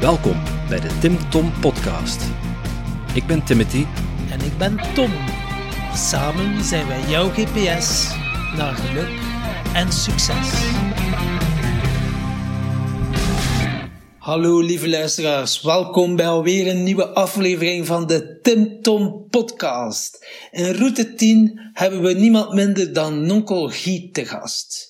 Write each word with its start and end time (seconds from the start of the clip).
Welkom 0.00 0.42
bij 0.68 0.80
de 0.80 0.98
Tim 1.00 1.30
Tom 1.30 1.52
Podcast. 1.60 2.22
Ik 3.14 3.26
ben 3.26 3.44
Timothy. 3.44 3.84
En 4.30 4.40
ik 4.40 4.58
ben 4.58 4.76
Tom. 4.94 5.10
Samen 5.94 6.64
zijn 6.64 6.86
wij 6.86 7.00
jouw 7.08 7.28
GPS 7.28 8.08
naar 8.56 8.74
geluk 8.74 9.08
en 9.74 9.92
succes. 9.92 10.50
Hallo 14.18 14.60
lieve 14.60 14.88
luisteraars, 14.88 15.62
welkom 15.62 16.16
bij 16.16 16.28
alweer 16.28 16.68
een 16.68 16.82
nieuwe 16.82 17.08
aflevering 17.08 17.86
van 17.86 18.06
de 18.06 18.38
Tim 18.42 18.82
Tom 18.82 19.26
Podcast. 19.30 20.26
In 20.50 20.72
route 20.72 21.14
10 21.14 21.70
hebben 21.72 22.02
we 22.02 22.12
niemand 22.12 22.54
minder 22.54 22.92
dan 22.92 23.26
Nonkel 23.26 23.68
Guy 23.68 24.08
te 24.12 24.24
gast. 24.24 24.87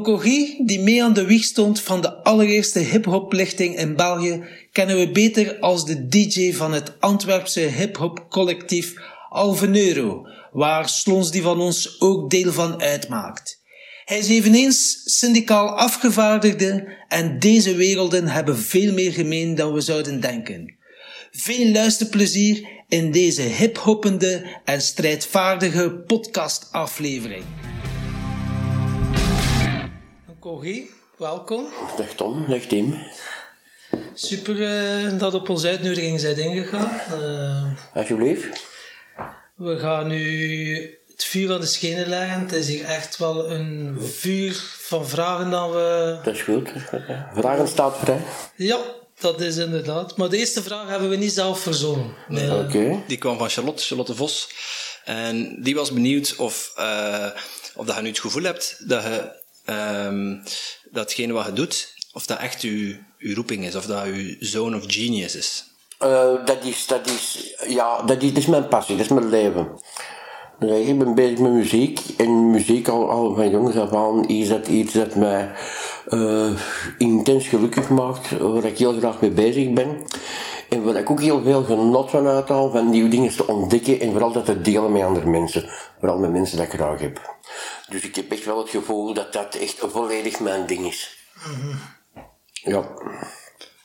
Guy, 0.00 0.60
die 0.64 0.80
mee 0.80 1.02
aan 1.02 1.12
de 1.12 1.26
wieg 1.26 1.44
stond 1.44 1.80
van 1.80 2.00
de 2.00 2.14
allereerste 2.14 2.78
hip-hoplichting 2.78 3.78
in 3.78 3.96
België, 3.96 4.44
kennen 4.72 4.98
we 4.98 5.10
beter 5.10 5.58
als 5.58 5.86
de 5.86 6.08
DJ 6.08 6.52
van 6.52 6.72
het 6.72 7.00
Antwerpse 7.00 7.60
hip-hop 7.60 8.26
collectief 8.30 8.94
Alveneuro, 9.28 10.26
waar 10.52 10.88
Slons 10.88 11.30
die 11.30 11.42
van 11.42 11.60
ons 11.60 12.00
ook 12.00 12.30
deel 12.30 12.52
van 12.52 12.80
uitmaakt. 12.80 13.60
Hij 14.04 14.18
is 14.18 14.28
eveneens 14.28 15.02
syndicaal 15.04 15.68
afgevaardigde 15.68 16.96
en 17.08 17.38
deze 17.38 17.74
werelden 17.74 18.28
hebben 18.28 18.58
veel 18.58 18.92
meer 18.92 19.12
gemeen 19.12 19.54
dan 19.54 19.72
we 19.72 19.80
zouden 19.80 20.20
denken. 20.20 20.76
Veel 21.30 21.72
luisterplezier 21.72 22.68
in 22.88 23.10
deze 23.10 23.42
hiphoppende 23.42 24.60
en 24.64 24.80
strijdvaardige 24.80 25.90
podcastaflevering. 26.06 27.44
Corrie, 30.42 30.90
welkom. 31.16 31.68
Dag 31.96 32.08
Tom, 32.14 32.44
dag 32.48 32.60
Tim. 32.60 32.98
Super 34.14 34.56
uh, 34.56 35.18
dat 35.18 35.34
op 35.34 35.48
onze 35.48 35.68
uitnodiging 35.68 36.20
zijn 36.20 36.38
ingegaan. 36.38 37.00
Uh, 37.20 37.94
Alsjeblieft. 37.94 38.66
We 39.54 39.78
gaan 39.78 40.06
nu 40.06 40.98
het 41.06 41.24
vuur 41.24 41.52
aan 41.52 41.60
de 41.60 41.66
schenen 41.66 42.08
leggen. 42.08 42.40
Het 42.40 42.52
is 42.52 42.68
hier 42.68 42.84
echt 42.84 43.16
wel 43.16 43.50
een 43.50 43.96
vuur 44.00 44.54
van 44.78 45.08
vragen 45.08 45.50
dat 45.50 45.70
we... 45.70 46.18
Dat 46.24 46.34
is 46.34 46.42
goed. 46.42 46.64
Dat 46.64 46.74
is 46.74 46.88
goed 46.88 47.06
ja. 47.08 47.30
Vragen 47.34 47.68
staat 47.68 47.98
vrij. 47.98 48.20
Ja, 48.56 48.78
dat 49.18 49.40
is 49.40 49.56
inderdaad. 49.56 50.16
Maar 50.16 50.28
de 50.28 50.36
eerste 50.36 50.62
vraag 50.62 50.88
hebben 50.88 51.08
we 51.08 51.16
niet 51.16 51.32
zelf 51.32 51.60
verzonnen. 51.60 52.14
Nee. 52.28 52.50
Oké. 52.50 52.76
Okay. 52.76 53.04
Die 53.06 53.18
kwam 53.18 53.38
van 53.38 53.48
Charlotte, 53.48 53.82
Charlotte 53.82 54.14
Vos. 54.14 54.48
En 55.04 55.62
die 55.62 55.74
was 55.74 55.92
benieuwd 55.92 56.36
of, 56.36 56.72
uh, 56.78 57.26
of 57.74 57.86
dat 57.86 57.96
je 57.96 58.02
nu 58.02 58.08
het 58.08 58.20
gevoel 58.20 58.42
hebt 58.42 58.88
dat 58.88 59.02
je 59.02 59.40
um, 59.66 60.42
datgene 60.90 61.32
wat 61.32 61.46
je 61.46 61.52
doet, 61.52 61.94
of 62.12 62.26
dat 62.26 62.38
echt 62.38 62.62
uw, 62.62 62.94
uw 63.18 63.34
roeping 63.34 63.64
is, 63.64 63.74
of 63.76 63.86
dat 63.86 64.04
uw 64.04 64.34
zone 64.40 64.76
of 64.76 64.82
genius 64.86 65.36
is? 65.36 65.64
Uh, 66.02 66.44
dat 66.44 66.64
is, 66.64 66.86
dat 66.86 67.06
is, 67.06 67.54
ja, 67.66 68.02
dat 68.02 68.22
is, 68.22 68.46
mijn 68.46 68.68
passie, 68.68 68.96
dat 68.96 69.04
is 69.04 69.12
mijn 69.12 69.28
leven. 69.28 69.68
Dus 70.58 70.86
ik 70.86 70.98
ben 70.98 71.14
bezig 71.14 71.38
met 71.38 71.52
muziek 71.52 72.00
en 72.16 72.50
muziek 72.50 72.88
al, 72.88 73.10
al 73.10 73.34
van 73.34 73.50
jongs 73.50 73.76
af 73.76 73.92
aan 73.92 74.28
is 74.28 74.48
dat 74.48 74.66
iets 74.66 74.92
dat 74.92 75.14
mij 75.14 75.50
uh, 76.08 76.50
intens 76.98 77.46
gelukkig 77.46 77.88
maakt, 77.88 78.38
waar 78.38 78.64
ik 78.64 78.78
heel 78.78 78.92
graag 78.92 79.20
mee 79.20 79.30
bezig 79.30 79.72
ben. 79.72 80.02
En 80.68 80.82
waar 80.82 80.96
ik 80.96 81.10
ook 81.10 81.20
heel 81.20 81.42
veel 81.42 81.62
genot 81.62 82.10
van 82.10 82.26
uithaal, 82.26 82.70
van 82.70 82.90
nieuwe 82.90 83.08
dingen 83.08 83.36
te 83.36 83.46
ontdekken 83.46 84.00
en 84.00 84.10
vooral 84.10 84.32
dat 84.32 84.44
te 84.44 84.60
delen 84.60 84.92
met 84.92 85.02
andere 85.02 85.26
mensen. 85.26 85.70
Vooral 85.98 86.18
met 86.18 86.32
mensen 86.32 86.56
dat 86.56 86.66
ik 86.66 86.72
graag 86.72 87.00
heb. 87.00 87.36
Dus 87.92 88.02
ik 88.02 88.16
heb 88.16 88.30
echt 88.30 88.44
wel 88.44 88.58
het 88.58 88.70
gevoel 88.70 89.14
dat 89.14 89.32
dat 89.32 89.54
echt 89.54 89.76
volledig 89.78 90.40
mijn 90.40 90.66
ding 90.66 90.86
is. 90.86 91.16
Ja. 92.52 92.88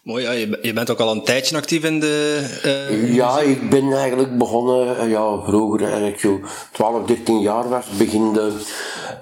Mooi, 0.03 0.23
ja. 0.23 0.31
Je, 0.31 0.59
je, 0.61 0.73
bent 0.73 0.89
ook 0.89 0.99
al 0.99 1.11
een 1.11 1.23
tijdje 1.23 1.55
actief 1.55 1.83
in 1.83 1.99
de... 1.99 2.45
Uh, 2.65 3.15
ja, 3.15 3.39
ik 3.39 3.69
ben 3.69 3.93
eigenlijk 3.93 4.37
begonnen, 4.37 5.03
uh, 5.03 5.11
ja, 5.11 5.41
vroeger, 5.41 5.81
eigenlijk 5.81 6.13
ik 6.13 6.19
zo 6.19 6.39
12, 6.71 7.05
13 7.05 7.39
jaar 7.39 7.69
was, 7.69 7.85
beginde 7.97 8.51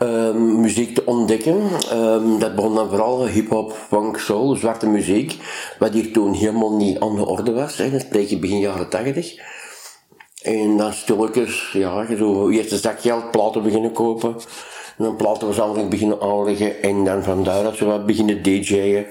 uh, 0.02 0.32
muziek 0.34 0.96
te 0.96 1.06
ontdekken. 1.06 1.70
Ehm, 1.90 2.40
dat 2.40 2.56
begon 2.56 2.76
dan 2.76 2.90
vooral 2.90 3.28
hip-hop, 3.28 3.72
funk, 3.88 4.20
soul, 4.20 4.56
zwarte 4.56 4.88
muziek, 4.88 5.38
wat 5.80 5.94
hier 5.94 6.14
toen 6.14 6.34
helemaal 6.34 6.76
niet 6.76 7.00
aan 7.00 7.16
de 7.16 7.26
orde 7.26 7.52
was. 7.52 7.78
Hè. 7.78 7.92
Dat 7.92 8.02
spreek 8.02 8.30
je 8.30 8.40
begin 8.40 8.60
jaren 8.60 8.90
80. 8.90 9.36
En 10.42 10.78
dan 10.78 10.94
stilletjes, 10.94 11.70
ja, 11.74 12.16
zo 12.18 12.50
eerst 12.50 12.72
een 12.72 12.78
zak 12.78 13.02
geld, 13.02 13.32
platen 13.32 13.64
beginnen 13.64 13.92
kopen. 13.92 14.36
En 14.98 15.04
dan 15.04 15.16
platen 15.16 15.50
we 15.50 15.62
allemaal 15.62 15.88
beginnen 15.88 16.22
aanleggen 16.22 16.82
en 16.82 17.04
dan 17.06 17.24
van 17.24 17.44
daaruit 17.44 17.78
zo 17.78 17.86
wat 17.86 18.06
beginnen 18.06 18.42
DJ'en. 18.42 19.06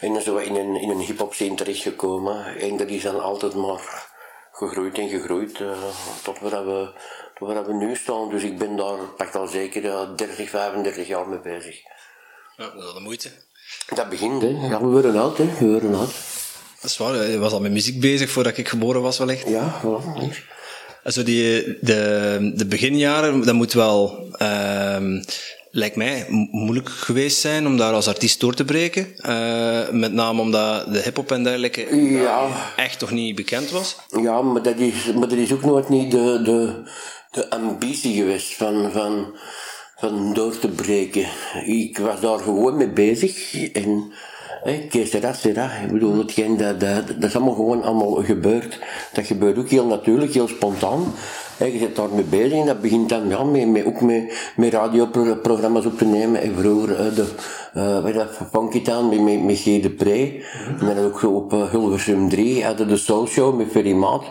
En 0.00 0.12
dan 0.12 0.22
zijn 0.22 0.34
we 0.34 0.44
in 0.44 0.56
een, 0.56 0.80
in 0.80 0.90
een 0.90 1.00
hip-hop 1.00 1.34
scene 1.34 1.54
terechtgekomen. 1.54 2.56
En 2.60 2.76
dat 2.76 2.88
is 2.88 3.02
dan 3.02 3.22
altijd 3.22 3.54
maar 3.54 4.12
gegroeid 4.52 4.98
en 4.98 5.08
gegroeid 5.08 5.60
uh, 5.60 5.70
tot, 6.22 6.38
waar 6.38 6.66
we, 6.66 6.88
tot 7.38 7.48
waar 7.48 7.66
we 7.66 7.72
nu 7.72 7.96
staan. 7.96 8.30
Dus 8.30 8.42
ik 8.42 8.58
ben 8.58 8.76
daar 8.76 8.98
pak 9.16 9.34
al 9.34 9.46
zeker 9.46 9.84
uh, 9.84 10.00
30, 10.16 10.50
35 10.50 11.06
jaar 11.06 11.28
mee 11.28 11.40
bezig. 11.40 11.76
Ja, 12.56 12.70
dat 12.74 12.84
is 12.84 12.94
de 12.94 13.00
moeite. 13.00 13.30
Dat 13.94 14.08
begint, 14.08 14.42
hè. 14.42 14.48
Ja, 14.48 14.80
we 14.80 14.86
worden 14.86 15.16
oud, 15.16 15.38
hè. 15.38 15.44
We 15.58 15.66
worden 15.66 15.94
oud. 15.94 16.14
Dat 16.80 16.90
is 16.90 16.96
waar, 16.96 17.30
je 17.30 17.38
was 17.38 17.52
al 17.52 17.60
met 17.60 17.72
muziek 17.72 18.00
bezig 18.00 18.30
voordat 18.30 18.56
ik 18.56 18.68
geboren 18.68 19.02
was 19.02 19.18
wellicht. 19.18 19.48
Ja, 19.48 19.80
voilà. 19.80 20.53
Also 21.04 21.22
die, 21.22 21.78
de, 21.80 22.52
de 22.54 22.66
beginjaren, 22.66 23.46
dat 23.46 23.54
moet 23.54 23.72
wel, 23.72 24.28
uh, 24.42 25.22
lijkt 25.70 25.96
mij, 25.96 26.26
moeilijk 26.50 26.88
geweest 26.88 27.38
zijn 27.38 27.66
om 27.66 27.76
daar 27.76 27.92
als 27.92 28.08
artiest 28.08 28.40
door 28.40 28.54
te 28.54 28.64
breken. 28.64 29.06
Uh, 29.26 29.90
met 29.90 30.12
name 30.12 30.40
omdat 30.40 30.92
de 30.92 31.00
hip-hop 31.00 31.32
en 31.32 31.42
dergelijke 31.42 31.96
ja. 31.96 32.48
echt 32.76 32.98
toch 32.98 33.10
niet 33.10 33.34
bekend 33.34 33.70
was. 33.70 33.96
Ja, 34.22 34.42
maar 34.42 34.62
dat 34.62 34.78
is, 34.78 35.12
maar 35.12 35.28
dat 35.28 35.38
is 35.38 35.52
ook 35.52 35.64
nooit 35.64 35.88
niet 35.88 36.10
de, 36.10 36.40
de, 36.42 36.82
de 37.30 37.50
ambitie 37.50 38.14
geweest 38.14 38.54
van, 38.54 38.92
van, 38.92 39.36
van 39.96 40.34
door 40.34 40.58
te 40.58 40.68
breken. 40.68 41.26
Ik 41.66 41.98
was 41.98 42.20
daar 42.20 42.38
gewoon 42.38 42.76
mee 42.76 42.92
bezig 42.92 43.54
en 43.72 44.12
Hey, 44.64 44.86
Kees 44.90 45.10
dat, 45.10 45.22
dat. 45.22 45.70
Ik 45.84 45.92
bedoel, 45.92 46.18
hetgeen, 46.18 46.56
dat, 46.56 46.80
dat, 46.80 47.06
dat 47.06 47.24
is 47.24 47.36
allemaal 47.36 47.54
gewoon 47.54 47.82
allemaal 47.82 48.12
gebeurd. 48.12 48.78
Dat 49.12 49.26
gebeurt 49.26 49.58
ook 49.58 49.68
heel 49.68 49.86
natuurlijk, 49.86 50.32
heel 50.32 50.48
spontaan. 50.48 51.12
Hey, 51.56 51.72
je 51.72 51.78
zit 51.78 51.96
daarmee 51.96 52.24
bezig 52.24 52.58
en 52.58 52.66
dat 52.66 52.80
begint 52.80 53.08
dan 53.08 53.28
ja, 53.28 53.44
met, 53.44 53.68
met, 53.68 53.84
ook 53.84 54.00
met, 54.00 54.52
met 54.56 54.72
radioprogramma's 54.72 55.86
op 55.86 55.98
te 55.98 56.04
nemen. 56.04 56.40
En 56.40 56.54
vroeger 56.58 56.90
uh, 56.90 57.14
de, 57.14 57.26
uh, 57.76 58.14
dat, 58.14 58.28
Funky 58.50 58.82
Town 58.82 59.08
met, 59.08 59.20
met, 59.20 59.44
met 59.44 59.58
G. 59.58 59.64
de 59.64 59.90
Pre. 59.90 60.42
En 60.80 60.94
dan 60.94 61.04
ook 61.04 61.22
op 61.22 61.52
uh, 61.52 61.70
Hilversum 61.70 62.28
3 62.28 62.64
hadden 62.64 62.88
de 62.88 62.96
Soul 62.96 63.26
Show 63.26 63.56
met 63.56 63.70
Ferry 63.70 63.92
Maat. 63.92 64.24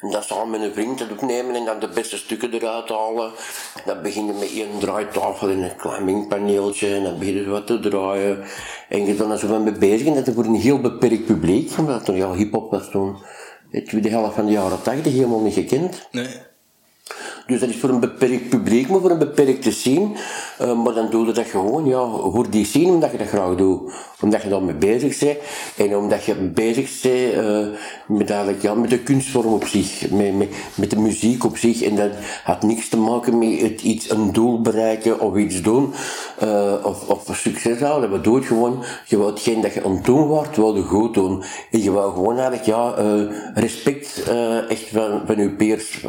En 0.00 0.10
dat 0.10 0.24
samen 0.24 0.50
met 0.50 0.60
een 0.60 0.72
vriend 0.72 1.00
het 1.00 1.10
opnemen 1.10 1.54
en 1.54 1.64
dan 1.64 1.78
de 1.78 1.88
beste 1.88 2.16
stukken 2.16 2.52
eruit 2.52 2.88
halen. 2.88 3.30
Dan 3.84 4.02
begin 4.02 4.26
je 4.26 4.32
met 4.32 4.52
één 4.52 4.78
draaitafel 4.78 5.48
en 5.48 5.62
een 5.62 5.76
klein 5.76 6.04
mengpaneeltje 6.04 6.94
en 6.94 7.02
dan 7.02 7.18
begin 7.18 7.34
je 7.34 7.48
wat 7.48 7.66
te 7.66 7.80
draaien. 7.80 8.44
En 8.88 9.06
je 9.06 9.16
dan 9.16 9.38
zo 9.38 9.46
van 9.46 9.62
mee 9.64 9.78
bezig 9.78 10.06
en 10.06 10.14
dat 10.14 10.26
is 10.26 10.34
voor 10.34 10.44
een 10.44 10.54
heel 10.54 10.80
beperkt 10.80 11.26
publiek, 11.26 11.72
omdat 11.78 12.04
toen 12.04 12.16
ja, 12.16 12.32
hip-hop 12.32 12.70
was 12.70 12.90
toen 12.90 13.16
de 13.70 13.82
tweede 13.82 14.08
helft 14.08 14.34
van 14.34 14.46
de 14.46 14.52
jaren 14.52 14.82
80 14.82 15.12
helemaal 15.12 15.40
niet 15.40 15.54
gekend. 15.54 16.08
Nee. 16.10 16.28
Dus 17.50 17.60
dat 17.60 17.68
is 17.68 17.76
voor 17.76 17.88
een 17.88 18.00
beperkt 18.00 18.48
publiek, 18.48 18.88
maar 18.88 19.00
voor 19.00 19.10
een 19.10 19.18
beperkte 19.18 19.72
scene. 19.72 20.08
Uh, 20.60 20.82
maar 20.82 20.94
dan 20.94 21.10
doe 21.10 21.26
je 21.26 21.32
dat 21.32 21.46
gewoon, 21.46 21.86
ja, 21.86 22.08
voor 22.08 22.50
die 22.50 22.64
scene, 22.64 22.92
omdat 22.92 23.10
je 23.10 23.18
dat 23.18 23.28
graag 23.28 23.54
doet. 23.54 23.92
Omdat 24.20 24.42
je 24.42 24.48
daar 24.48 24.62
mee 24.62 24.74
bezig 24.74 25.18
bent. 25.18 25.38
En 25.76 25.96
omdat 25.96 26.24
je 26.24 26.34
bezig 26.34 27.00
bent 27.02 27.34
uh, 27.34 27.66
met, 28.06 28.30
eigenlijk, 28.30 28.62
ja, 28.62 28.74
met 28.74 28.90
de 28.90 28.98
kunstvorm 28.98 29.52
op 29.52 29.64
zich. 29.64 30.10
Met, 30.10 30.36
met, 30.36 30.48
met 30.74 30.90
de 30.90 30.98
muziek 30.98 31.44
op 31.44 31.56
zich. 31.56 31.82
En 31.82 31.96
dat 31.96 32.10
had 32.44 32.62
niks 32.62 32.88
te 32.88 32.96
maken 32.96 33.38
met 33.38 33.60
het 33.60 33.82
iets, 33.82 34.10
een 34.10 34.32
doel 34.32 34.60
bereiken 34.60 35.20
of 35.20 35.36
iets 35.36 35.62
doen. 35.62 35.92
Uh, 36.42 36.74
of, 36.82 37.08
of 37.08 37.36
succes 37.36 37.80
halen. 37.80 38.12
We 38.12 38.20
doen 38.20 38.34
het 38.34 38.44
gewoon. 38.44 38.82
Je 39.06 39.16
wou 39.16 39.30
hetgeen 39.30 39.60
dat 39.60 39.74
je 39.74 39.84
aan 39.84 39.94
het 39.94 40.04
doen 40.04 40.26
wordt, 40.26 40.56
wou 40.56 40.76
je 40.76 40.82
goed 40.82 41.14
doen. 41.14 41.42
En 41.70 41.82
je 41.82 41.90
wou 41.90 42.12
gewoon 42.12 42.38
eigenlijk, 42.38 42.66
ja, 42.66 42.94
respect 43.54 44.22
echt 44.68 44.88
van, 44.88 45.20
van 45.26 45.36
je 45.36 45.50
peers. 45.50 46.04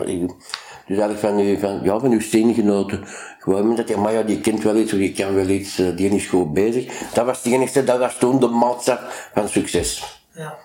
Dus 0.88 0.98
eigenlijk 0.98 1.19
van, 1.19 1.38
uw, 1.38 1.57
van, 1.57 1.80
ja, 1.83 2.00
van 2.00 2.12
uw 2.12 2.19
steengenoten. 2.19 3.04
Gewoon 3.39 3.75
dat 3.75 3.88
je, 3.88 3.98
maar 3.98 4.13
ja, 4.13 4.22
die 4.22 4.42
kent 4.42 4.63
wel 4.63 4.75
iets, 4.75 4.94
of 4.94 5.00
die 5.00 5.12
kan 5.13 5.36
wel 5.36 5.48
iets, 5.48 5.80
uh, 5.80 5.95
die 5.95 6.10
is 6.10 6.25
goed 6.25 6.54
bezig. 6.54 7.10
Dat 7.13 7.25
was 7.25 7.44
het 7.44 7.54
enigste, 7.54 7.83
dat 7.83 8.00
was 8.00 8.18
toen 8.18 8.39
de 8.39 8.48
maatstaf 8.48 9.30
van 9.33 9.50
succes. 9.50 10.19
Ja. 10.33 10.57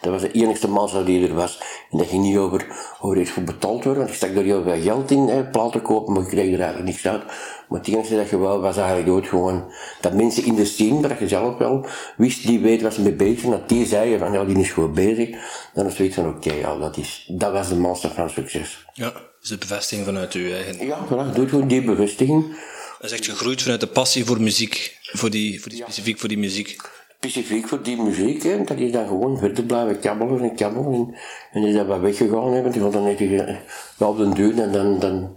Dat 0.00 0.12
was 0.12 0.20
de 0.20 0.30
enigste 0.30 0.68
maatstaf 0.68 1.04
die 1.04 1.28
er 1.28 1.34
was. 1.34 1.62
En 1.90 1.98
dat 1.98 2.06
ging 2.06 2.22
niet 2.22 2.36
over, 2.36 2.66
over 3.00 3.20
iets 3.20 3.30
voor 3.30 3.42
betaald 3.42 3.84
worden, 3.84 4.02
want 4.02 4.08
ik 4.08 4.14
stak 4.14 4.30
er 4.30 4.42
heel 4.42 4.62
veel 4.62 4.80
geld 4.80 5.10
in, 5.10 5.28
hè, 5.28 5.44
platen 5.44 5.82
kopen, 5.82 6.12
maar 6.12 6.22
ik 6.22 6.28
kreeg 6.28 6.52
er 6.52 6.60
eigenlijk 6.60 6.84
niks 6.90 7.06
uit. 7.06 7.22
Maar 7.68 7.78
het 7.78 7.88
enige 7.88 8.16
dat 8.16 8.28
je 8.28 8.38
wel 8.38 8.60
was 8.60 8.76
eigenlijk 8.76 9.08
ook 9.08 9.26
gewoon, 9.26 9.72
dat 10.00 10.12
mensen 10.12 10.44
in 10.44 10.54
de 10.54 10.64
scene, 10.64 11.08
dat 11.08 11.18
je 11.18 11.28
zelf 11.28 11.58
wel 11.58 11.86
wist, 12.16 12.46
die 12.46 12.60
weet 12.60 12.82
wat 12.82 12.94
ze 12.94 13.02
mee 13.02 13.12
bezig 13.12 13.40
zijn, 13.40 13.52
dat 13.52 13.68
die 13.68 13.86
zeiden 13.86 14.18
van, 14.18 14.32
ja, 14.32 14.44
die 14.44 14.58
is 14.58 14.70
goed 14.70 14.94
bezig. 14.94 15.28
Dan 15.74 15.86
is 15.86 15.96
zoiets 15.96 16.14
van, 16.14 16.28
oké, 16.28 16.48
okay, 16.48 16.58
ja, 16.58 16.76
dat 16.76 16.96
is, 16.96 17.30
dat 17.32 17.52
was 17.52 17.68
de 17.68 17.76
maatstaf 17.76 18.14
van 18.14 18.30
succes. 18.30 18.86
Ja. 18.92 19.12
Dus 19.40 19.48
de 19.48 19.56
bevestiging 19.56 20.06
vanuit 20.06 20.32
uw 20.32 20.52
eigen... 20.52 20.86
Ja, 20.86 21.06
voilà, 21.06 21.34
doe 21.34 21.48
gewoon 21.48 21.68
die 21.68 21.82
bevestiging. 21.82 22.56
Dat 23.00 23.10
is 23.10 23.16
echt 23.16 23.28
gegroeid 23.28 23.62
vanuit 23.62 23.80
de 23.80 23.86
passie 23.86 24.24
voor 24.24 24.40
muziek, 24.40 24.98
voor 25.02 25.30
die, 25.30 25.60
voor 25.60 25.70
die, 25.70 25.82
specifiek 25.82 26.18
voor 26.18 26.28
die 26.28 26.38
muziek. 26.38 26.76
specifiek 27.18 27.68
voor 27.68 27.82
die 27.82 28.02
muziek, 28.02 28.42
hè, 28.42 28.64
dat 28.64 28.78
is 28.78 28.92
dan 28.92 29.06
gewoon 29.06 29.38
verder 29.38 29.64
blijven 29.64 30.00
kabbelen 30.00 30.40
en 30.40 30.56
kabbelen. 30.56 30.92
En, 30.92 31.14
en 31.52 31.62
is 31.62 31.74
dat 31.74 31.86
wat 31.86 32.00
weggegaan, 32.00 32.62
want 32.62 32.72
die 32.72 32.90
dan 32.90 33.04
net 33.04 33.18
ja, 33.18 34.06
op 34.06 34.18
den 34.18 34.34
duur 34.34 34.62
en 34.62 34.72
dan, 34.72 34.98
dan 34.98 35.36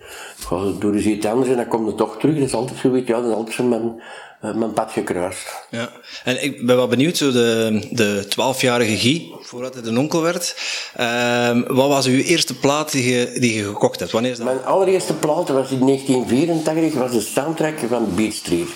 het 0.50 0.82
door 0.82 0.94
eens 0.94 1.06
iets 1.06 1.26
anders 1.26 1.50
en 1.50 1.56
dan 1.56 1.68
komt 1.68 1.88
het 1.88 1.98
toch 1.98 2.20
terug. 2.20 2.36
Dat 2.36 2.48
is 2.48 2.54
altijd 2.54 2.80
zoiets, 2.80 3.08
ja, 3.08 3.22
dat 3.22 3.30
is 3.30 3.36
altijd 3.36 3.56
zo 3.56 3.64
mijn, 3.64 4.02
mijn 4.42 4.74
pad 4.74 4.92
gekruist. 4.92 5.66
Ja, 5.70 5.90
en 6.24 6.44
ik 6.44 6.66
ben 6.66 6.76
wel 6.76 6.88
benieuwd, 6.88 7.18
zo 7.18 7.32
de, 7.32 7.80
de 7.92 8.26
12-jarige 8.26 8.98
Guy, 8.98 9.32
voordat 9.42 9.74
hij 9.74 9.84
een 9.84 9.98
onkel 9.98 10.22
werd. 10.22 10.56
Uh, 11.00 11.62
wat 11.68 11.88
was 11.88 12.06
uw 12.06 12.20
eerste 12.20 12.56
plaat 12.60 12.92
die 12.92 13.14
je, 13.14 13.40
die 13.40 13.54
je 13.54 13.64
gekocht 13.64 14.00
hebt? 14.00 14.12
Wanneer 14.12 14.32
is 14.32 14.38
dat? 14.38 14.46
Mijn 14.46 14.66
allereerste 14.66 15.14
plaat 15.14 15.50
was 15.50 15.72
in 15.72 15.86
1984, 15.86 17.00
was 17.00 17.12
de 17.12 17.22
soundtrack 17.22 17.80
van 17.90 18.16
Beat 18.16 18.34
Street. 18.34 18.70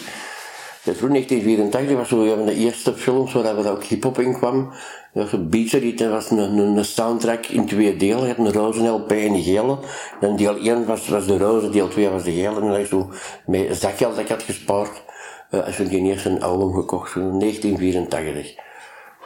Dat 0.83 0.97
toen 0.97 1.09
1984 1.09 1.97
was 1.97 2.07
zo 2.09 2.21
een 2.21 2.35
van 2.35 2.45
de 2.45 2.55
eerste 2.55 2.93
films 2.93 3.33
waar 3.33 3.55
we 3.55 3.69
ook 3.69 3.83
hip-hop 3.83 4.19
in 4.19 4.37
kwam. 4.37 4.73
Dat 5.15 6.09
was 6.09 6.29
een, 6.31 6.37
een, 6.37 6.57
een, 6.57 6.85
soundtrack 6.85 7.45
in 7.45 7.65
twee 7.65 7.95
delen. 7.95 8.21
Je 8.21 8.27
had 8.27 8.37
een 8.37 8.51
roze 8.51 8.87
LP 8.87 9.11
en 9.11 9.33
een 9.33 9.43
gele. 9.43 9.77
En 10.21 10.35
deel 10.35 10.57
1 10.57 10.85
was, 10.85 11.07
was 11.07 11.25
de 11.25 11.37
roze, 11.37 11.69
deel 11.69 11.87
2 11.87 12.09
was 12.09 12.23
de 12.23 12.31
gele. 12.31 12.61
En 12.61 12.67
dat 12.67 12.77
is 12.77 12.89
zo 12.89 13.09
met 13.45 13.77
zakgeld 13.77 14.15
dat 14.15 14.23
ik 14.23 14.29
had 14.29 14.43
gespaard. 14.43 15.03
Uh, 15.51 15.65
als 15.65 15.77
we 15.77 15.87
die 15.87 16.01
eerst 16.01 16.25
een 16.25 16.41
album 16.41 16.73
gekocht, 16.73 17.15
in 17.15 17.39
1984. 17.39 18.55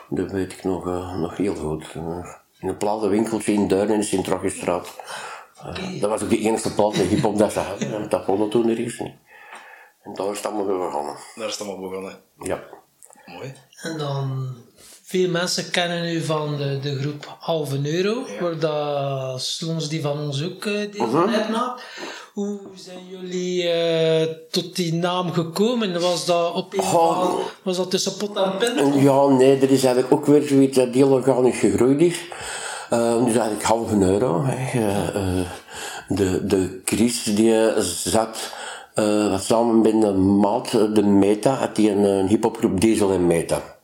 Dat 0.09 0.31
weet 0.31 0.53
ik 0.53 0.63
nog, 0.63 0.87
uh, 0.87 1.15
nog 1.15 1.37
heel 1.37 1.55
goed. 1.55 1.93
Uh, 1.97 2.25
in 2.59 2.67
een 2.67 2.77
platenwinkeltje 2.77 3.53
in 3.53 3.67
Duin 3.67 3.89
in 3.89 3.99
de 3.99 4.05
Sint-Rochstraat. 4.05 4.95
Uh, 5.65 6.01
dat 6.01 6.09
was 6.09 6.23
ook 6.23 6.29
de 6.29 6.39
enige 6.39 6.73
plaat 6.73 6.97
met 6.97 7.07
hip-hop 7.07 7.37
dat 7.37 7.51
ze 7.51 7.59
hadden. 7.59 8.09
Dat 8.09 8.25
vond 8.25 8.51
toen 8.51 8.69
er 8.69 8.79
is 8.79 8.99
niet. 8.99 9.13
En 10.03 10.13
daar 10.13 10.31
is 10.31 10.37
het 10.37 10.45
allemaal 10.45 10.77
begonnen. 10.77 11.15
Daar 11.35 11.47
is 11.47 11.57
het 11.57 11.67
allemaal 11.67 11.89
begonnen. 11.89 12.19
Ja. 12.39 12.63
Mooi. 13.25 13.53
En 13.81 13.97
dan, 13.97 14.55
veel 15.09 15.29
mensen 15.29 15.71
kennen 15.71 16.13
u 16.13 16.21
van 16.21 16.57
de, 16.57 16.79
de 16.81 16.99
groep 16.99 17.35
Halve 17.39 17.79
Euro, 17.83 18.23
ja. 18.27 18.41
waar 18.43 18.59
dat 18.59 19.41
Slons 19.41 19.89
die 19.89 20.01
van 20.01 20.19
ons 20.19 20.43
ook 20.43 20.65
uh, 20.65 20.91
deel 20.91 21.09
van 21.09 21.29
uitmaakt. 21.29 21.83
Hoe 22.33 22.59
zijn 22.75 22.99
jullie 23.09 23.63
uh, 23.63 24.33
tot 24.51 24.75
die 24.75 24.93
naam 24.93 25.31
gekomen? 25.31 26.01
Was 26.01 26.25
dat 26.25 26.53
op 26.53 26.73
een 26.73 26.79
oh. 26.79 27.35
was 27.63 27.77
dat 27.77 27.91
tussen 27.91 28.17
pot 28.17 28.37
en 28.37 28.57
pen? 28.57 29.01
Ja, 29.01 29.27
nee, 29.27 29.55
er 29.55 29.71
is 29.71 29.83
eigenlijk 29.83 30.13
ook 30.13 30.25
weer 30.25 30.47
zoiets 30.47 30.75
dat 30.75 30.93
heel 30.93 31.09
organisch 31.09 31.59
gegroeid 31.59 32.01
is. 32.01 32.19
Uh, 32.93 33.25
dus 33.25 33.33
eigenlijk 33.33 33.63
halve 33.63 33.95
euro. 33.95 34.43
Hè. 34.45 34.79
Uh, 34.79 35.45
de, 36.07 36.45
de 36.45 36.81
Chris 36.85 37.23
die 37.23 37.81
zat 37.81 38.51
uh, 38.95 39.39
samen 39.39 39.81
met 39.81 40.01
de 40.01 40.11
maat, 40.13 40.71
de 40.71 41.03
Meta, 41.03 41.53
had 41.53 41.75
die 41.75 41.91
een, 41.91 42.03
een 42.03 42.27
hip-hopgroep 42.27 42.81
Diesel 42.81 43.11
en 43.11 43.27
Meta. 43.27 43.77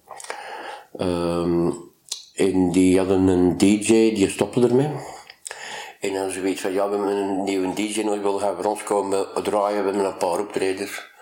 Um, 0.98 1.84
en 2.36 2.72
die 2.72 2.98
hadden 2.98 3.28
een 3.28 3.58
DJ, 3.58 4.14
die 4.14 4.30
stopte 4.30 4.62
ermee. 4.62 4.90
En 6.00 6.14
dan 6.14 6.32
zoiets 6.32 6.62
van, 6.62 6.74
ja, 6.74 6.90
we 6.90 6.96
hebben 6.96 7.16
een 7.16 7.44
nieuwe 7.44 7.74
DJ 7.74 8.02
nodig, 8.02 8.22
wil 8.22 8.40
gaan 8.40 8.56
voor 8.56 8.72
ons 8.72 8.84
komen 8.84 9.28
draaien, 9.44 9.84
we 9.84 9.90
hebben 9.90 10.06
een 10.06 10.18
paar 10.18 10.40
optredens. 10.40 11.14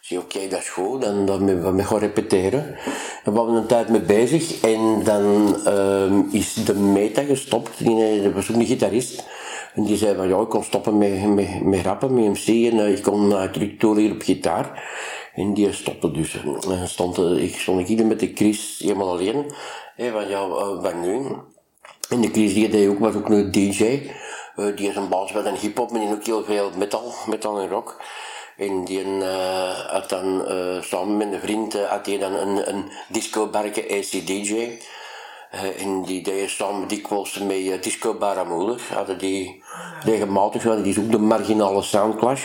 Ik 0.00 0.06
zei, 0.06 0.20
oké, 0.20 0.48
dat 0.48 0.60
is 0.60 0.68
goed, 0.68 1.02
dan, 1.02 1.26
dan 1.26 1.44
we 1.46 1.72
we 1.72 1.84
gaan 1.84 1.98
repeteren. 1.98 2.76
Daar 3.24 3.34
waren 3.34 3.54
we 3.54 3.60
een 3.60 3.66
tijd 3.66 3.88
mee 3.88 4.00
bezig 4.00 4.60
en 4.60 5.04
dan 5.04 5.56
um, 5.66 6.28
is 6.32 6.54
de 6.54 6.74
meta 6.74 7.22
gestopt, 7.22 7.78
die, 7.78 8.22
dat 8.22 8.32
was 8.32 8.50
ook 8.50 8.56
een 8.56 8.66
gitarist. 8.66 9.24
En 9.74 9.84
die 9.84 9.96
zei 9.96 10.16
van, 10.16 10.28
ja, 10.28 10.40
ik 10.40 10.48
kon 10.48 10.64
stoppen 10.64 10.98
met, 10.98 11.34
met, 11.34 11.64
met 11.64 11.84
rappen, 11.84 12.14
met 12.14 12.24
MC 12.24 12.72
en 12.72 12.92
ik 12.92 13.02
kon 13.02 13.30
uh, 13.30 13.94
leren 13.94 14.12
op 14.12 14.22
gitaar. 14.22 14.82
En 15.38 15.54
die 15.54 15.72
stopte 15.72 16.10
dus. 16.10 16.36
En 16.68 16.88
stond, 16.88 17.18
uh, 17.18 17.42
ik 17.42 17.54
stond 17.54 17.88
hier 17.88 18.06
met 18.06 18.20
de 18.20 18.30
Chris 18.34 18.78
helemaal 18.78 19.10
alleen. 19.10 19.52
Hey, 19.94 20.10
van, 20.10 20.28
ja, 20.28 20.46
uh, 20.46 20.82
wat 20.82 20.94
nu? 20.94 21.26
En 22.08 22.20
de 22.20 22.28
Chris 22.28 22.54
die 22.54 22.68
deed 22.68 22.88
ook, 22.88 22.98
was 22.98 23.14
ook 23.14 23.28
een 23.28 23.50
DJ. 23.50 24.10
Die 24.74 24.88
is 24.88 24.96
een 24.96 25.08
baas 25.08 25.32
bij 25.32 25.44
een 25.44 25.56
hip-hop, 25.56 25.90
maar 25.90 26.00
die 26.00 26.12
ook 26.12 26.24
heel 26.24 26.44
veel 26.44 26.70
metal, 26.76 27.12
metal 27.26 27.60
en 27.60 27.68
rock. 27.68 28.02
En 28.56 28.84
die 28.84 29.04
had 29.86 30.08
dan 30.08 30.44
samen 30.80 31.16
met 31.16 31.32
een 31.32 31.40
vriend 31.40 31.72
had 31.86 32.06
hij 32.06 32.18
dan 32.18 32.34
een, 32.34 32.68
een 32.68 32.90
disco-barke 33.08 33.82
AC 33.82 34.26
Uh, 35.54 35.82
en 35.82 36.02
die 36.02 36.22
deden 36.22 36.50
samen 36.50 36.88
dikwijls 36.88 37.38
met 37.38 37.56
uh, 37.56 37.82
Disco 37.82 38.14
Baramoeder. 38.14 38.80
Hadden 38.94 39.18
die 39.18 39.62
regelmatig, 40.04 40.62
hadden 40.62 40.82
die 40.82 40.98
ook 40.98 41.10
de 41.10 41.18
marginale 41.18 41.82
soundclash. 41.82 42.42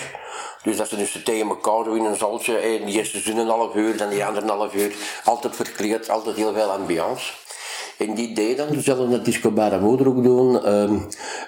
Dus 0.64 0.78
dat 0.78 0.90
ze 0.90 0.98
dus 0.98 1.22
tegen 1.24 1.48
elkaar 1.48 1.84
doen 1.84 1.98
in 1.98 2.06
een 2.06 2.16
zaltje. 2.16 2.58
En 2.58 2.86
die 2.86 2.96
eerste 2.96 3.20
zin 3.20 3.38
een 3.38 3.48
half 3.48 3.76
uur, 3.76 3.98
dan 3.98 4.10
die 4.10 4.26
andere 4.26 4.46
een 4.46 4.58
half 4.58 4.74
uur. 4.74 4.96
Altijd 5.24 5.56
verkleed, 5.56 6.10
altijd 6.10 6.36
heel 6.36 6.54
veel 6.54 6.70
ambiance. 6.70 7.34
En 7.98 8.14
die 8.14 8.34
deed 8.34 8.58
dan 8.58 8.68
dus 8.70 9.24
Disco 9.24 9.52
Baramoeder 9.52 10.08
ook 10.08 10.24
doen. 10.24 10.54
Uh, 10.54 11.02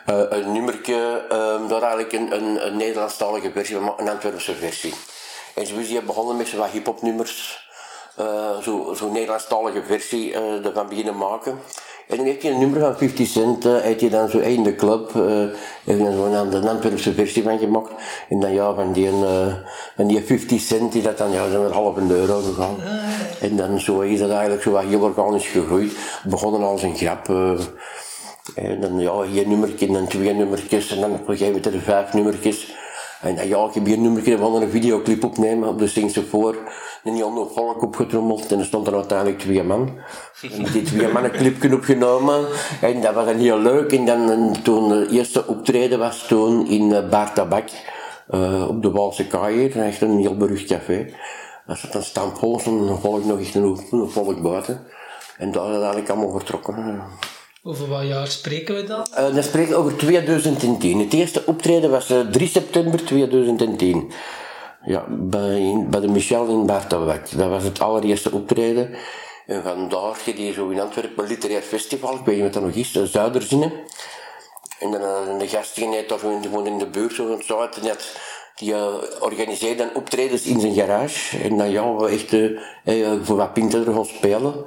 een 0.05 0.51
nummertje, 0.51 1.25
um, 1.31 1.67
daar 1.67 1.81
eigenlijk 1.81 2.13
een, 2.13 2.35
een, 2.35 2.67
een 2.67 2.77
Nederlandstalige 2.77 3.51
versie, 3.51 3.75
een 3.75 4.09
Antwerpse 4.09 4.55
versie. 4.55 4.93
En 5.53 5.67
zo 5.67 5.75
is 5.75 5.87
die 5.87 6.01
begonnen 6.01 6.37
met 6.37 6.47
zo'n 6.47 6.69
hip-hop 6.71 7.01
nummers 7.01 7.64
uh, 8.19 8.57
zo'n 8.61 8.95
zo 8.95 9.11
Nederlandstalige 9.11 9.83
versie 9.83 10.31
uh, 10.31 10.65
ervan 10.65 10.87
beginnen 10.87 11.17
maken. 11.17 11.59
En 12.07 12.17
dan 12.17 12.25
heeft 12.25 12.41
hij 12.41 12.51
een 12.51 12.59
nummer 12.59 12.79
van 12.79 12.97
50 12.97 13.27
Cent, 13.27 13.65
uh, 13.65 13.77
heeft 13.77 14.01
hij 14.01 14.09
dan 14.09 14.29
zo 14.29 14.37
in 14.37 14.63
de 14.63 14.75
club, 14.75 15.13
heeft 15.83 16.01
hij 16.01 16.15
dan 16.15 16.53
een 16.53 16.67
Antwerpse 16.67 17.13
versie 17.13 17.43
van 17.43 17.59
gemaakt. 17.59 17.91
En 18.29 18.39
dan 18.39 18.53
ja, 18.53 18.73
van 18.73 18.91
die, 18.91 19.09
van 19.95 20.07
die 20.07 20.23
50 20.23 20.61
Cent 20.61 20.91
die 20.91 21.01
dat 21.01 21.17
dan, 21.17 21.31
ja, 21.31 21.49
zijn 21.49 21.61
er 21.61 21.73
half 21.73 21.95
een 21.95 22.11
euro 22.11 22.41
gegaan. 22.41 22.75
En 23.41 23.55
dan 23.55 23.79
zo 23.79 23.99
is 23.99 24.19
dat 24.19 24.29
eigenlijk 24.29 24.61
zo 24.61 24.71
wat 24.71 24.83
heel 24.83 25.01
organisch 25.01 25.47
gegroeid. 25.47 25.93
Begonnen 26.23 26.63
als 26.63 26.83
een 26.83 26.95
grap. 26.95 27.27
En 28.55 28.81
dan 28.81 28.99
ja, 28.99 29.11
één 29.33 29.49
nummertje 29.49 29.87
en 29.87 29.93
dan 29.93 30.07
twee 30.07 30.33
nummertjes 30.33 30.91
en 30.91 31.01
dan 31.01 31.11
op 31.11 31.19
een 31.19 31.37
gegeven 31.37 31.47
moment 31.47 31.65
er 31.65 31.81
vijf 31.81 32.13
nummertjes. 32.13 32.73
En 33.21 33.35
dan 33.35 33.47
ja, 33.47 33.65
ik 33.65 33.73
heb 33.73 33.85
hier 33.85 33.95
een 33.95 34.01
nummertje 34.01 34.37
van 34.37 34.61
een 34.61 34.69
videoclip 34.69 35.23
opnemen 35.23 35.69
op 35.69 35.79
de 35.79 35.87
Singse 35.87 36.25
voor 36.25 36.57
een 37.03 37.15
heel 37.15 37.31
nog 37.31 37.53
volk 37.53 37.81
opgetrommeld 37.81 38.51
en 38.51 38.59
er 38.59 38.65
stond 38.65 38.87
er 38.87 38.95
uiteindelijk 38.95 39.39
twee 39.39 39.63
man. 39.63 39.99
En 40.41 40.63
die 40.63 40.81
twee 40.81 41.07
mannen 41.13 41.33
een 41.33 41.37
clipje 41.37 41.75
opgenomen 41.75 42.45
en 42.81 43.01
dat 43.01 43.13
was 43.13 43.25
dan 43.25 43.35
heel 43.35 43.59
leuk. 43.59 43.91
En 43.91 44.05
dan 44.05 44.31
en 44.31 44.63
toen 44.63 44.89
de 44.89 45.07
eerste 45.11 45.47
optreden 45.47 45.99
was 45.99 46.27
toen 46.27 46.67
in 46.67 46.89
uh, 46.89 47.09
Bar 47.09 47.33
Tabak, 47.33 47.69
uh, 48.29 48.67
op 48.67 48.81
de 48.81 48.91
Waalse 48.91 49.27
Kaai, 49.27 49.69
echt 49.69 50.01
een 50.01 50.19
heel 50.19 50.37
berucht 50.37 50.65
café. 50.65 51.13
Daar 51.65 51.77
zat 51.77 51.95
een 51.95 52.03
stampvol 52.03 52.61
en 52.65 52.97
volk 53.01 53.25
nog 53.25 53.39
echt 53.39 53.55
een, 53.55 53.77
een 53.91 54.09
volk 54.09 54.41
buiten. 54.41 54.85
En 55.37 55.51
daar 55.51 55.69
is 55.69 55.75
eigenlijk 55.75 56.09
allemaal 56.09 56.31
vertrokken. 56.31 57.03
Over 57.67 57.87
wat 57.87 58.07
jaar 58.07 58.27
spreken 58.27 58.75
we 58.75 58.83
dan? 58.83 59.07
Uh, 59.11 59.33
dan 59.33 59.43
spreken 59.43 59.69
we 59.69 59.75
over 59.75 59.97
2010. 59.97 60.99
Het 60.99 61.13
eerste 61.13 61.43
optreden 61.45 61.89
was 61.89 62.09
uh, 62.09 62.19
3 62.19 62.47
september 62.47 63.05
2010. 63.05 64.11
Ja, 64.83 65.05
bij, 65.09 65.85
bij 65.89 65.99
de 65.99 66.07
Michel 66.07 66.47
in 66.47 66.65
Bartowak. 66.65 67.37
Dat 67.37 67.49
was 67.49 67.63
het 67.63 67.79
allereerste 67.79 68.31
optreden. 68.31 68.95
En 69.45 69.63
vandaar 69.63 70.15
ging 70.15 70.35
die 70.35 70.53
zo 70.53 70.69
in 70.69 70.79
Antwerpen 70.79 71.23
een 71.23 71.29
literair 71.29 71.61
festival, 71.61 72.13
ik 72.13 72.25
weet 72.25 72.35
niet 72.35 72.43
wat 72.43 72.53
dat 72.53 72.63
nog 72.63 72.73
is, 72.73 72.91
Zuiderzinnen. 73.11 73.71
En 74.79 74.91
dan 74.91 75.01
uh, 75.01 75.39
de 75.39 75.47
gastgeenheid 75.47 76.09
daar 76.09 76.19
gewoon 76.19 76.67
in 76.67 76.77
de 76.77 76.87
buurt, 76.87 77.13
zo, 77.45 77.59
uit, 77.59 77.81
net, 77.81 78.19
die 78.55 78.71
uh, 78.71 78.85
organiseerde 79.19 79.75
dan 79.75 79.95
optredens 79.95 80.41
in 80.41 80.59
zijn 80.59 80.73
garage. 80.73 81.37
En 81.37 81.57
dan 81.57 81.71
ja, 81.71 81.95
we 81.95 82.07
echt 82.07 82.33
uh, 82.33 83.11
voor 83.23 83.37
wat 83.37 83.53
pinten 83.53 83.87
er 83.87 84.05
spelen. 84.05 84.65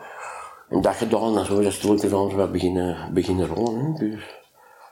En 0.69 0.83
dat 0.83 0.95
gedaan, 0.95 1.39
en 1.39 1.45
zo 1.45 1.63
dat 1.63 1.73
stilletjes 1.73 2.13
aan 2.13 2.37
wat 2.37 2.53
beginnen, 2.53 3.11
beginnen 3.13 3.47
rollen. 3.47 3.85
Hè. 3.85 4.09
Dus. 4.09 4.23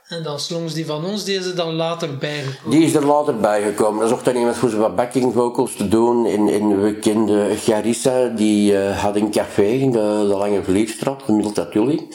En 0.07 0.23
dan 0.23 0.39
slongs 0.39 0.73
die 0.73 0.85
van 0.85 1.05
ons, 1.05 1.23
die 1.23 1.37
is 1.37 1.45
er 1.45 1.55
dan 1.55 1.73
later 1.73 2.17
bijgekomen? 2.17 2.77
Die 2.77 2.85
is 2.85 2.95
er 2.95 3.05
later 3.05 3.37
bijgekomen. 3.37 3.99
Dat 3.99 4.09
zocht 4.09 4.25
dan 4.25 4.35
iemand 4.35 4.55
voor 4.55 4.77
wat 4.77 4.95
backing 4.95 5.33
vocals 5.33 5.75
te 5.75 5.87
doen. 5.87 6.25
En, 6.25 6.47
en 6.47 6.81
we 6.81 6.95
kenden 6.95 7.57
Garissa, 7.57 8.27
die 8.27 8.73
uh, 8.73 9.03
had 9.03 9.15
een 9.15 9.31
café 9.31 9.65
in 9.65 9.91
de, 9.91 10.25
de 10.27 10.35
Lange 10.35 10.63
Vliegstraat, 10.63 11.25
de 11.25 11.31
Miltatulli. 11.31 12.07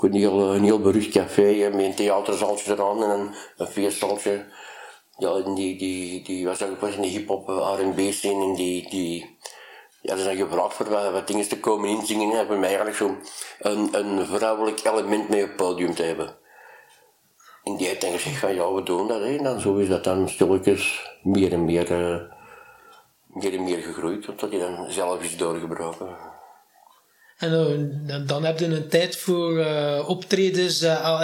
Een 0.00 0.12
heel, 0.12 0.54
een 0.54 0.64
heel 0.64 0.80
berucht 0.80 1.08
café, 1.08 1.70
met 1.74 1.84
een 1.84 1.94
theaterzaaltje 1.94 2.72
eraan 2.72 3.02
en 3.02 3.10
een, 3.10 3.28
een 3.56 3.66
feestzaaltje. 3.66 4.44
Ja, 5.18 5.40
die, 5.54 5.78
die, 5.78 6.22
die 6.24 6.46
was 6.46 6.62
ook 6.62 6.82
in 6.82 7.02
de 7.02 7.08
hip-hop 7.08 7.48
R&B 7.48 8.12
scene 8.12 8.44
en 8.44 8.54
die, 8.54 8.88
die, 8.90 9.35
ja, 10.06 10.16
ze 10.16 10.22
zijn 10.22 10.36
gevraagd 10.36 10.74
voor 10.74 10.88
wat, 10.88 11.12
wat 11.12 11.26
dingen 11.26 11.48
te 11.48 11.60
komen 11.60 11.88
inzingen. 11.88 12.30
En 12.30 12.36
hebben 12.36 12.60
mij 12.60 12.68
eigenlijk 12.68 12.96
zo 12.96 13.16
een, 13.58 13.88
een 13.92 14.26
vrouwelijk 14.26 14.84
element 14.84 15.28
mee 15.28 15.42
op 15.42 15.48
het 15.48 15.56
podium 15.56 15.94
te 15.94 16.02
hebben. 16.02 16.34
En 17.62 17.76
die 17.76 17.86
heeft 17.86 18.00
dan 18.00 18.12
gezegd 18.12 18.36
van 18.36 18.54
ja, 18.54 18.72
we 18.72 18.82
doen 18.82 19.08
dat. 19.08 19.20
Hè. 19.20 19.36
En 19.36 19.44
dan 19.44 19.60
zo 19.60 19.76
is 19.76 19.88
dat 19.88 20.04
dan 20.04 20.28
stilletjes 20.28 21.10
meer 21.22 21.52
en 21.52 21.64
meer, 21.64 21.90
uh, 21.90 22.20
meer 23.26 23.52
en 23.52 23.64
meer 23.64 23.82
gegroeid, 23.82 24.22
totdat 24.22 24.50
hij 24.50 24.60
dan 24.60 24.90
zelf 24.90 25.22
is 25.22 25.36
doorgebroken. 25.36 26.34
En 27.36 27.52
uh, 28.06 28.26
dan 28.26 28.44
heb 28.44 28.58
je 28.58 28.66
een 28.66 28.88
tijd 28.88 29.16
voor 29.16 29.52
uh, 29.52 30.08
optredens, 30.08 30.80
ja, 30.80 31.22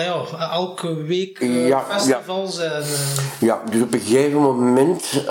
elke 0.52 0.94
week 0.94 1.38
ja, 1.42 1.84
festivals. 1.84 2.56
Ja. 2.56 2.72
En, 2.72 2.84
ja, 3.40 3.62
dus 3.70 3.82
op 3.82 3.92
een 3.92 4.00
gegeven 4.00 4.40
moment. 4.40 5.24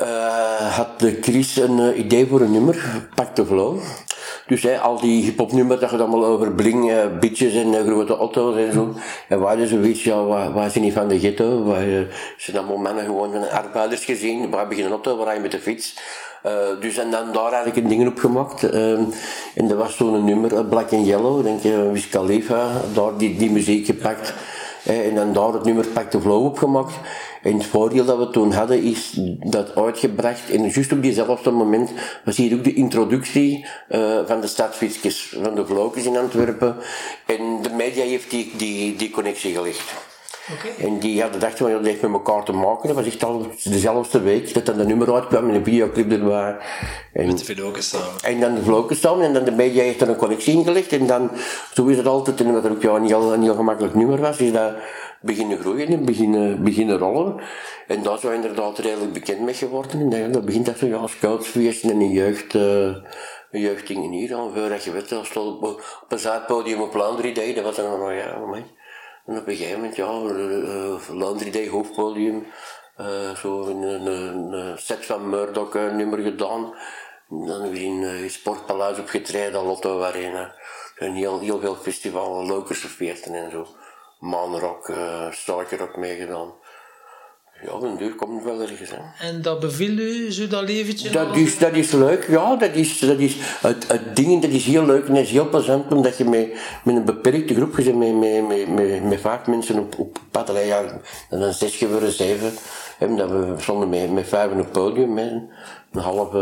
Eh, 0.00 0.76
had 0.76 1.00
de 1.00 1.18
Chris 1.20 1.56
een 1.56 1.78
eh, 1.78 1.98
idee 1.98 2.26
voor 2.26 2.40
een 2.40 2.52
nummer, 2.52 3.08
Pak 3.14 3.36
de 3.36 3.46
Flow. 3.46 3.78
Dus 4.46 4.62
hè, 4.62 4.78
al 4.78 5.00
die 5.00 5.24
hip-hop 5.24 5.52
nummers, 5.52 5.80
dat 5.80 5.90
gaat 5.90 6.00
allemaal 6.00 6.24
over 6.24 6.52
bling, 6.52 6.90
uh, 6.90 6.98
bitches 7.20 7.54
en 7.54 7.66
uh, 7.66 7.80
grote 7.80 8.16
auto's 8.16 8.56
en 8.56 8.72
zo. 8.72 8.94
En 9.28 9.40
waar 9.40 9.58
is 9.58 9.70
zoiets, 9.70 10.04
ja, 10.04 10.24
waar, 10.24 10.52
waar 10.52 10.70
zijn 10.70 10.84
die 10.84 10.92
van 10.92 11.08
de 11.08 11.18
ghetto? 11.18 11.64
Waar 11.64 11.86
uh, 11.86 12.00
zijn 12.36 12.56
allemaal 12.56 12.76
mannen 12.76 13.04
gewoon 13.04 13.32
van 13.32 13.50
arbeiders 13.50 14.04
gezien? 14.04 14.50
Waar 14.50 14.68
begin 14.68 14.84
een 14.84 14.90
auto, 14.90 15.16
waar 15.16 15.34
je 15.34 15.40
met 15.40 15.50
de 15.50 15.58
fiets? 15.58 15.98
dus 16.80 16.96
en 16.96 17.10
dan 17.10 17.32
daar 17.32 17.66
ik 17.66 17.76
een 17.76 17.88
ding 17.88 18.08
op 18.08 18.18
gemaakt. 18.18 18.70
en 19.54 19.68
dat 19.68 19.78
was 19.78 19.96
zo'n 19.96 20.24
nummer, 20.24 20.64
Black 20.64 20.92
and 20.92 21.06
Yellow, 21.06 21.42
denk 21.42 21.62
je, 21.62 21.90
Wiz 21.92 22.08
Khalifa, 22.08 22.66
daar 22.94 23.16
die, 23.16 23.36
die 23.36 23.50
muziek 23.50 23.86
gepakt. 23.86 24.34
en 24.84 25.14
dan 25.14 25.32
daar 25.32 25.52
het 25.52 25.64
nummer 25.64 25.86
Pak 25.86 26.10
de 26.10 26.20
Flow 26.20 26.44
opgemaakt. 26.44 26.92
En 27.42 27.54
het 27.54 27.66
voordeel 27.66 28.04
dat 28.04 28.18
we 28.18 28.30
toen 28.30 28.52
hadden 28.52 28.82
is 28.82 29.10
dat 29.40 29.76
uitgebracht. 29.76 30.50
En 30.50 30.68
juist 30.68 30.92
op 30.92 31.02
diezelfde 31.02 31.50
moment 31.50 31.90
was 32.24 32.36
hier 32.36 32.54
ook 32.54 32.64
de 32.64 32.74
introductie 32.74 33.66
uh, 33.88 34.18
van 34.26 34.40
de 34.40 34.46
stadsfietsjes, 34.46 35.36
van 35.42 35.54
de 35.54 35.66
vlokjes 35.66 36.04
in 36.04 36.16
Antwerpen. 36.16 36.76
En 37.26 37.62
de 37.62 37.70
media 37.76 38.04
heeft 38.04 38.30
die, 38.30 38.52
die, 38.56 38.96
die 38.96 39.10
connectie 39.10 39.54
gelegd. 39.54 39.94
Okay. 40.58 40.86
En 40.86 40.98
die 40.98 41.20
hadden 41.20 41.40
gedacht, 41.40 41.58
van, 41.58 41.70
dat 41.70 41.84
heeft 41.84 42.02
met 42.02 42.12
elkaar 42.12 42.44
te 42.44 42.52
maken. 42.52 42.88
Dat 42.88 42.96
was 42.96 43.06
echt 43.06 43.24
al 43.24 43.46
dezelfde 43.62 44.20
week 44.20 44.54
dat 44.54 44.66
dan 44.66 44.76
de 44.76 44.84
nummer 44.84 45.14
uitkwam 45.14 45.48
en 45.48 45.54
een 45.54 45.64
videoclip 45.64 46.12
erbij. 46.12 46.56
En, 47.12 47.26
met 47.26 47.46
de 47.46 47.54
vloken 47.54 47.82
samen. 47.82 48.20
En 48.22 48.40
dan 48.40 48.54
de 48.54 48.62
vloken 48.62 48.96
samen 48.96 49.24
en 49.24 49.32
dan 49.32 49.44
de 49.44 49.50
media 49.50 49.82
heeft 49.82 50.00
er 50.00 50.08
een 50.08 50.16
connectie 50.16 50.54
ingelegd. 50.54 50.92
En 50.92 51.06
dan, 51.06 51.30
zo 51.74 51.86
is 51.86 51.96
het 51.96 52.06
altijd, 52.06 52.40
en 52.40 52.52
wat 52.52 52.64
er 52.64 52.70
ook 52.70 52.82
ja, 52.82 52.94
een, 52.94 53.06
heel, 53.06 53.32
een 53.32 53.42
heel 53.42 53.54
gemakkelijk 53.54 53.94
nummer 53.94 54.20
was, 54.20 54.38
is 54.38 54.52
dat 54.52 54.72
beginnen 55.20 55.58
groeien 55.58 55.88
en 55.88 56.04
beginnen, 56.04 56.64
beginnen 56.64 56.98
rollen. 56.98 57.40
En 57.86 58.02
daar 58.02 58.18
zijn 58.18 58.32
we 58.32 58.38
inderdaad 58.38 58.78
redelijk 58.78 59.12
bekend 59.12 59.40
mee 59.40 59.54
geworden. 59.54 60.12
En 60.12 60.32
dan 60.32 60.44
begint 60.44 60.66
dat 60.66 60.78
zo 60.78 60.86
ja, 60.86 61.06
scoutsfeesten 61.06 61.90
en 61.90 62.00
een 62.00 62.10
jeugd, 62.10 62.54
uh, 62.54 62.96
een 63.50 63.60
jeugddingen 63.60 64.10
hier. 64.10 64.34
Al 64.34 64.52
voordat 64.54 64.84
je 64.84 64.92
weet, 64.92 65.08
dat 65.08 65.26
stond 65.26 65.56
op, 65.56 65.64
op 66.02 66.04
een 66.08 66.18
zaadpodium 66.18 66.80
op 66.80 66.94
Laundry 66.94 67.32
Day, 67.32 67.54
dat 67.54 67.64
was 67.64 67.76
dan 67.76 67.98
nog, 67.98 68.12
ja, 68.12 68.38
man. 68.38 68.64
En 69.26 69.38
op 69.38 69.46
een 69.46 69.56
gegeven 69.56 69.80
moment, 69.80 69.96
ja, 69.96 70.20
uh, 71.12 71.52
Day 71.52 71.68
hoofdpodium, 71.68 72.46
uh, 73.00 73.34
zo 73.36 73.62
een, 73.62 73.82
een, 73.82 74.06
een, 74.52 74.78
set 74.78 75.06
van 75.06 75.28
Murdoch 75.28 75.74
nummer 75.74 76.18
gedaan. 76.18 76.74
En 77.30 77.46
dan 77.46 77.70
weer 77.70 77.82
in 77.82 78.02
uh, 78.02 78.28
Sportpaleis 78.28 78.98
opgetreden, 78.98 79.64
Lotto 79.64 80.02
Arena. 80.02 80.54
En 80.96 81.12
heel, 81.12 81.40
heel 81.40 81.60
veel 81.60 81.74
festivals, 81.74 82.48
Lokerse 82.48 82.88
feesten 82.88 83.34
en 83.34 83.50
zo 83.50 83.66
manrock, 84.20 84.88
uh, 84.88 85.30
suikerrock 85.30 85.96
meegedaan. 85.96 86.52
Ja, 87.64 87.72
op 87.72 87.82
een 87.82 87.96
duur 87.96 88.14
komt 88.14 88.34
het 88.34 88.44
wel 88.44 88.60
ergens. 88.60 88.90
Hè. 88.90 89.26
En 89.26 89.42
dat 89.42 89.60
beviel 89.60 89.98
u, 89.98 90.32
zo 90.32 90.46
dat 90.46 90.62
leventje? 90.62 91.10
Dat 91.10 91.36
is, 91.36 91.58
dat 91.58 91.72
is 91.72 91.90
leuk, 91.90 92.26
ja. 92.28 92.56
Dat 92.56 92.74
is, 92.74 92.98
dat 92.98 93.18
is, 93.18 93.36
het, 93.60 93.88
het 93.88 94.16
ding 94.16 94.42
dat 94.42 94.50
is 94.50 94.64
heel 94.64 94.84
leuk 94.84 95.06
en 95.06 95.16
is 95.16 95.30
heel 95.30 95.48
plezant 95.48 95.92
omdat 95.92 96.18
je 96.18 96.24
met, 96.24 96.48
met 96.84 96.96
een 96.96 97.04
beperkte 97.04 97.54
groep, 97.54 97.78
je 97.78 97.94
met, 97.94 98.14
met, 98.14 98.48
met, 98.48 98.68
met, 98.68 99.04
met 99.04 99.20
vijf 99.20 99.46
mensen 99.46 99.78
op, 99.78 99.98
op 99.98 100.18
pad, 100.30 100.52
ja, 100.64 101.00
dan 101.28 101.52
zes 101.52 101.76
geworden, 101.76 102.12
zeven. 102.12 102.52
Hè, 102.98 103.14
dat 103.14 103.30
we 103.30 103.54
stonden 103.58 103.88
met, 103.88 104.12
met 104.12 104.28
vijf 104.28 104.50
op 104.50 104.58
het 104.58 104.72
podium, 104.72 105.18
hè. 105.18 105.28
een 105.92 106.00
halve 106.00 106.38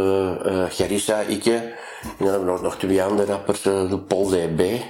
uh, 0.46 0.64
Garissa, 0.68 1.20
ik. 1.20 1.46
En 1.46 1.72
dan 2.18 2.28
hebben 2.28 2.54
we 2.54 2.62
nog 2.62 2.76
twee 2.76 3.02
andere 3.02 3.32
rappers, 3.32 3.64
uh, 3.66 3.90
de 3.90 3.98
Paul 3.98 4.28
DB 4.28 4.80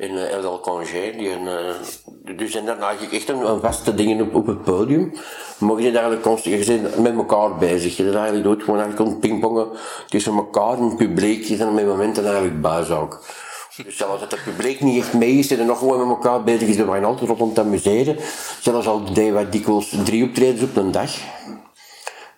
in 0.00 0.12
uh, 0.12 0.32
El 0.32 0.60
Congé. 0.60 1.12
Die 1.16 1.30
een, 1.30 1.44
uh, 1.44 2.36
dus 2.36 2.52
zijn 2.52 2.64
daar 2.64 2.78
eigenlijk 2.78 3.12
echt 3.12 3.28
een, 3.28 3.48
een 3.48 3.60
vaste 3.60 3.94
dingen 3.94 4.20
op, 4.20 4.34
op 4.34 4.46
het 4.46 4.62
podium. 4.62 5.12
Maar 5.58 5.80
je 5.80 5.90
bent 5.90 6.20
constant, 6.20 6.66
je 6.66 6.80
bent 6.80 6.98
met 6.98 7.14
elkaar 7.14 7.56
bezig. 7.56 7.96
Je 7.96 8.02
bent 8.02 8.14
eigenlijk 8.14 8.44
dood 8.44 8.62
gewoon 8.62 8.80
eigenlijk 8.80 9.20
pingpongen 9.20 9.68
tussen 10.08 10.34
elkaar 10.34 10.78
en 10.78 10.84
het 10.84 10.96
publiek. 10.96 11.44
Je 11.44 11.56
bent 11.56 11.74
met 11.74 11.86
momenten 11.86 12.24
eigenlijk 12.24 12.60
buis 12.60 12.90
ook. 12.90 13.24
Dus 13.84 13.96
zelfs 13.96 14.20
dat 14.20 14.30
het 14.30 14.44
publiek 14.44 14.80
niet 14.80 15.02
echt 15.02 15.12
mee 15.12 15.32
is, 15.32 15.50
er 15.50 15.64
nog 15.64 15.78
gewoon 15.78 15.98
met 15.98 16.08
elkaar 16.08 16.44
bezig 16.44 16.68
is, 16.68 16.76
we 16.76 16.84
gaan 16.84 17.04
altijd 17.04 17.38
rond 17.38 17.54
te 17.54 17.60
amuseren. 17.60 18.16
Zelfs 18.60 18.86
al 18.86 19.04
deden 19.12 19.32
wij 19.32 19.50
dikwijls 19.50 19.94
drie 20.04 20.24
optredens 20.24 20.62
op 20.62 20.76
een 20.76 20.90
dag. 20.90 21.10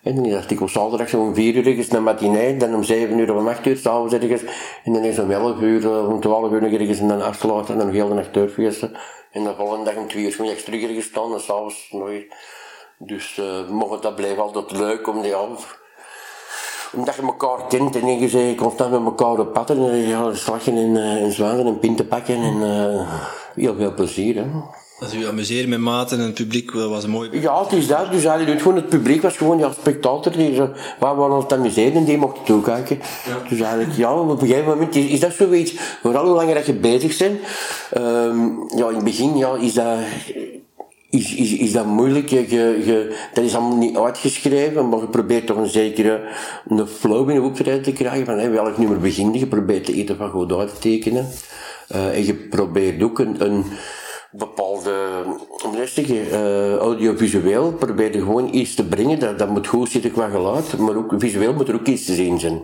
En 0.03 0.15
dan 0.15 0.25
is 0.25 0.35
artikel 0.35 0.67
zaterdag 0.67 1.13
om 1.13 1.35
4 1.35 1.55
uur 1.55 1.67
ergens 1.67 1.87
naar 1.87 2.01
matinee, 2.01 2.57
dan 2.57 2.75
om 2.75 2.83
7 2.83 3.17
uur 3.17 3.31
of 3.33 3.39
om 3.39 3.47
8 3.47 3.65
uur 3.65 3.77
s'avonds 3.77 4.13
ergens. 4.13 4.41
En 4.83 4.93
dan 4.93 5.03
is 5.03 5.19
om 5.19 5.31
11 5.31 5.59
uur, 5.59 5.85
eh, 5.85 6.09
om 6.09 6.19
12 6.19 6.51
uur 6.51 6.63
ergens 6.63 6.99
en 6.99 7.07
dan 7.07 7.21
afsluiten 7.21 7.73
en 7.73 7.77
dan 7.77 7.87
nog 7.87 7.95
heel 7.95 8.07
de 8.07 8.13
nacht 8.13 8.33
doorfeesten. 8.33 8.91
En 9.31 9.43
de 9.43 9.53
volgende 9.57 9.85
dag 9.85 9.95
om 9.95 10.07
2 10.07 10.23
uur 10.23 10.35
middags 10.39 10.63
terug 10.63 10.81
ergens 10.81 11.05
staan 11.05 11.33
en 11.33 11.39
s'avonds 11.39 11.87
nog 11.91 12.09
Dus 12.97 13.37
uh, 13.37 14.01
dat 14.01 14.15
blijft 14.15 14.39
altijd 14.39 14.71
leuk 14.71 15.07
om 15.07 15.21
die 15.21 15.35
af. 15.35 15.79
Omdat 16.93 17.15
je 17.15 17.21
elkaar 17.21 17.67
kent 17.67 17.95
en 17.95 18.19
je 18.19 18.29
zei 18.29 18.55
constant 18.55 18.91
met 18.91 19.03
elkaar 19.03 19.39
op 19.39 19.53
pad 19.53 19.69
en 19.69 20.07
ja, 20.07 20.33
slagen 20.33 20.77
en, 20.77 20.95
uh, 20.95 21.23
en 21.23 21.31
zwanen 21.31 21.65
en 21.65 21.79
pinten 21.79 22.07
pakken 22.07 22.35
en 22.35 23.07
heel 23.55 23.75
veel 23.75 23.93
plezier. 23.93 24.35
Hè. 24.35 24.45
Dat 24.99 25.13
u 25.13 25.27
amuseren 25.27 25.69
met 25.69 25.79
maten 25.79 26.19
en 26.19 26.25
het 26.25 26.33
publiek 26.33 26.71
was 26.71 27.07
mooi. 27.07 27.29
Ja, 27.41 27.63
het 27.63 27.71
is 27.71 27.87
dat. 27.87 28.11
Dus 28.11 28.23
eigenlijk 28.23 28.47
doet 28.47 28.61
gewoon, 28.61 28.75
het 28.75 28.89
publiek 28.89 29.21
was 29.21 29.37
gewoon 29.37 29.57
ja, 29.57 29.71
spectator. 29.71 30.31
Die, 30.31 30.55
zo, 30.55 30.69
waar 30.99 31.15
we 31.15 31.21
ons 31.21 31.47
amuseren 31.47 31.93
en 31.93 32.05
die 32.05 32.17
mochten 32.17 32.43
toekijken. 32.43 32.99
Ja. 33.25 33.49
Dus 33.49 33.59
eigenlijk, 33.59 33.97
ja, 33.97 34.13
op 34.13 34.41
een 34.41 34.47
gegeven 34.47 34.69
moment 34.69 34.95
is, 34.95 35.05
is 35.05 35.19
dat 35.19 35.33
zoiets. 35.33 35.73
Vooral 36.01 36.25
hoe 36.25 36.35
langer 36.35 36.55
dat 36.55 36.65
je 36.65 36.73
bezig 36.73 37.17
bent. 37.17 37.39
Um, 37.97 38.69
ja, 38.75 38.87
in 38.87 38.95
het 38.95 39.03
begin 39.03 39.37
ja, 39.37 39.55
is 39.55 39.73
dat 39.73 39.97
is, 41.09 41.35
is, 41.35 41.53
is 41.53 41.71
dat 41.71 41.85
moeilijk. 41.85 42.29
Je, 42.29 42.47
je, 42.49 43.15
dat 43.33 43.43
is 43.43 43.55
allemaal 43.55 43.77
niet 43.77 43.97
uitgeschreven, 43.97 44.89
maar 44.89 44.99
je 44.99 45.07
probeert 45.07 45.45
toch 45.45 45.57
een 45.57 45.69
zekere 45.69 46.21
een 46.67 46.87
flow 46.87 47.29
in 47.29 47.35
de 47.35 47.41
optreden 47.41 47.81
te 47.81 47.93
krijgen. 47.93 48.25
Van, 48.25 48.39
hè, 48.39 48.49
welk 48.49 48.77
nummer 48.77 48.99
begin 48.99 49.33
je? 49.33 49.39
Je 49.39 49.47
probeert 49.47 49.87
er 49.87 49.93
ieder 49.93 50.15
van 50.15 50.29
goed 50.29 50.53
uit 50.53 50.73
te 50.73 50.79
tekenen. 50.79 51.27
Uh, 51.95 52.15
en 52.15 52.25
je 52.25 52.33
probeert 52.33 53.03
ook 53.03 53.19
een, 53.19 53.45
een 53.45 53.65
bepaalde, 54.33 54.91
hoe 55.63 56.25
uh, 56.31 56.75
audiovisueel 56.75 57.73
probeer 57.73 58.13
je 58.13 58.19
gewoon 58.19 58.53
iets 58.53 58.75
te 58.75 58.85
brengen. 58.85 59.19
Dat, 59.19 59.39
dat 59.39 59.49
moet 59.49 59.67
goed 59.67 59.89
zitten 59.89 60.11
qua 60.11 60.29
geluid, 60.29 60.77
maar 60.77 60.95
ook 60.95 61.13
visueel 61.17 61.53
moet 61.53 61.67
er 61.67 61.75
ook 61.75 61.87
iets 61.87 62.05
te 62.05 62.13
zien 62.13 62.39
zijn. 62.39 62.61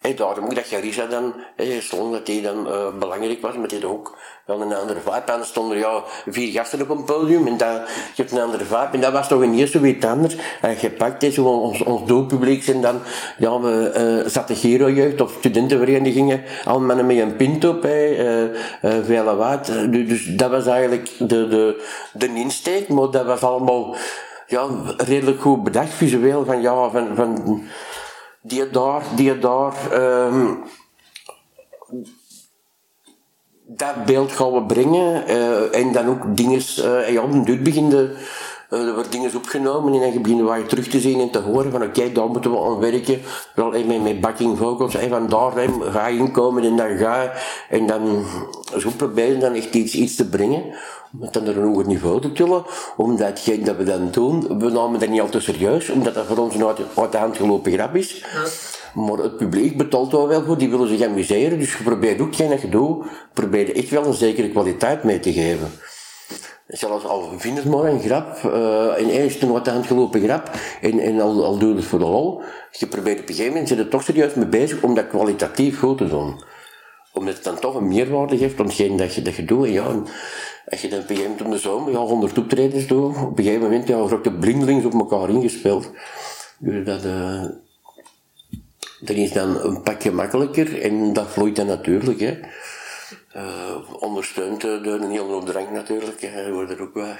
En 0.00 0.16
daarom 0.16 0.44
ook 0.44 0.54
dat 0.54 0.66
Garissa 0.66 1.06
dan, 1.06 1.34
hey, 1.56 1.80
stond 1.80 2.12
dat 2.12 2.26
hij 2.26 2.42
dan 2.42 2.66
uh, 2.66 2.98
belangrijk 2.98 3.40
was, 3.40 3.56
maar 3.56 3.68
die 3.68 3.86
ook 3.86 4.16
wel 4.46 4.60
een 4.60 4.74
andere 4.74 5.00
vibe. 5.00 5.32
En 5.32 5.38
er 5.38 5.44
stonden 5.44 5.78
ja, 5.78 6.02
vier 6.26 6.52
gasten 6.52 6.80
op 6.80 6.88
een 6.88 7.04
podium 7.04 7.46
en 7.46 7.56
dat, 7.56 7.88
je 8.14 8.22
hebt 8.22 8.32
een 8.32 8.40
andere 8.40 8.64
vibe. 8.64 8.88
En 8.92 9.00
dat 9.00 9.12
was 9.12 9.28
toch 9.28 9.40
een 9.40 9.54
eerste 9.54 9.80
weer 9.80 10.06
anders. 10.06 10.36
En 10.60 10.76
gepakt 10.76 11.22
is 11.22 11.38
ons, 11.38 11.82
ons 11.82 12.06
doelpubliek 12.06 12.62
zijn 12.62 12.80
dan, 12.80 13.00
ja, 13.38 13.60
we 13.60 14.20
uh, 14.24 14.30
zaten 14.30 14.56
Giro-jeugd 14.56 15.20
of 15.20 15.32
studentenverenigingen, 15.38 16.42
al 16.64 16.80
mannen 16.80 17.06
met 17.06 17.18
een 17.18 17.36
pint 17.36 17.64
op, 17.64 17.82
hey, 17.82 18.18
uh, 18.18 18.42
uh, 18.82 19.04
vele 19.04 19.36
waard. 19.36 19.66
Dus, 19.66 20.08
dus 20.08 20.24
dat 20.24 20.50
was 20.50 20.66
eigenlijk 20.66 21.10
de, 21.18 21.48
de, 21.48 21.86
de 22.12 22.34
insteek, 22.34 22.88
maar 22.88 23.10
dat 23.10 23.24
was 23.24 23.42
allemaal 23.42 23.96
ja, 24.46 24.66
redelijk 24.96 25.40
goed 25.40 25.62
bedacht 25.62 25.92
visueel 25.92 26.44
van 26.44 26.60
ja, 26.60 26.90
van, 26.90 27.08
van 27.14 27.62
die 28.42 28.70
daar, 28.70 29.02
die 29.16 29.38
daar, 29.38 29.74
um, 29.92 30.62
dat 33.66 34.04
beeld 34.04 34.32
gaan 34.32 34.52
we 34.52 34.62
brengen. 34.62 35.30
Uh, 35.30 35.76
en 35.76 35.92
dan 35.92 36.06
ook 36.06 36.36
dingen, 36.36 36.62
uh, 36.78 37.12
ja, 37.12 37.22
op 37.22 37.32
een 37.32 37.62
beginnen 37.62 38.16
uh, 38.70 38.86
er 38.86 38.94
worden 38.94 39.10
dingen 39.10 39.36
opgenomen 39.36 39.92
en 39.92 40.12
dan 40.12 40.22
beginnen 40.22 40.52
we 40.52 40.66
terug 40.66 40.88
te 40.88 41.00
zien 41.00 41.20
en 41.20 41.30
te 41.30 41.38
horen 41.38 41.70
van 41.70 41.82
oké, 41.82 42.12
daar 42.12 42.28
moeten 42.28 42.50
we 42.50 42.58
aan 42.58 42.78
werken. 42.78 43.20
Wel 43.54 43.70
met, 43.70 44.02
met 44.02 44.20
backing 44.20 44.58
vocals, 44.58 44.94
en 44.94 45.08
van 45.08 45.28
daar 45.28 45.52
ga 45.80 46.06
je 46.06 46.18
inkomen 46.18 46.64
en 46.64 46.76
dan 46.76 46.96
ga 46.96 47.22
je. 47.22 47.30
En 47.68 47.86
dan 47.86 48.24
zo 48.78 48.90
proberen 48.96 49.40
dan 49.40 49.54
echt 49.54 49.74
iets, 49.74 49.94
iets 49.94 50.16
te 50.16 50.28
brengen. 50.28 50.64
Dan 51.12 51.46
er 51.46 51.58
een 51.58 51.64
hoger 51.64 51.86
niveau 51.86 52.20
te 52.20 52.32
tillen. 52.32 52.64
Omdat 52.96 53.28
hetgeen 53.28 53.64
dat 53.64 53.76
we 53.76 53.84
dan 53.84 54.10
doen, 54.10 54.58
we 54.58 54.70
namen 54.70 55.00
dat 55.00 55.08
niet 55.08 55.20
al 55.20 55.28
te 55.28 55.40
serieus. 55.40 55.90
Omdat 55.90 56.14
dat 56.14 56.26
voor 56.26 56.38
ons 56.38 56.54
een 56.54 56.66
uit, 56.66 56.78
uit 56.96 57.12
de 57.12 57.18
hand 57.18 57.36
gelopen 57.36 57.72
grap 57.72 57.94
is. 57.94 58.16
Ja. 58.18 58.44
Maar 58.94 59.18
het 59.18 59.36
publiek 59.36 59.76
betaalt 59.76 60.12
wel 60.12 60.28
wel 60.28 60.44
voor, 60.44 60.58
die 60.58 60.70
willen 60.70 60.88
zich 60.88 61.02
amuseren. 61.02 61.58
Dus 61.58 61.76
je 61.76 61.82
probeert 61.82 62.20
ook 62.20 62.34
geen 62.34 62.70
doet, 62.70 63.06
probeer 63.32 63.76
echt 63.76 63.90
wel 63.90 64.04
een 64.04 64.14
zekere 64.14 64.50
kwaliteit 64.50 65.04
mee 65.04 65.20
te 65.20 65.32
geven. 65.32 65.72
Zelfs 66.66 67.04
al 67.04 67.32
vind 67.36 67.56
het 67.56 67.66
maar 67.66 67.84
een 67.84 68.00
grap, 68.00 68.42
uh, 68.44 68.98
en 68.98 69.08
eerst 69.08 69.42
een 69.42 69.52
wat 69.52 69.68
aan 69.68 69.84
gelopen 69.84 70.22
grap, 70.22 70.50
en, 70.80 70.98
en 70.98 71.20
al, 71.20 71.44
al 71.44 71.58
doe 71.58 71.74
het 71.74 71.84
voor 71.84 71.98
de 71.98 72.04
lol, 72.04 72.42
je 72.70 72.86
probeert 72.86 73.20
op 73.20 73.28
een 73.28 73.34
gegeven 73.34 73.52
moment 73.52 73.68
zit 73.68 73.78
er 73.78 73.88
toch 73.88 74.02
serieus 74.02 74.34
mee 74.34 74.46
bezig 74.46 74.82
om 74.82 74.94
dat 74.94 75.08
kwalitatief 75.08 75.78
goed 75.78 75.98
te 75.98 76.08
doen. 76.08 76.42
Omdat 77.12 77.34
het 77.34 77.44
dan 77.44 77.58
toch 77.58 77.74
een 77.74 77.88
meerwaarde 77.88 78.38
geeft 78.38 78.58
hetgeen 78.58 78.96
dat 78.96 79.14
je, 79.14 79.22
dat 79.22 79.34
je 79.34 79.44
doet. 79.44 79.66
En 79.66 79.72
ja, 79.72 79.86
en 79.86 80.06
als 80.70 80.80
je 80.80 80.88
dan 80.88 80.98
op 80.98 81.10
een 81.10 81.16
gegeven 81.16 81.30
moment 81.30 81.46
om 81.46 81.50
de 81.50 81.58
zomer 81.58 81.92
ja, 81.92 81.98
100 81.98 82.38
optredens 82.38 82.86
doet, 82.86 83.16
op 83.16 83.38
een 83.38 83.44
gegeven 83.44 83.62
moment 83.62 83.88
ja, 83.88 83.96
wordt 83.96 84.24
de 84.24 84.32
blindelings 84.32 84.84
op 84.84 84.92
elkaar 84.92 85.30
ingespeeld. 85.30 85.90
Dus 86.58 86.84
dat, 86.84 87.04
uh, 87.04 87.44
dat 89.00 89.16
is 89.16 89.32
dan 89.32 89.60
een 89.60 89.82
pakje 89.82 90.10
makkelijker 90.10 90.82
en 90.82 91.12
dat 91.12 91.26
vloeit 91.26 91.56
dan 91.56 91.66
natuurlijk. 91.66 92.20
Hè. 92.20 92.38
Uh, 93.36 93.76
ondersteund 94.00 94.60
door 94.60 95.00
een 95.00 95.10
hele 95.10 95.22
hoop 95.22 95.46
drank 95.46 95.70
natuurlijk. 95.70 96.20
Hè. 96.20 96.52
Wordt 96.52 96.70
er 96.70 96.82
ook 96.82 96.92
bij. 96.92 97.16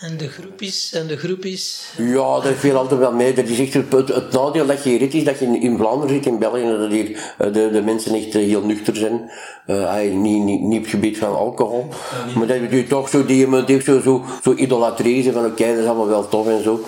En 0.00 0.16
de 0.16 0.28
groepjes 0.28 0.92
en 0.92 1.06
de 1.06 1.16
groepjes. 1.16 1.92
Ja, 1.96 2.40
dat 2.40 2.54
viel 2.54 2.76
altijd 2.76 3.00
wel 3.00 3.12
mee. 3.12 3.32
Dat 3.32 3.48
is 3.48 3.58
echt 3.58 3.74
het, 3.74 3.92
het, 3.92 4.08
het 4.08 4.32
nadeel 4.32 4.66
dat 4.66 4.84
je 4.84 4.90
hier 4.90 5.14
is, 5.14 5.24
dat 5.24 5.38
je 5.38 5.44
in, 5.44 5.60
in 5.60 5.76
Vlaanderen 5.76 6.14
zit, 6.14 6.26
in 6.26 6.38
België, 6.38 6.62
dat 6.62 6.90
hier 6.90 7.10
uh, 7.10 7.52
de, 7.52 7.70
de 7.70 7.82
mensen 7.82 8.14
echt 8.14 8.34
uh, 8.34 8.44
heel 8.44 8.62
nuchter 8.62 8.96
zijn. 8.96 9.30
Uh, 9.66 10.00
niet, 10.00 10.42
niet, 10.42 10.60
niet 10.60 10.76
op 10.76 10.82
het 10.82 10.90
gebied 10.90 11.18
van 11.18 11.36
alcohol. 11.36 11.88
maar 12.36 12.46
dat 12.46 12.56
je 12.70 12.86
toch 12.86 13.08
zo, 13.08 13.24
die, 13.24 13.64
die 13.64 13.82
zo, 13.82 14.00
zo, 14.00 14.24
zo 14.42 14.54
idolatrie 14.54 15.32
van 15.32 15.44
oké, 15.44 15.62
okay, 15.62 15.74
dat 15.74 15.82
is 15.82 15.88
allemaal 15.88 16.08
wel 16.08 16.28
tof 16.28 16.48
en 16.48 16.62
zo. 16.62 16.84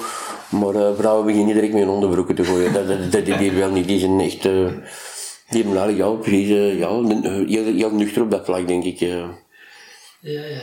Maar 0.48 0.74
uh, 0.74 0.90
vrouwen 0.96 1.24
beginnen 1.24 1.46
niet 1.46 1.54
direct 1.54 1.72
met 1.72 1.82
hun 1.82 1.92
onderbroeken 1.92 2.34
te 2.34 2.44
gooien. 2.44 2.72
Dat, 2.72 2.88
dat, 2.88 3.12
dat, 3.12 3.26
dat 3.26 3.38
die 3.38 3.52
wel 3.52 3.70
niet. 3.70 3.86
Die 3.86 3.98
zijn 3.98 4.20
echt, 4.20 4.44
uh, 4.44 4.68
die 5.48 5.64
hebben 5.64 5.96
ja, 5.96 6.10
precies, 6.10 6.48
uh, 6.48 6.78
ja, 6.78 7.02
heel, 7.46 7.74
heel 7.74 7.90
nuchter 7.90 8.22
op 8.22 8.30
dat 8.30 8.44
vlak, 8.44 8.68
denk 8.68 8.84
ik. 8.84 8.98
Ja, 8.98 9.28
ja. 10.20 10.60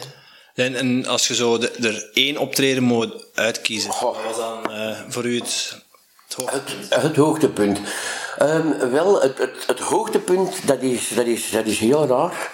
En, 0.56 0.76
en 0.76 1.06
als 1.06 1.28
je 1.28 1.36
zo 1.36 1.58
de, 1.58 1.72
er 1.72 2.10
één 2.14 2.38
optreden 2.38 2.84
moet 2.84 3.26
uitkiezen, 3.34 3.90
wat 3.90 4.18
was 4.26 4.38
dan 4.38 4.72
uh, 4.72 5.00
voor 5.08 5.26
u 5.26 5.36
het, 5.36 5.82
het 6.28 6.36
hoogtepunt? 6.36 6.90
Het, 6.90 7.02
het 7.02 7.16
hoogtepunt. 7.16 7.80
Um, 8.42 8.92
wel, 8.92 9.22
het, 9.22 9.38
het, 9.38 9.64
het 9.68 9.80
hoogtepunt, 9.80 10.68
dat 10.68 10.82
is, 10.82 11.10
dat 11.10 11.26
is, 11.26 11.50
dat 11.50 11.66
is 11.66 11.80
heel 11.80 12.08
raar. 12.08 12.52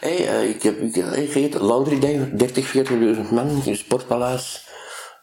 Hey, 0.00 0.20
uh, 0.20 0.48
ik 0.48 0.62
heb, 0.62 0.80
ik, 1.14 1.32
weet, 1.32 1.54
Laundry 1.54 1.98
Day, 1.98 2.30
30, 2.32 2.72
40.000 2.72 3.30
man, 3.30 3.62
in 3.64 3.76
Sportpaleis. 3.76 4.62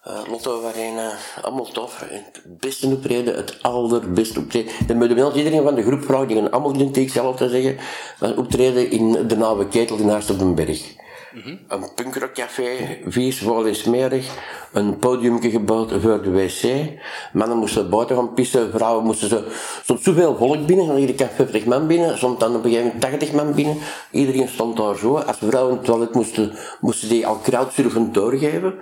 Uh, 0.07 0.19
Lotto 0.29 0.65
Arena, 0.65 1.17
allemaal 1.41 1.71
tof. 1.71 1.99
Het 1.99 2.41
beste 2.45 2.87
optreden, 2.87 3.35
het 3.35 3.57
allerbeste 3.61 4.39
optreden. 4.39 4.71
Dan 4.87 4.97
moeten 4.97 5.15
we 5.15 5.37
iedereen 5.37 5.63
van 5.63 5.75
de 5.75 5.83
groep 5.83 6.03
vragen, 6.03 6.27
die 6.27 6.37
gaan 6.37 6.51
allemaal 6.51 6.91
tegen 6.91 7.11
zelf 7.11 7.35
te 7.35 7.49
zeggen, 7.49 7.77
optreden 8.37 8.89
in 8.91 9.27
de 9.27 9.37
Nauwe 9.37 9.67
Ketel 9.67 9.97
naast 9.97 10.29
op 10.29 10.39
den 10.39 10.55
berg. 10.55 10.99
Mm-hmm. 11.33 11.59
Een 11.67 11.93
punkrockcafé, 11.95 12.99
vies, 13.07 13.39
vol 13.39 13.73
smerig. 13.73 14.29
Een 14.71 14.97
podiumje 14.97 15.49
gebouwd 15.49 15.91
voor 16.01 16.23
de 16.23 16.31
wc. 16.31 16.63
Mannen 17.33 17.57
moesten 17.57 17.89
buiten 17.89 18.15
gaan 18.15 18.33
pissen, 18.33 18.71
vrouwen 18.71 19.05
moesten 19.05 19.29
zo... 19.29 19.43
stond 19.83 20.03
zoveel 20.03 20.35
volk 20.35 20.65
binnen, 20.65 20.87
dan 20.87 20.97
iedere 20.97 21.17
keer 21.17 21.29
50 21.35 21.65
man 21.65 21.87
binnen, 21.87 22.17
stond 22.17 22.39
dan 22.39 22.55
op 22.55 22.63
een 22.63 22.71
gegeven 22.71 22.85
moment 22.93 23.01
80 23.01 23.31
man 23.31 23.53
binnen. 23.53 23.77
Iedereen 24.11 24.47
stond 24.47 24.77
daar 24.77 24.97
zo. 24.97 25.17
Als 25.17 25.37
vrouwen 25.37 25.75
het 25.75 25.85
toilet 25.85 26.13
moesten, 26.13 26.53
moesten 26.79 27.09
die 27.09 27.27
al 27.27 27.35
kruidsurfen 27.35 28.13
doorgeven. 28.13 28.73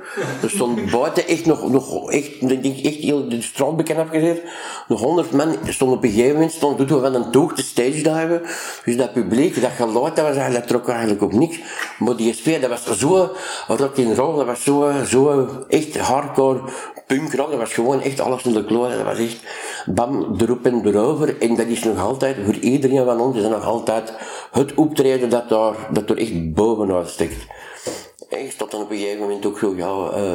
Er 0.42 0.50
stond 0.50 0.92
buiten 0.92 1.28
echt 1.28 1.46
nog, 1.46 1.72
nog 1.72 2.12
echt, 2.12 2.48
denk 2.48 2.66
echt 2.66 2.96
heel 2.96 3.30
de 3.30 3.42
straat 3.42 3.78
bekend 3.78 4.00
afgezet. 4.00 4.44
Nog 4.88 5.02
100 5.02 5.32
man 5.32 5.56
stond 5.68 5.92
op 5.92 6.04
een 6.04 6.10
gegeven 6.10 6.34
moment, 6.34 6.52
stond 6.52 6.80
we 6.80 6.88
van 6.88 7.16
een 7.16 7.32
toog 7.32 7.54
te 7.54 7.64
stage. 7.64 8.42
Dus 8.86 8.98
dat 8.98 9.14
publiek, 9.14 9.62
dat 9.62 9.72
geluid, 9.72 10.16
dat 10.16 10.26
was 10.26 10.36
eigenlijk, 10.36 10.66
trok 10.66 10.88
eigenlijk 10.88 11.22
op 11.22 11.34
niks. 11.34 11.60
Maar 12.00 12.16
die 12.16 12.39
dat 12.44 12.70
was 12.70 13.00
zo 13.00 13.30
rock'n'roll, 13.68 14.36
dat 14.36 14.46
was 14.46 14.64
zo, 14.64 14.92
zo 15.06 15.48
echt 15.68 15.98
hardcore 15.98 16.62
punkrock, 17.08 17.50
dat 17.50 17.60
was 17.60 17.74
gewoon 17.74 18.02
echt 18.02 18.20
alles 18.20 18.44
in 18.44 18.54
de 18.54 18.66
kloot, 18.66 18.92
dat 18.92 19.04
was 19.04 19.18
echt 19.18 19.40
bam, 19.86 20.36
erop 20.38 20.66
en 20.66 20.86
erover. 20.86 21.42
En 21.42 21.56
dat 21.56 21.68
is 21.68 21.84
nog 21.84 22.00
altijd, 22.00 22.36
voor 22.46 22.56
iedereen 22.56 23.06
van 23.06 23.20
ons, 23.20 23.36
is 23.36 23.42
dat 23.42 23.52
nog 23.52 23.66
altijd 23.66 24.14
het 24.52 24.74
optreden 24.74 25.30
dat 25.30 25.50
daar, 25.50 25.76
dat 25.92 26.10
er 26.10 26.18
echt 26.18 26.54
bovenuit 26.54 27.10
steekt. 27.10 27.46
En 28.30 28.44
je 28.44 28.52
stond 28.52 28.72
dan 28.72 28.82
op 28.82 28.92
een 28.92 28.98
gegeven 28.98 29.20
moment 29.20 29.46
ook 29.46 29.60
zo, 29.60 29.76
ja, 29.76 30.18
uh, 30.18 30.32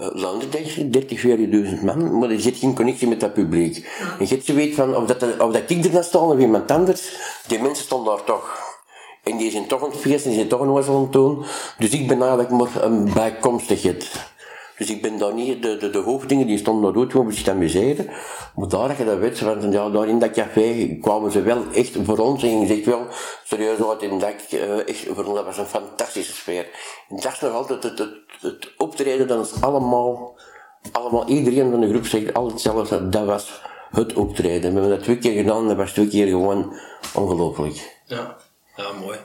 uh, 0.00 0.22
uh, 0.22 0.90
30, 0.90 1.22
40.000 1.78 1.84
man, 1.84 2.18
maar 2.18 2.30
er 2.30 2.40
zit 2.40 2.56
geen 2.56 2.74
connectie 2.74 3.08
met 3.08 3.20
dat 3.20 3.32
publiek. 3.32 3.76
En 4.18 4.26
je 4.26 4.34
hebt 4.34 4.44
zoiets 4.44 4.76
van, 4.76 4.96
of 4.96 5.06
dat, 5.06 5.22
of 5.22 5.52
dat 5.52 5.70
ik 5.70 5.84
er 5.84 5.90
dan 5.90 6.04
sta 6.04 6.18
of 6.18 6.38
iemand 6.38 6.70
anders, 6.70 7.16
die 7.46 7.62
mensen 7.62 7.84
stonden 7.84 8.16
daar 8.16 8.24
toch. 8.24 8.73
En 9.24 9.36
die 9.36 9.50
zijn 9.50 9.66
toch 9.66 9.80
het 9.80 9.96
feesten, 9.96 10.30
die 10.30 10.38
zijn 10.38 10.48
toch 10.48 10.64
nog 10.64 10.76
eens 10.76 10.88
aan 10.88 11.02
het 11.02 11.12
doen. 11.12 11.44
Dus 11.78 11.90
ik 11.90 12.08
ben 12.08 12.20
eigenlijk 12.20 12.50
maar 12.50 12.84
een 12.84 13.12
bijkomstigheid. 13.12 14.32
Dus 14.78 14.90
ik 14.90 15.02
ben 15.02 15.18
daar 15.18 15.34
niet, 15.34 15.62
de, 15.62 15.76
de, 15.76 15.90
de 15.90 15.98
hoofddingen 15.98 16.46
die 16.46 16.58
stonden 16.58 16.94
daar 16.94 17.10
gewoon 17.10 17.30
te 17.30 17.50
amuseren. 17.50 18.06
Maar 18.54 18.68
daar 18.68 18.98
je 18.98 19.04
dat 19.04 19.40
want 19.40 19.72
ja, 19.72 19.90
daar 19.90 20.08
in 20.08 20.18
dat 20.18 20.30
café 20.30 20.98
kwamen 21.00 21.32
ze 21.32 21.42
wel 21.42 21.62
echt 21.72 21.96
voor 22.02 22.18
ons 22.18 22.42
en 22.42 22.60
je 22.60 22.66
zegt 22.66 22.84
wel, 22.84 23.06
serieus 23.44 23.88
uit 23.88 24.02
in 24.02 24.18
dat, 24.18 24.34
uh, 24.50 24.88
echt, 24.88 25.06
voor 25.14 25.24
ons, 25.24 25.34
dat 25.34 25.44
was 25.44 25.58
een 25.58 25.66
fantastische 25.66 26.32
sfeer. 26.32 26.68
En 27.08 27.16
dat 27.16 27.32
is 27.32 27.40
nog 27.40 27.52
altijd 27.52 27.82
het, 27.82 27.98
het, 27.98 28.14
het 28.40 28.72
optreden, 28.76 29.26
dat 29.26 29.46
is 29.46 29.62
allemaal, 29.62 30.38
allemaal, 30.92 31.28
iedereen 31.28 31.70
van 31.70 31.80
de 31.80 31.88
groep 31.88 32.06
zegt 32.06 32.34
altijd 32.34 32.52
hetzelfde, 32.52 33.08
dat 33.08 33.26
was 33.26 33.62
het 33.90 34.12
optreden. 34.12 34.74
We 34.74 34.80
hebben 34.80 34.96
dat 34.96 35.02
twee 35.02 35.18
keer 35.18 35.32
gedaan, 35.32 35.68
dat 35.68 35.76
was 35.76 35.92
twee 35.92 36.08
keer 36.08 36.26
gewoon 36.26 36.76
ongelooflijk. 37.14 38.02
Ja, 38.06 38.36
ja 38.76 38.92
mooi. 39.00 39.18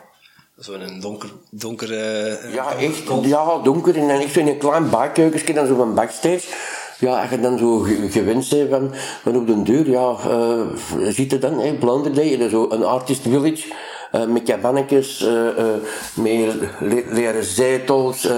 Zo 0.59 0.73
in 0.73 0.81
een 0.81 0.99
donker, 0.99 1.29
donker 1.51 1.91
uh, 1.91 2.53
Ja, 2.53 2.75
echt. 2.75 3.03
Ja, 3.21 3.57
donker. 3.57 3.95
En 3.95 4.07
dan 4.07 4.19
echt 4.19 4.33
zo 4.33 4.39
in 4.39 4.47
een 4.47 4.57
klein 4.57 4.89
bakkeukensje, 4.89 5.53
dan 5.53 5.67
zo 5.67 5.75
van 5.75 5.93
backstage. 5.93 6.47
Ja, 6.99 7.21
als 7.21 7.29
je 7.29 7.39
dan 7.39 7.57
zo 7.57 7.77
gewend 8.09 8.49
bent 8.49 8.69
van, 8.69 8.91
van 9.23 9.35
op 9.35 9.47
de 9.47 9.61
deur, 9.61 9.89
ja, 9.89 10.15
uh, 10.27 10.61
zit 11.09 11.33
er 11.33 11.39
dan, 11.39 11.77
Blonderdij, 11.79 12.49
zo 12.49 12.67
een 12.69 12.83
artist 12.83 13.21
village. 13.21 13.73
Uh, 14.15 14.25
met 14.25 14.43
cabannetjes, 14.43 15.21
uh, 15.21 15.31
uh, 15.31 15.65
met 16.13 16.55
le 16.79 17.03
leren 17.09 17.43
zetels, 17.43 18.29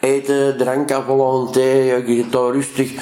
eten, 0.00 0.56
drank 0.56 0.90
à 0.90 1.02
volonté, 1.02 2.02
daar 2.30 2.52
rustig, 2.52 2.92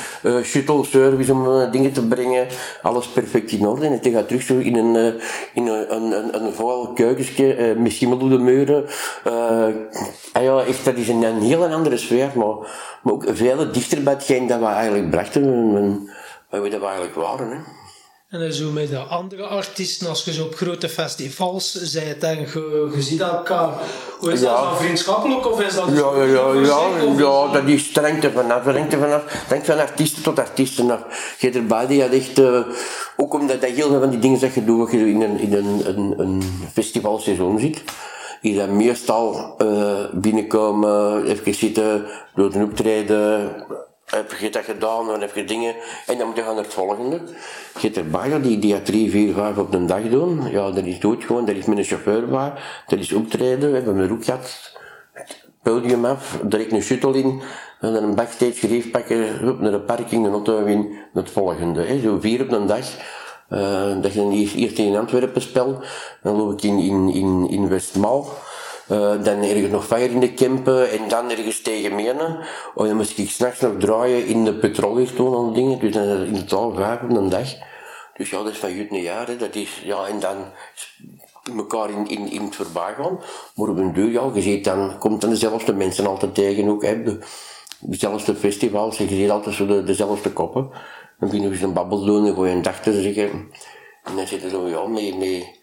shuttle 0.42 0.84
service 0.84 1.32
om 1.32 1.70
dingen 1.70 1.92
te 1.92 2.06
brengen, 2.06 2.46
alles 2.82 3.06
perfect 3.06 3.50
in 3.50 3.66
orde. 3.66 3.86
En 3.86 3.98
je 4.02 4.10
gaat 4.10 4.26
terug 4.28 4.42
zo 4.42 4.58
in 4.58 4.76
een, 4.76 5.20
in 5.54 5.66
een, 5.66 5.94
een, 5.94 6.34
een, 6.34 6.54
een 7.54 7.82
met 7.82 7.92
schimmel 7.92 8.18
op 8.18 8.30
de 8.30 8.38
muren. 8.38 8.84
Ah 10.32 10.42
ja, 10.42 10.64
echt, 10.64 10.84
dat 10.84 10.96
is 10.96 11.08
een, 11.08 11.22
een 11.22 11.40
heel 11.40 11.66
andere 11.66 11.96
sfeer, 11.96 12.30
maar, 12.34 12.56
maar 13.02 13.12
ook 13.12 13.24
veel 13.26 13.72
dichter 13.72 14.02
bij 14.02 14.12
hetgeen 14.12 14.46
dat 14.46 14.58
we 14.58 14.66
eigenlijk 14.66 15.10
brachten, 15.10 15.42
en, 15.42 16.08
en, 16.50 16.70
dat 16.70 16.80
we 16.80 16.86
eigenlijk 16.86 17.14
waren. 17.14 17.50
Hè. 17.50 17.81
En 18.32 18.52
zo 18.52 18.70
met 18.70 18.88
de 18.88 18.98
andere 18.98 19.42
artiesten, 19.42 20.08
als 20.08 20.24
je 20.24 20.32
zo 20.32 20.44
op 20.44 20.54
grote 20.54 20.88
festivals 20.88 21.92
bent 21.92 22.22
en 22.22 22.38
je, 22.38 22.90
je 22.94 23.02
ziet 23.02 23.20
elkaar, 23.20 23.68
hoe 24.18 24.32
is 24.32 24.40
ja. 24.40 24.46
dat 24.46 24.64
dan 24.64 24.76
vriendschappelijk 24.76 25.50
of 25.50 25.60
is 25.60 25.74
dat 25.74 25.88
ja, 25.88 26.16
ja, 26.16 26.24
ja, 26.24 26.52
ja, 26.54 27.12
ja, 27.16 27.52
dat 27.52 27.64
is 27.66 27.84
streng 27.84 28.24
er 28.24 28.32
vanaf, 28.32 28.66
er 28.66 28.86
vanaf, 28.90 29.44
hangt 29.48 29.66
van 29.66 29.78
artiesten 29.78 30.22
tot 30.22 30.38
artiesten 30.38 30.90
af. 30.90 31.36
Je 31.38 31.50
erbij 31.50 31.86
die 31.86 32.02
had 32.02 32.10
echt, 32.10 32.38
uh, 32.38 32.60
ook 33.16 33.34
omdat 33.34 33.60
dat 33.60 33.70
heel 33.70 33.88
veel 33.88 34.00
van 34.00 34.10
die 34.10 34.18
dingen 34.18 34.40
dat 34.40 34.54
je 34.54 34.64
doet, 34.64 34.80
als 34.80 34.90
je 34.90 35.10
in 35.10 35.22
een, 35.22 35.38
in 35.38 35.54
een, 35.54 35.82
een, 35.84 36.14
een 36.16 36.42
festivalseizoen 36.72 37.58
zit, 37.58 37.82
is 38.40 38.56
dat 38.56 38.68
meestal 38.68 39.54
uh, 39.58 40.04
binnenkomen, 40.12 41.24
even 41.26 41.54
zitten, 41.54 42.04
door 42.34 42.54
een 42.54 42.64
optreden, 42.64 43.50
heb 44.16 44.32
je 44.32 44.50
dat 44.50 44.64
gedaan, 44.64 45.06
dan 45.06 45.20
heb 45.20 45.34
je 45.34 45.44
dingen, 45.44 45.74
en 46.06 46.18
dan 46.18 46.26
moet 46.26 46.36
je 46.36 46.42
gaan 46.42 46.54
naar 46.54 46.64
het 46.64 46.74
volgende. 46.74 47.20
Je 47.74 47.80
hebt 47.80 47.96
erbij, 47.96 48.40
die, 48.40 48.58
die 48.58 48.82
drie, 48.82 49.10
vier, 49.10 49.34
vijf 49.34 49.58
op 49.58 49.74
een 49.74 49.86
dag 49.86 50.08
doen. 50.08 50.50
Ja, 50.50 50.70
dat 50.70 50.84
is 50.84 51.00
dood 51.00 51.24
gewoon, 51.24 51.44
dat 51.44 51.56
is 51.56 51.66
een 51.66 51.84
chauffeur 51.84 52.28
bij, 52.28 52.52
dat 52.86 52.98
is 52.98 53.12
optreden, 53.12 53.70
we 53.70 53.76
hebben 53.76 53.96
een 53.96 54.08
roek 54.08 54.24
gehad, 54.24 54.76
podium 55.62 56.04
af, 56.04 56.38
direct 56.42 56.72
een 56.72 56.82
shuttle 56.82 57.18
in, 57.18 57.42
en 57.80 57.92
dan 57.92 58.02
een 58.02 58.14
backstage 58.14 58.52
gerief 58.52 58.90
pakken, 58.90 59.48
op 59.48 59.60
naar 59.60 59.72
de 59.72 59.80
parking, 59.80 60.26
een 60.26 60.32
auto 60.32 60.64
in, 60.64 60.88
naar 60.88 61.22
het 61.22 61.32
volgende. 61.32 61.82
Hè. 61.82 62.00
Zo 62.00 62.18
vier 62.20 62.42
op 62.42 62.52
een 62.52 62.66
dag. 62.66 62.86
Dat 64.02 64.12
je 64.12 64.18
dan 64.18 64.32
eerst 64.32 64.78
in 64.78 64.96
Antwerpen 64.96 65.42
spel, 65.42 65.82
dan 66.22 66.36
loop 66.36 66.52
ik 66.52 66.62
in, 66.62 66.78
in, 66.78 67.08
in, 67.08 67.46
in 67.50 67.68
Westmaal. 67.68 68.26
Uh, 68.90 69.24
dan 69.24 69.42
ergens 69.42 69.70
nog 69.70 69.86
vijf 69.86 70.10
in 70.10 70.20
de 70.20 70.32
Kempen 70.32 70.90
en 70.90 71.08
dan 71.08 71.30
ergens 71.30 71.60
tegen 71.60 71.94
Menen. 71.94 72.38
Oh, 72.74 72.86
dan 72.86 72.96
moest 72.96 73.18
ik 73.18 73.30
s'nachts 73.30 73.60
nog 73.60 73.72
draaien 73.78 74.26
in 74.26 74.44
de 74.44 74.54
petroliertoon 74.54 75.46
en 75.46 75.52
dingen. 75.52 75.78
Dus 75.78 75.92
dan 75.92 76.24
in 76.24 76.46
totaal 76.46 76.74
vijf 76.74 77.02
op 77.02 77.16
een 77.16 77.28
dag. 77.28 77.48
Dus 78.16 78.30
ja, 78.30 78.42
dat 78.42 78.52
is 78.52 78.58
van 78.58 78.74
jut. 78.74 78.90
Hè. 78.90 79.36
Dat 79.36 79.54
is, 79.54 79.82
ja, 79.84 80.06
en 80.06 80.20
dan 80.20 80.36
elkaar 81.56 81.90
in, 81.90 82.08
in, 82.08 82.30
in 82.30 82.42
het 82.42 82.56
voorbij 82.56 82.94
gaan. 82.96 83.20
Maar 83.54 83.68
op 83.68 83.76
een 83.76 83.92
duur, 83.92 84.10
ja, 84.10 84.30
je 84.34 84.40
ziet 84.40 84.64
dan, 84.64 84.98
komt 84.98 85.20
dan 85.20 85.30
dezelfde 85.30 85.72
mensen 85.72 86.06
altijd 86.06 86.34
tegen 86.34 86.68
ook. 86.68 86.82
Hè. 86.82 87.02
De, 87.02 87.18
dezelfde 87.80 88.34
festivals, 88.34 88.98
je 88.98 89.08
ziet 89.08 89.30
altijd 89.30 89.54
zo 89.54 89.66
de, 89.66 89.84
dezelfde 89.84 90.32
koppen. 90.32 90.70
Dan 91.18 91.28
beginnen 91.28 91.48
we 91.48 91.54
eens 91.54 91.64
een 91.64 91.72
babbel 91.72 92.04
doen 92.04 92.26
en 92.26 92.34
gewoon 92.34 92.48
een 92.48 92.62
dag 92.62 92.80
te 92.80 93.02
zeggen. 93.02 93.30
En 94.04 94.16
dan 94.16 94.26
zitten 94.26 94.50
zo, 94.50 94.68
ja, 94.68 94.86
mee, 94.86 95.16
mee 95.16 95.60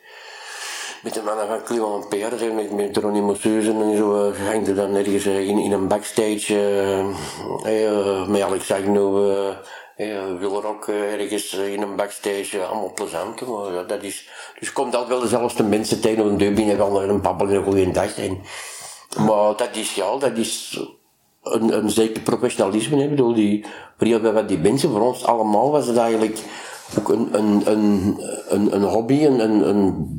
met 1.04 1.14
de 1.14 1.22
mannen 1.22 1.48
van 1.48 1.64
Clement 1.64 2.10
Peer, 2.10 2.54
met, 2.54 2.72
met 2.72 2.98
Ronnie 2.98 3.22
en 3.22 3.98
zo, 3.98 4.34
hangt 4.34 4.68
er 4.68 4.76
dan 4.76 4.96
ergens 4.96 5.26
uh, 5.26 5.48
in, 5.48 5.58
in 5.58 5.72
een 5.72 5.88
backstage 5.88 6.54
uh, 7.66 8.28
met 8.28 8.42
Alex 8.42 8.72
Agnew, 8.72 9.32
uh, 9.98 10.38
Wilrock 10.40 10.88
ergens 10.88 11.54
in 11.54 11.82
een 11.82 11.96
backstage, 11.96 12.66
allemaal 12.66 12.94
plezant. 12.94 13.48
Maar 13.48 13.74
ja, 13.74 13.84
dat 13.84 14.04
is, 14.04 14.30
dus 14.60 14.74
komt 14.74 14.94
altijd 14.96 15.12
wel 15.12 15.20
dezelfde 15.20 15.64
mensen 15.64 16.02
tegen 16.02 16.24
op 16.24 16.30
een 16.30 16.38
deur 16.38 16.54
binnen, 16.54 16.78
wel 16.78 17.04
een 17.04 17.22
babbel 17.22 17.48
en 17.48 17.56
een 17.56 17.64
goede 17.64 17.92
dag. 17.92 18.18
En, 18.18 18.42
maar 19.26 19.56
dat 19.56 19.70
is, 19.76 19.96
ja, 19.96 20.18
dat 20.18 20.38
is 20.38 20.80
een, 21.44 21.78
een 21.78 21.90
zeker 21.90 22.22
professionalisme. 22.22 23.04
Ik 23.04 23.10
bedoel, 23.10 23.34
die, 23.34 23.66
voor 23.98 24.48
die 24.48 24.58
mensen, 24.58 24.90
voor 24.90 25.02
ons 25.02 25.26
allemaal 25.26 25.72
was 25.72 25.88
het 25.88 25.98
eigenlijk 25.98 26.38
ook 26.98 27.10
een, 27.10 27.28
een, 27.32 27.62
een, 27.72 28.18
een, 28.48 28.76
een 28.76 28.84
hobby, 28.84 29.26
een, 29.26 29.40
een, 29.40 29.70
een. 29.70 30.18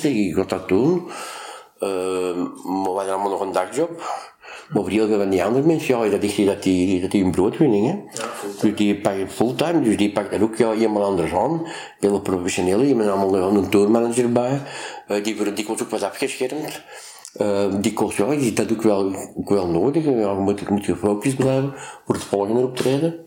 Je 0.00 0.34
gaat 0.34 0.48
dat 0.48 0.68
doen. 0.68 1.10
Uh, 1.80 1.90
maar 2.64 2.82
we 2.82 2.90
hadden 2.94 3.12
allemaal 3.12 3.30
nog 3.30 3.40
een 3.40 3.52
dagjob. 3.52 3.90
Maar 4.68 4.82
voor 4.82 4.90
heel 4.90 5.06
veel 5.06 5.18
van 5.18 5.30
die 5.30 5.44
andere 5.44 5.66
mensen, 5.66 5.98
ja, 5.98 6.10
dat 6.10 6.22
is 6.22 6.34
die, 6.34 6.46
dat 6.46 6.62
die, 6.62 7.00
dat 7.00 7.10
die 7.10 7.24
een 7.24 7.30
broodwinning, 7.30 7.86
hè. 7.86 7.98
dus 8.60 8.76
die 8.76 9.00
pakken 9.00 9.30
fulltime, 9.30 9.82
dus 9.82 9.96
die 9.96 10.12
pakken 10.12 10.40
dat 10.40 10.48
ook 10.48 10.56
ja, 10.56 10.70
helemaal 10.70 11.04
anders 11.04 11.32
aan. 11.32 11.66
Hele 11.98 12.20
professionele, 12.20 12.88
je 12.88 12.94
hebt 12.94 13.08
allemaal 13.08 13.56
een 13.56 13.68
tourmanager 13.68 14.32
bij, 14.32 14.60
uh, 15.08 15.24
die 15.24 15.36
voor 15.36 15.54
dikwijls 15.54 15.82
ook 15.82 15.90
was 15.90 16.02
afgeschermd. 16.02 16.82
Uh, 17.40 17.74
die 17.80 17.92
kost, 17.92 18.16
ja, 18.16 18.26
is 18.26 18.54
dat 18.54 18.72
ook 18.72 18.82
wel, 18.82 19.14
ook 19.36 19.48
wel 19.48 19.66
nodig. 19.66 20.04
Ja, 20.04 20.10
je 20.10 20.36
moet, 20.38 20.68
moet 20.68 20.84
gefocust 20.84 21.36
blijven 21.36 21.74
voor 22.06 22.14
het 22.14 22.24
volgende 22.24 22.62
optreden. 22.62 23.26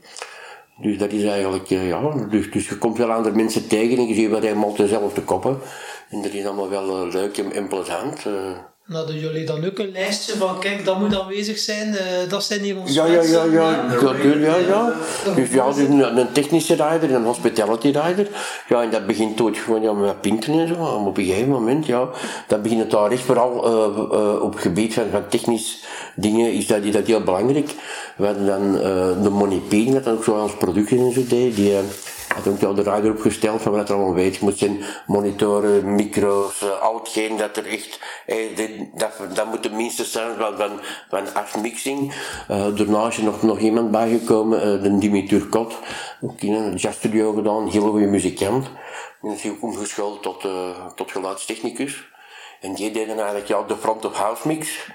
Dus 0.77 0.97
dat 0.97 1.11
is 1.11 1.23
eigenlijk, 1.23 1.69
uh, 1.69 1.87
ja, 1.87 2.11
dus, 2.29 2.51
dus 2.51 2.69
je 2.69 2.77
komt 2.77 2.97
wel 2.97 3.11
andere 3.11 3.35
mensen 3.35 3.67
tegen 3.67 3.97
en 3.97 4.07
je 4.07 4.13
ziet 4.13 4.29
wel 4.29 4.41
helemaal 4.41 4.75
dezelfde 4.75 5.21
koppen. 5.21 5.59
En 6.09 6.21
dat 6.21 6.33
is 6.33 6.45
allemaal 6.45 6.69
wel 6.69 7.05
uh, 7.05 7.13
leuk 7.13 7.37
en, 7.37 7.51
en 7.51 7.67
plezant. 7.67 8.25
Hadden 8.91 9.19
jullie 9.19 9.45
dan 9.45 9.65
ook 9.65 9.79
een 9.79 9.91
lijstje 9.91 10.37
van, 10.37 10.59
kijk, 10.59 10.85
dat 10.85 10.99
moet 10.99 11.19
aanwezig 11.19 11.57
zijn, 11.57 11.87
uh, 11.87 11.99
dat 12.29 12.43
zijn 12.43 12.59
hier 12.59 12.77
onze 12.77 12.93
ja, 12.93 13.05
ja, 13.05 13.21
ja, 13.21 13.43
ja, 13.43 13.85
natuurlijk, 13.85 14.45
ja, 14.45 14.55
ja. 14.55 14.93
Dus 15.35 15.49
ja, 15.51 15.67
dus 15.67 15.77
een, 15.77 16.17
een 16.17 16.31
technische 16.31 16.73
rider, 16.73 17.13
een 17.13 17.23
hospitality 17.23 17.85
rider. 17.85 18.27
Ja, 18.69 18.81
en 18.81 18.91
dat 18.91 19.05
begint 19.07 19.41
ooit 19.41 19.57
gewoon 19.57 19.81
ja, 19.81 19.93
met 19.93 20.21
pinten 20.21 20.59
en 20.59 20.67
zo. 20.67 20.75
Maar 20.75 20.95
op 20.95 21.17
een 21.17 21.25
gegeven 21.25 21.49
moment, 21.49 21.85
ja, 21.85 22.09
dat 22.47 22.61
begint 22.61 22.81
het 22.81 22.91
daar 22.91 23.11
echt 23.11 23.21
vooral 23.21 23.67
uh, 23.67 23.97
uh, 23.97 24.41
op 24.41 24.53
het 24.53 24.61
gebied 24.61 24.93
van, 24.93 25.05
van 25.11 25.27
technisch 25.27 25.83
dingen, 26.15 26.53
is 26.53 26.67
dat, 26.67 26.83
is 26.83 26.91
dat 26.91 27.07
heel 27.07 27.23
belangrijk. 27.23 27.69
We 28.17 28.25
hadden 28.25 28.45
dan 28.45 28.71
de 29.23 29.29
Money 29.29 29.61
dat 29.91 30.03
dan 30.03 30.13
ook 30.13 30.23
zo 30.23 30.39
als 30.39 30.55
producten 30.57 30.97
en 30.97 31.11
zo 31.11 31.21
deed, 31.27 31.55
die 31.55 31.73
had 32.35 32.47
ook 32.47 32.63
al 32.63 32.73
de 32.73 32.81
rider 32.81 33.11
opgesteld 33.11 33.61
van 33.61 33.71
wat 33.71 33.89
er 33.89 33.95
allemaal 33.95 34.13
weet. 34.13 34.39
Moet 34.39 34.57
zijn 34.57 34.83
monitoren, 35.07 35.95
micro's, 35.95 36.63
al 36.81 36.97
hetgeen 36.97 37.37
dat 37.37 37.57
er 37.57 37.65
echt, 37.65 37.99
eh, 38.25 38.37
dat, 38.93 39.11
dat 39.33 39.45
moet 39.45 39.63
de 39.63 39.69
minste 39.69 40.05
zijn 40.05 40.35
van, 40.37 40.57
van, 40.57 40.79
van 41.09 41.33
afmixing. 41.33 42.13
Uh, 42.51 42.75
daarna 42.75 43.07
is 43.07 43.17
er 43.17 43.23
nog, 43.23 43.41
nog 43.41 43.59
iemand 43.59 43.91
bijgekomen, 43.91 44.57
uh, 44.59 44.83
de 44.83 44.97
Dimitri 44.97 45.49
Kot, 45.49 45.75
ook 46.21 46.41
in 46.41 46.53
een 46.53 46.75
jazzstudio 46.75 47.33
gedaan, 47.33 47.67
heel 47.67 47.89
goede 47.89 48.05
muzikant. 48.05 48.67
En 49.21 49.29
is 49.29 49.47
ook 49.47 49.63
omgeschoold 49.63 50.21
tot, 50.21 50.47
tot 50.95 51.11
geluidstechnicus. 51.11 52.07
En 52.61 52.73
die 52.73 52.91
deden 52.91 53.15
eigenlijk 53.15 53.47
ja, 53.47 53.63
de 53.63 53.77
front 53.77 54.05
of 54.05 54.13
house 54.13 54.47
mix. 54.47 54.87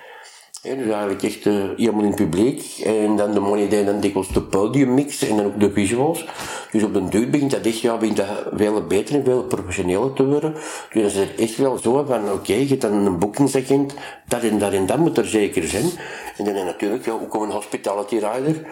Ja, 0.62 0.74
dus 0.74 0.86
eigenlijk 0.86 1.22
echt 1.22 1.44
uh, 1.44 1.54
helemaal 1.76 2.02
in 2.02 2.06
het 2.06 2.16
publiek. 2.16 2.80
En 2.84 3.16
dan 3.16 3.32
de 3.32 3.40
money 3.40 3.84
dan 3.84 4.00
dikwijls 4.00 4.28
de 4.28 4.42
podiummix 4.42 5.28
en 5.28 5.36
dan 5.36 5.46
ook 5.46 5.60
de 5.60 5.72
visuals. 5.72 6.26
Dus 6.70 6.82
op 6.82 6.94
de 6.94 7.08
duur 7.08 7.30
begint 7.30 7.50
dat 7.50 7.66
echt, 7.66 7.80
ja, 7.80 7.96
begint 7.96 8.16
dat 8.16 8.26
veel 8.52 8.86
beter 8.86 9.14
en 9.14 9.24
veel 9.24 9.42
professioneler 9.42 10.12
te 10.12 10.24
worden. 10.24 10.54
Dus 10.92 11.14
dat 11.14 11.22
is 11.36 11.44
echt 11.44 11.56
wel 11.56 11.78
zo 11.78 12.04
van, 12.04 12.32
oké, 12.32 12.52
je 12.52 12.66
hebt 12.66 12.80
dan 12.80 12.92
een 12.92 13.18
boekingsagent, 13.18 13.94
dat 14.28 14.42
en 14.42 14.58
dat 14.58 14.72
en 14.72 14.86
dat 14.86 14.98
moet 14.98 15.18
er 15.18 15.26
zeker 15.26 15.62
zijn. 15.62 15.90
En 16.36 16.44
dan 16.44 16.64
natuurlijk 16.64 17.04
ja, 17.04 17.12
ook 17.12 17.34
een 17.34 17.50
hospitality 17.50 18.14
rider. 18.14 18.66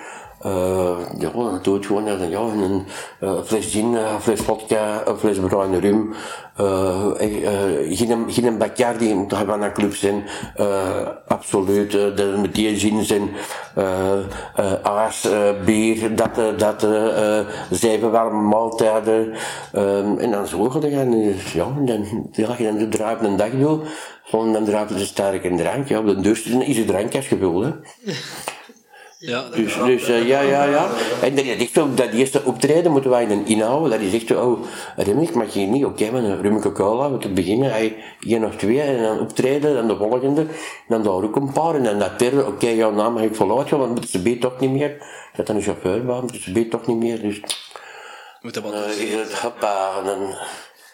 Uh, 0.47 0.99
ja, 1.19 1.31
doe 1.63 1.75
het 1.75 1.87
gewoon 1.87 2.05
ja, 2.05 2.13
ja, 2.29 2.39
een 2.39 2.87
uh, 3.21 3.43
fles 3.45 3.71
gin, 3.71 3.95
een 3.95 4.21
fles 4.21 4.41
vodka, 4.41 5.03
een 5.07 5.17
fles 5.17 5.39
bruine 5.39 5.79
rum, 5.81 6.15
uh, 6.61 7.07
geen, 7.89 8.25
geen 8.29 8.59
Bacardi 8.59 9.15
moet 9.15 9.35
van 9.47 9.63
een 9.63 9.73
club 9.73 9.95
zijn, 9.95 10.23
absoluut, 11.27 11.93
dat 11.93 12.37
moet 12.37 12.55
die 12.55 12.79
gin 12.79 13.05
zijn, 13.05 13.31
aas, 14.83 15.29
bier, 15.65 16.17
dat, 16.17 16.59
dat, 16.59 16.87
zeven 17.71 18.11
warme 18.11 18.43
maaltijden, 18.43 19.33
en 20.19 20.31
dan 20.31 20.47
zo 20.47 20.71
gaan 20.71 20.91
gaan, 20.91 21.33
ja, 21.53 21.67
dan, 21.79 22.29
ja, 22.33 22.55
je 22.59 22.65
dan 22.65 22.79
de 22.79 22.89
draai 22.89 23.17
een 23.21 23.37
dag 23.37 23.51
doen, 23.51 23.83
dan 24.53 24.65
draait 24.65 24.89
je 24.89 25.05
sterke 25.05 25.55
drank, 25.55 25.89
ja, 25.89 25.99
op 25.99 26.07
de 26.07 26.21
deur 26.21 26.43
is 26.61 26.77
een 26.79 26.87
drankje 26.87 27.23
gevuld, 27.23 27.65
hè. 27.65 27.71
Ja, 29.21 29.49
dus, 29.49 29.75
dus 29.75 30.09
uh, 30.09 30.27
ja, 30.27 30.41
ja, 30.41 30.65
ja. 30.65 30.89
En 31.23 31.35
dat 31.35 31.45
is 31.45 31.57
echt 31.57 31.73
zo, 31.73 31.95
dat 31.95 32.11
eerste 32.11 32.45
optreden 32.45 32.93
moeten 32.93 33.11
wij 33.11 33.27
dan 33.27 33.47
inhouden. 33.47 33.91
Dat 33.91 34.01
is 34.01 34.15
echt 34.15 34.27
zo, 34.27 34.51
oh, 34.51 34.67
Remmig 34.97 35.33
mag 35.33 35.55
je 35.55 35.61
niet, 35.61 35.85
oké, 35.85 36.03
okay, 36.03 36.13
maar 36.13 36.31
een 36.31 36.43
rum 36.43 36.73
cola, 36.73 37.13
we 37.13 37.19
te 37.19 37.33
beginnen, 37.33 37.71
hij 37.71 37.97
één 38.21 38.45
of 38.45 38.57
twee, 38.57 38.81
en 38.81 39.03
dan 39.03 39.21
optreden, 39.21 39.75
dan 39.75 39.89
de 39.89 39.97
volgende, 39.97 40.47
dan 40.89 41.03
daar 41.03 41.13
ook 41.13 41.37
een 41.37 41.53
paar, 41.53 41.75
en 41.75 41.83
dan 41.83 41.99
dat 41.99 42.19
derde, 42.19 42.41
oké, 42.41 42.49
okay, 42.49 42.77
jouw 42.77 42.93
naam 42.93 43.13
mag 43.13 43.23
ik 43.23 43.35
voluit 43.35 43.69
gaan, 43.69 43.79
want 43.79 43.91
moeten 43.91 44.11
ze 44.11 44.23
beet 44.23 44.41
toch 44.41 44.61
niet 44.61 44.71
meer. 44.71 44.97
Dat 45.37 45.47
dan 45.47 45.57
een 45.57 45.63
chauffeur 45.63 46.05
moeten 46.05 46.43
ze 46.43 46.53
beet 46.53 46.71
toch 46.71 46.87
niet 46.87 46.99
meer, 46.99 47.21
dus... 47.21 47.41
Moet 48.41 48.55
dat 48.55 48.63
wat 48.63 48.75
uh, 48.75 49.01
is 49.01 49.15
het 49.15 49.39
hoppa, 49.39 49.99
en 49.99 50.05
dan... 50.05 50.35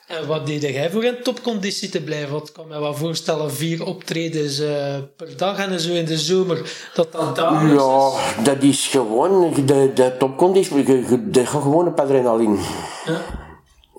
En 0.07 0.27
wat 0.27 0.47
deed 0.47 0.62
jij 0.62 0.90
voor 0.90 1.05
in 1.05 1.23
topconditie 1.23 1.88
te 1.88 2.03
blijven? 2.03 2.33
Want 2.33 2.49
ik 2.49 2.55
kan 2.55 2.69
me 2.69 2.81
wel 2.81 2.95
voorstellen, 2.95 3.53
vier 3.53 3.87
optredens 3.87 4.61
uh, 4.61 4.69
per 5.17 5.37
dag 5.37 5.59
en 5.59 5.81
zo 5.81 5.93
in 5.93 6.05
de 6.05 6.19
zomer, 6.19 6.88
dat 6.95 7.12
dat 7.12 7.37
dagelijks 7.37 7.83
Ja, 7.83 8.43
dat 8.43 8.62
is 8.62 8.87
gewoon, 8.87 9.55
de, 9.67 9.90
de 9.95 10.17
topconditie, 10.19 11.31
dat 11.31 11.49
gaat 11.49 11.62
gewoon 11.62 11.87
op 11.87 12.01
adrenaline. 12.01 12.57
Ja. 13.05 13.21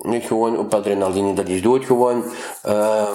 Niet 0.02 0.26
gewoon 0.26 0.58
op 0.58 0.74
adrenaline, 0.74 1.34
dat 1.34 1.48
is 1.48 1.62
dood 1.62 1.86
gewoon. 1.86 2.24
Uh, 2.66 3.08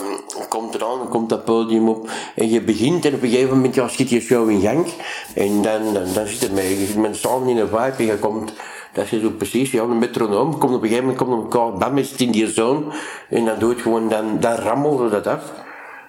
komt 0.49 0.75
eraan, 0.75 1.09
komt 1.09 1.29
dat 1.29 1.45
podium 1.45 1.89
op 1.89 2.11
en 2.35 2.51
je 2.51 2.63
begint 2.63 3.05
en 3.05 3.15
op 3.15 3.23
een 3.23 3.29
gegeven 3.29 3.57
moment 3.57 3.75
ja, 3.75 3.89
schiet 3.89 4.11
je 4.11 4.21
show 4.21 4.51
in 4.51 4.61
gang. 4.61 4.87
En 5.35 5.63
dan, 5.63 5.95
dan, 5.95 6.13
dan 6.15 6.27
zit 6.27 6.41
het 6.41 6.53
mee, 6.53 6.81
je 6.81 6.87
zit 6.87 6.97
met 6.97 7.17
samen 7.17 7.49
in 7.49 7.57
een 7.57 7.69
vibe 7.69 7.95
en 7.97 8.05
je 8.05 8.19
komt 8.19 8.53
dat 8.93 9.13
is 9.13 9.21
zo 9.21 9.31
precies, 9.31 9.71
ja, 9.71 9.83
een 9.83 9.99
metronoom 9.99 10.59
komt 10.59 10.75
op 10.75 10.83
een 10.83 10.89
gegeven 10.89 11.05
moment 11.05 11.23
komt 11.23 11.33
op 11.33 11.53
elkaar, 11.53 11.79
bam, 11.79 11.99
is 11.99 12.11
het 12.11 12.21
in 12.21 12.31
die 12.31 12.49
zone. 12.49 12.85
En 13.29 13.45
dan 13.45 13.59
doet 13.59 13.81
gewoon, 13.81 14.09
dan, 14.09 14.41
dan 14.41 14.55
rammelde 14.55 15.09
dat 15.09 15.27
af. 15.27 15.53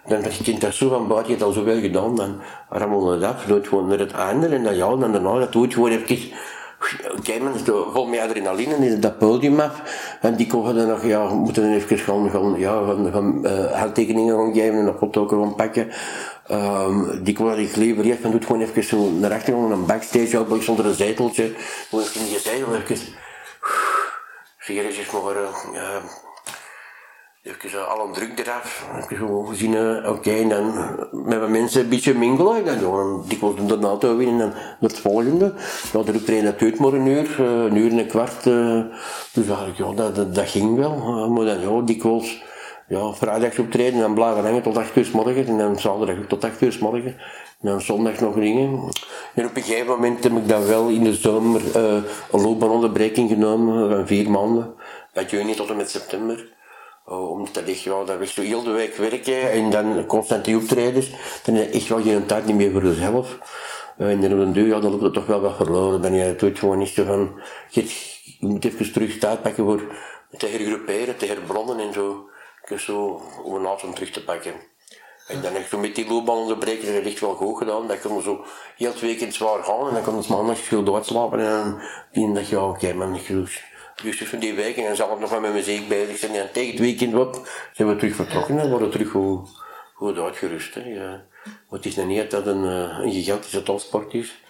Dan 0.07 0.23
was 0.23 0.37
je 0.37 0.57
dat 0.57 0.73
zo 0.73 0.89
van 0.89 1.07
buiten, 1.07 1.31
je 1.31 1.37
hebt 1.37 1.47
al 1.47 1.51
zoveel 1.51 1.79
gedaan, 1.79 2.15
dan 2.15 2.39
rammelde 2.69 3.19
dat 3.19 3.29
af, 3.29 3.45
doet 3.45 3.67
gewoon 3.67 3.87
naar 3.87 3.99
het 3.99 4.11
einde. 4.11 4.47
En 4.47 4.63
dan 4.63 4.75
ja, 4.75 4.95
dan 4.95 5.11
daarna, 5.11 5.39
dat 5.39 5.51
doet 5.51 5.73
gewoon 5.73 5.89
even, 5.89 6.31
Oké, 7.17 7.31
is 7.31 7.61
vol 7.93 8.05
met 8.05 8.19
adrenaline 8.19 8.75
en 8.75 8.99
dat 8.99 9.17
podium 9.17 9.59
af. 9.59 9.81
En 10.21 10.35
die 10.35 10.47
konden 10.47 10.75
dan 10.75 10.87
nog, 10.87 11.05
ja, 11.05 11.33
moeten 11.33 11.63
dan 11.63 11.71
even 11.71 11.97
gaan, 11.97 12.29
gaan, 12.29 12.59
ja, 12.59 12.85
gaan, 12.85 13.11
gaan 13.11 13.39
uh, 13.43 13.71
handtekeningen 13.71 14.35
gaan 14.35 14.53
geven 14.53 14.79
en 14.79 14.87
een 14.87 14.97
foto 14.97 15.27
gaan 15.27 15.55
pakken. 15.55 15.87
Um, 16.51 17.23
die 17.23 17.35
kon 17.35 17.59
ik 17.59 17.75
liever 17.75 18.05
eerst, 18.05 18.21
dan 18.21 18.31
doet 18.31 18.45
gewoon 18.45 18.61
even 18.61 18.83
zo 18.83 19.09
naar 19.09 19.31
achter, 19.31 19.53
gewoon 19.53 19.71
een 19.71 19.85
backstage, 19.85 20.43
bij 20.43 20.61
zonder 20.61 20.85
een 20.85 20.93
zeteltje. 20.93 21.53
Gewoon 21.89 22.05
in 22.13 22.25
die 22.25 22.39
zetel 22.39 22.75
even, 22.75 22.97
sigaretjes 24.57 25.11
maar, 25.11 25.35
uh, 25.35 25.95
even 27.43 27.69
zo 27.69 27.81
al 27.81 28.05
een 28.05 28.13
druk 28.13 28.39
eraf. 28.39 28.85
Even 28.97 29.17
zo 29.17 29.43
gezien, 29.43 29.73
uh, 29.73 29.97
oké, 29.97 30.09
okay, 30.09 30.41
en 30.41 30.49
dan 30.49 30.95
met 31.11 31.49
mensen 31.49 31.81
een 31.81 31.89
beetje 31.89 32.13
mingelen. 32.13 32.55
En 32.55 32.65
dan 32.65 32.77
gewoon 32.77 33.23
dikwijls 33.27 33.55
de 33.67 33.87
auto 33.87 34.17
weer 34.17 34.27
en 34.27 34.37
dan 34.37 34.53
het 34.79 34.99
volgende. 34.99 35.53
Ja, 35.93 36.03
de 36.03 36.11
optreden 36.13 36.43
dat 36.43 36.59
duurt 36.59 36.79
maar 36.79 36.93
een 36.93 37.05
uur, 37.05 37.39
uh, 37.39 37.63
een 37.63 37.75
uur 37.75 37.91
en 37.91 37.97
een 37.97 38.07
kwart. 38.07 38.45
Uh, 38.45 38.83
dus 39.33 39.47
eigenlijk, 39.47 39.77
ja, 39.77 39.93
dat, 39.93 40.15
dat, 40.15 40.35
dat 40.35 40.49
ging 40.49 40.77
wel. 40.77 40.95
Uh, 40.95 41.27
maar 41.27 41.45
dan, 41.45 41.59
ja, 41.59 41.81
dikwijls 41.81 42.43
ja, 42.91 43.13
vrijdag 43.13 43.59
optreden 43.59 43.93
en 43.93 43.99
dan 43.99 44.13
blijven 44.13 44.43
hangen 44.43 44.61
tot 44.61 44.77
8 44.77 44.95
uur 44.95 45.05
s 45.05 45.11
morgen 45.11 45.47
en 45.47 45.57
dan 45.57 45.79
zaterdag 45.79 46.15
tot 46.27 46.43
8 46.43 46.61
uur 46.61 46.71
s 46.71 46.77
morgen. 46.77 47.15
En 47.61 47.67
dan 47.69 47.81
zondag 47.81 48.19
nog 48.19 48.35
dingen. 48.35 48.89
En 49.35 49.45
op 49.45 49.55
een 49.55 49.63
gegeven 49.63 49.87
moment 49.87 50.23
heb 50.23 50.33
ik 50.33 50.47
dan 50.47 50.65
wel 50.65 50.89
in 50.89 51.03
de 51.03 51.13
zomer 51.13 51.61
uh, 51.75 52.03
een 52.31 52.41
loopbaanonderbreking 52.41 53.29
genomen 53.29 53.89
van 53.89 54.07
vier 54.07 54.31
maanden. 54.31 54.73
Van 55.13 55.25
juni 55.25 55.53
tot 55.53 55.69
en 55.69 55.77
met 55.77 55.89
september. 55.89 56.53
Uh, 57.09 57.29
omdat 57.29 57.53
dat 57.53 57.63
echt, 57.63 57.81
ja, 57.81 58.03
dat 58.03 58.19
was 58.19 58.33
zo 58.33 58.41
heel 58.41 58.63
de 58.63 58.71
week 58.71 58.95
werken 58.95 59.51
en 59.51 59.69
dan 59.69 60.05
constant 60.05 60.45
die 60.45 60.57
optredens. 60.57 61.09
Dan 61.43 61.55
heb 61.55 61.71
je 61.71 61.79
echt 61.79 61.87
wel 61.87 62.01
geen 62.01 62.25
tijd 62.25 62.45
niet 62.45 62.55
meer 62.55 62.71
voor 62.71 62.83
jezelf. 62.83 63.37
Uh, 63.97 64.11
en 64.11 64.21
dan 64.21 64.33
op 64.33 64.39
een 64.39 64.53
deur, 64.53 64.67
ja, 64.67 64.79
dan 64.79 64.91
loopt 64.91 65.03
het 65.03 65.13
toch 65.13 65.25
wel 65.25 65.41
wat 65.41 65.55
verloren. 65.55 66.01
Dan 66.01 66.13
je 66.13 66.35
doet 66.35 66.59
gewoon 66.59 66.77
niet 66.77 66.89
zo 66.89 67.03
van, 67.03 67.39
je 67.69 67.85
moet 68.39 68.65
even 68.65 68.91
terug 68.91 69.17
tijd 69.17 69.41
pakken 69.41 69.63
voor 69.63 69.81
te 70.37 70.47
hergroeperen, 70.47 71.17
te 71.17 71.25
herbronnen 71.25 71.79
en 71.79 71.93
zo 71.93 72.29
zo 72.79 73.21
om 73.43 73.55
een 73.55 73.65
auto 73.65 73.93
terug 73.93 74.09
te 74.09 74.23
pakken. 74.23 74.53
En 75.27 75.41
dan 75.41 75.53
heb 75.53 75.61
ik 75.61 75.79
met 75.79 75.95
die 75.95 76.07
loopbaan 76.07 76.37
onderbreken, 76.37 76.85
dat 76.85 77.03
heb 77.03 77.19
wel 77.19 77.35
goed 77.35 77.57
gedaan. 77.57 77.87
Dat 77.87 78.01
kon 78.01 78.21
zo 78.21 78.45
heel 78.77 78.91
het 78.91 78.99
weekend 78.99 79.33
zwaar 79.33 79.63
gaan 79.63 79.87
en 79.87 79.93
dan 79.93 80.03
kon 80.03 80.17
het 80.17 80.27
maandag 80.27 80.57
veel 80.57 80.83
doodslapen 80.83 81.39
en 81.39 81.81
dan 82.11 82.33
dacht 82.33 82.49
je, 82.49 82.61
oké 82.61 82.69
okay, 82.69 82.93
man, 82.93 83.19
dus 84.03 84.23
van 84.23 84.39
die 84.39 84.53
week 84.53 84.77
en 84.77 84.91
ik 84.91 85.19
nog 85.19 85.29
wel 85.29 85.39
met 85.39 85.53
muziek 85.53 85.87
bezig 85.87 86.17
zijn. 86.17 86.35
En 86.35 86.51
tegen 86.51 86.71
het 86.71 86.79
weekend 86.79 87.15
op 87.15 87.47
zijn 87.73 87.87
we 87.87 87.95
terug 87.95 88.15
vertrokken 88.15 88.59
en 88.59 88.69
worden 88.69 88.89
terug 88.89 89.09
goed, 89.09 89.49
goed 89.93 90.17
uitgerust. 90.17 90.73
Hè. 90.73 90.81
Ja. 90.81 91.25
Maar 91.43 91.79
het 91.79 91.85
is 91.85 91.95
niet 91.95 92.31
dat 92.31 92.45
een, 92.45 92.65
eh, 92.65 92.99
een 93.01 93.11
gigantische 93.11 93.63
topsport 93.63 94.13
is. 94.13 94.40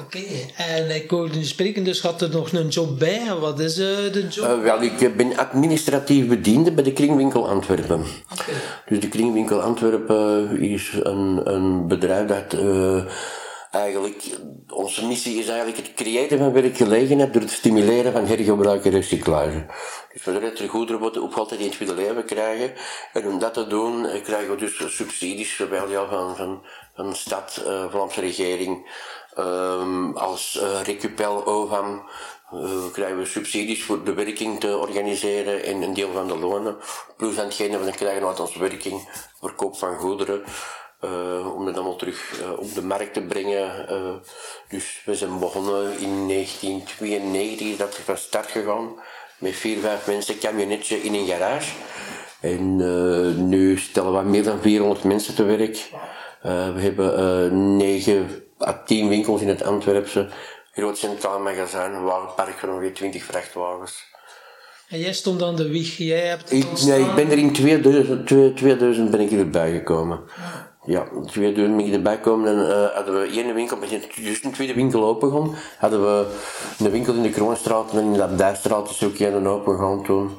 Oké, 0.00 0.18
en 0.56 0.94
ik 0.94 1.10
hoorde 1.10 1.38
u 1.38 1.44
spreken, 1.44 1.84
dus 1.84 2.00
had 2.00 2.22
er 2.22 2.30
nog 2.30 2.52
een 2.52 2.68
job 2.68 2.98
bij. 2.98 3.34
Wat 3.40 3.60
is 3.60 3.78
uh, 3.78 3.86
de 4.12 4.26
job? 4.30 4.46
Uh, 4.46 4.62
wel, 4.62 4.82
ik 4.82 5.16
ben 5.16 5.36
administratief 5.36 6.26
bediende 6.26 6.72
bij 6.72 6.84
de 6.84 6.92
Kringwinkel 6.92 7.48
Antwerpen. 7.48 8.04
Okay. 8.32 8.54
Dus 8.88 9.00
de 9.00 9.08
Kringwinkel 9.08 9.62
Antwerpen 9.62 10.60
is 10.60 10.90
een, 11.02 11.40
een 11.44 11.88
bedrijf 11.88 12.26
dat 12.26 12.60
uh, 12.60 13.04
eigenlijk, 13.74 14.22
onze 14.68 15.06
missie 15.06 15.38
is 15.38 15.48
eigenlijk 15.48 15.76
het 15.76 15.94
creëren 15.94 16.38
van 16.38 16.52
werkgelegenheid 16.52 17.32
door 17.32 17.42
het 17.42 17.50
stimuleren 17.50 18.12
van 18.12 18.26
hergebruik 18.26 18.84
en 18.84 18.90
recyclage. 18.90 19.66
Dus 20.12 20.24
we 20.24 20.32
willen 20.32 20.50
dat 20.50 20.58
er 20.58 20.68
goederen 20.68 21.00
worden 21.00 21.22
opgehaald 21.22 21.48
die 21.48 21.58
in 21.58 21.64
het 21.64 21.74
tweede 21.74 21.94
leven 21.94 22.24
krijgen. 22.24 22.72
En 23.12 23.26
om 23.26 23.38
dat 23.38 23.54
te 23.54 23.66
doen 23.66 24.06
eh, 24.06 24.22
krijgen 24.22 24.50
we 24.50 24.56
dus 24.56 24.96
subsidies 24.96 25.56
zowel 25.56 25.88
ja, 25.88 26.06
van, 26.08 26.36
van, 26.36 26.62
van 26.94 27.10
de 27.10 27.16
stad, 27.16 27.62
uh, 27.66 27.90
Vlaamse 27.90 28.20
regering, 28.20 28.90
um, 29.38 30.16
als 30.16 30.60
uh, 30.62 30.82
Recupel, 30.82 31.46
OVAM. 31.46 32.08
Uh, 32.54 32.92
krijgen 32.92 33.18
we 33.18 33.24
subsidies 33.24 33.84
voor 33.84 34.04
de 34.04 34.14
werking 34.14 34.60
te 34.60 34.76
organiseren 34.76 35.64
en 35.64 35.82
een 35.82 35.94
deel 35.94 36.12
van 36.12 36.26
de 36.26 36.36
lonen. 36.36 36.76
Plus 37.16 37.38
aan 37.38 37.44
hetgene 37.44 37.78
we 37.78 37.90
krijgen 37.90 38.26
uit 38.26 38.40
onze 38.40 38.58
werking, 38.58 39.08
verkoop 39.40 39.76
van 39.76 39.96
goederen. 39.96 40.42
Uh, 41.00 41.54
om 41.56 41.64
dat 41.64 41.74
allemaal 41.74 41.96
terug 41.96 42.40
uh, 42.40 42.58
op 42.58 42.74
de 42.74 42.82
markt 42.82 43.12
te 43.12 43.22
brengen. 43.22 43.86
Uh, 43.90 44.14
dus 44.68 45.02
we 45.04 45.14
zijn 45.14 45.38
begonnen 45.38 45.98
in 45.98 46.28
1992, 46.28 47.76
dat 47.76 47.94
van 47.94 48.16
start 48.16 48.50
gegaan. 48.50 48.88
Met 49.38 49.54
vier, 49.54 49.78
vijf 49.78 50.06
mensen, 50.06 50.38
camionetje 50.38 51.02
in 51.02 51.14
een 51.14 51.26
garage. 51.26 51.72
En 52.40 52.76
nu 53.48 53.78
stellen 53.78 54.12
we 54.12 54.28
meer 54.28 54.42
dan 54.42 54.60
400 54.60 55.04
mensen 55.04 55.34
te 55.34 55.42
werk. 55.42 55.90
we 56.40 56.80
hebben 56.80 57.76
9 57.76 58.44
à 58.60 58.82
10 58.84 59.08
winkels 59.08 59.40
in 59.40 59.48
het 59.48 59.62
Antwerpse. 59.62 60.28
Groot 60.72 60.98
centraal 60.98 61.40
magazijn, 61.40 62.02
wagenpark 62.02 62.58
van 62.58 62.70
ongeveer 62.70 62.94
20 62.94 63.22
vrachtwagens. 63.22 64.12
En 64.88 64.98
jij 64.98 65.12
stond 65.12 65.42
aan 65.42 65.56
de 65.56 65.68
wieg, 65.68 65.96
jij 65.96 66.26
hebt 66.26 66.52
ik, 66.52 66.66
Nee, 66.84 67.00
ik 67.00 67.14
ben 67.14 67.30
er 67.30 67.38
in 67.38 67.52
2000, 67.52 68.26
2000 68.56 69.10
ben 69.10 69.20
ik 69.20 69.30
erbij 69.30 69.72
gekomen. 69.72 70.20
Ja, 70.86 71.06
2000 71.26 71.76
ben 71.76 71.86
ik 71.86 71.92
erbij 71.92 72.14
gekomen 72.14 72.48
en 72.48 72.58
uh, 72.58 72.94
hadden 72.94 73.20
we 73.20 73.26
één 73.26 73.54
winkel, 73.54 73.76
met 73.76 74.14
juist 74.14 74.44
een 74.44 74.52
tweede 74.52 74.74
winkel 74.74 75.04
open. 75.04 75.54
Hadden 75.78 76.02
we 76.02 76.26
een 76.78 76.90
winkel 76.90 77.14
in 77.14 77.22
de 77.22 77.30
Kroonstraat 77.30 77.92
en 77.92 77.98
in 77.98 78.12
de 78.12 78.22
Abdijstraat 78.22 78.90
is 78.90 79.04
ook 79.04 79.18
een 79.18 79.46
open 79.46 79.78
gaan 79.78 80.04
toen. 80.04 80.38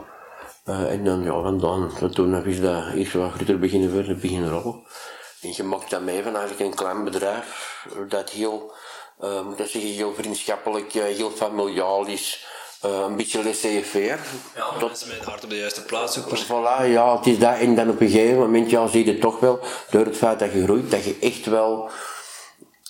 Uh, 0.65 0.91
en 0.91 1.03
dan, 1.03 1.23
ja, 1.23 1.41
vandaan, 1.41 2.11
toen 2.11 2.45
is 2.45 2.61
dat 2.61 2.93
eerst 2.93 3.13
wat 3.13 3.31
groter 3.31 3.59
beginnen 3.59 3.93
worden, 3.93 4.19
beginnen 4.19 4.49
rollen. 4.49 4.83
En 5.41 5.53
je 5.55 5.63
maakt 5.63 5.89
dat 5.89 6.01
mee 6.01 6.23
van 6.23 6.35
eigenlijk 6.35 6.69
een 6.69 6.75
klein 6.75 7.03
bedrijf 7.03 7.85
dat 8.07 8.29
heel, 8.29 8.71
uh, 9.23 9.41
moet 9.41 9.59
ik 9.59 9.67
zeggen, 9.67 9.91
heel 9.91 10.13
vriendschappelijk, 10.13 10.91
heel 10.91 11.29
familiaal 11.29 12.05
is. 12.05 12.47
Uh, 12.85 13.05
een 13.07 13.15
beetje 13.15 13.43
laissez-faire. 13.43 14.17
Ja, 14.55 14.69
tot 14.79 14.87
mensen 14.87 15.07
met 15.07 15.17
het 15.17 15.25
hart 15.25 15.43
op 15.43 15.49
de 15.49 15.57
juiste 15.57 15.85
plaats 15.85 16.19
ook. 16.19 16.37
Voilà, 16.37 16.85
ja, 16.85 17.17
het 17.17 17.25
is 17.25 17.39
dat. 17.39 17.57
En 17.57 17.75
dan 17.75 17.89
op 17.89 18.01
een 18.01 18.09
gegeven 18.09 18.39
moment 18.39 18.69
ja, 18.69 18.87
zie 18.87 19.05
je 19.05 19.11
het 19.11 19.21
toch 19.21 19.39
wel, 19.39 19.59
door 19.89 20.05
het 20.05 20.17
feit 20.17 20.39
dat 20.39 20.53
je 20.53 20.63
groeit, 20.63 20.91
dat 20.91 21.03
je 21.03 21.17
echt 21.21 21.45
wel 21.45 21.89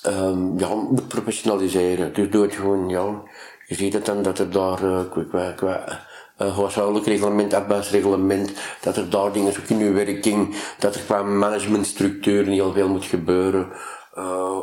um, 0.08 0.60
ja, 0.60 0.67
moet 0.67 1.08
professionaliseren. 1.08 2.13
Dus 2.13 2.29
doe 2.29 2.43
het 2.43 2.55
gewoon, 2.55 2.89
ja. 2.89 3.21
Je 3.67 3.75
ziet 3.75 3.93
het 3.93 4.05
dan 4.05 4.21
dat 4.21 4.39
er 4.39 4.51
daar 4.51 4.84
uh, 4.84 4.99
qua, 5.29 5.51
qua 5.51 6.01
uh, 6.41 6.58
huishoudelijk 6.58 7.05
reglement, 7.05 7.53
arbeidsreglement, 7.53 8.51
dat 8.81 8.97
er 8.97 9.10
daar 9.10 9.31
dingen 9.31 9.53
zoeken 9.53 9.79
in 9.79 9.93
werking, 9.93 10.55
dat 10.79 10.95
er 10.95 11.01
qua 11.01 11.23
managementstructuur 11.23 12.45
heel 12.45 12.73
veel 12.73 12.88
moet 12.88 13.05
gebeuren. 13.05 13.71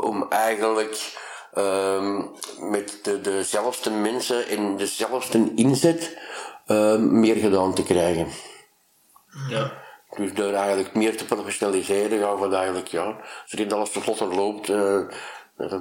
Om 0.00 0.26
eigenlijk 0.28 1.20
um, 1.58 2.30
met 2.58 2.98
de, 3.02 3.20
dezelfde 3.20 3.90
mensen 3.90 4.48
en 4.48 4.76
dezelfde 4.76 5.52
inzet 5.54 6.18
uh, 6.66 6.96
meer 6.96 7.36
gedaan 7.36 7.74
te 7.74 7.82
krijgen. 7.82 8.26
Ja. 9.48 9.72
Dus 10.16 10.34
door 10.34 10.52
eigenlijk 10.52 10.94
meer 10.94 11.16
te 11.16 11.24
professionaliseren 11.24 12.18
gaan 12.18 12.48
we 12.48 12.56
eigenlijk, 12.56 12.88
ja, 12.88 13.16
zodat 13.46 13.72
alles 13.72 13.90
vlotter 13.90 14.34
loopt. 14.34 14.68
Uh, 14.68 15.00
dat 15.56 15.72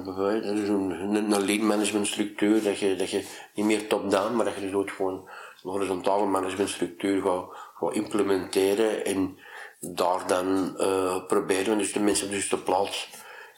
is 0.42 0.68
een, 0.68 1.14
een, 1.14 1.44
lean 1.44 1.66
management 1.66 2.06
structuur, 2.06 2.62
dat 2.62 2.78
je, 2.78 2.96
dat 2.96 3.10
je 3.10 3.26
niet 3.54 3.66
meer 3.66 3.88
top-down, 3.88 4.36
maar 4.36 4.44
dat 4.44 4.54
je 4.54 4.70
dus 4.70 4.92
gewoon 4.92 5.28
een 5.62 5.70
horizontale 5.70 6.26
managementstructuur 6.26 7.22
gaat, 7.22 7.44
gaat 7.74 7.94
implementeren 7.94 9.04
en 9.04 9.38
daar 9.80 10.26
dan 10.26 10.74
uh, 10.78 11.26
proberen 11.26 11.78
dus 11.78 11.92
de 11.92 12.00
mensen 12.00 12.24
op 12.24 12.30
de 12.30 12.36
juiste 12.36 12.62
plaats 12.62 13.08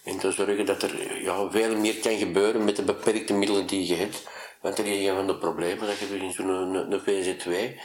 en 0.05 0.19
te 0.19 0.33
zorgen 0.33 0.67
dat 0.67 0.83
er 0.83 1.23
ja, 1.23 1.51
veel 1.51 1.77
meer 1.77 1.95
kan 1.95 2.19
gebeuren 2.19 2.65
met 2.65 2.77
de 2.77 2.83
beperkte 2.83 3.35
middelen 3.35 3.67
die 3.67 3.87
je 3.87 3.95
hebt. 3.95 4.23
Want 4.61 4.77
dat 4.77 4.87
is 4.87 5.07
een 5.07 5.15
van 5.15 5.27
de 5.27 5.37
problemen 5.37 5.87
dat 5.87 5.99
je 5.99 6.09
dus 6.09 6.21
in 6.21 6.33
zo'n 6.33 6.49
een, 6.49 6.93
een 6.93 7.01
VZ2 7.01 7.79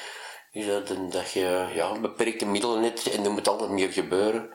is 0.51 0.65
dat, 0.65 0.87
dat 1.11 1.31
je 1.31 1.65
ja, 1.73 1.99
beperkte 1.99 2.45
middelen 2.45 2.83
hebt 2.83 3.11
en 3.11 3.23
er 3.23 3.31
moet 3.31 3.47
altijd 3.47 3.69
meer 3.69 3.91
gebeuren 3.91 4.49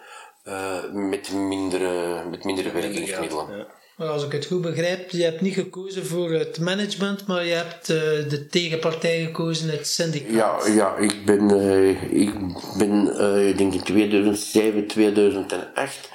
uh, 0.44 0.92
met 0.92 1.33
mindere, 1.33 2.24
met 2.31 2.44
mindere 2.44 2.72
werkingsmiddelen. 2.72 3.57
Ja. 3.57 3.66
Maar 3.96 4.09
als 4.09 4.24
ik 4.24 4.33
het 4.33 4.46
goed 4.46 4.61
begrijp, 4.61 5.11
je 5.11 5.22
hebt 5.22 5.40
niet 5.40 5.55
gekozen 5.55 6.07
voor 6.07 6.31
het 6.31 6.61
management, 6.61 7.27
maar 7.27 7.44
je 7.44 7.55
hebt 7.55 7.88
uh, 7.88 7.98
de 8.29 8.46
tegenpartij 8.50 9.24
gekozen, 9.24 9.70
het 9.70 9.87
syndicaat. 9.87 10.66
Ja, 10.66 10.66
ja 10.66 10.96
ik 10.96 11.24
ben, 11.24 11.50
uh, 11.50 12.12
ik 12.12 12.33
ben 12.79 13.07
ik 13.48 13.59
denk 13.59 13.74
in 13.74 13.83
2007, 13.83 14.87
2008 14.87 16.09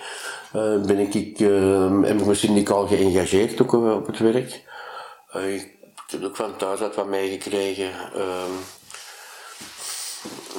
uh, 0.56 0.82
ben 0.82 1.00
ik, 1.00 1.14
ik 1.14 1.40
uh, 1.40 2.02
heb 2.02 2.20
ik 2.20 2.26
me 2.26 2.34
syndicaal 2.34 2.88
geëngageerd 2.88 3.62
ook 3.62 3.74
op 3.74 4.08
het 4.08 4.20
werk. 4.20 4.64
Ik 5.34 5.76
heb 6.08 6.24
ook 6.24 6.36
van 6.36 6.56
thuis 6.58 6.80
uit 6.80 6.96
wat 6.96 7.08
meegekregen. 7.08 7.92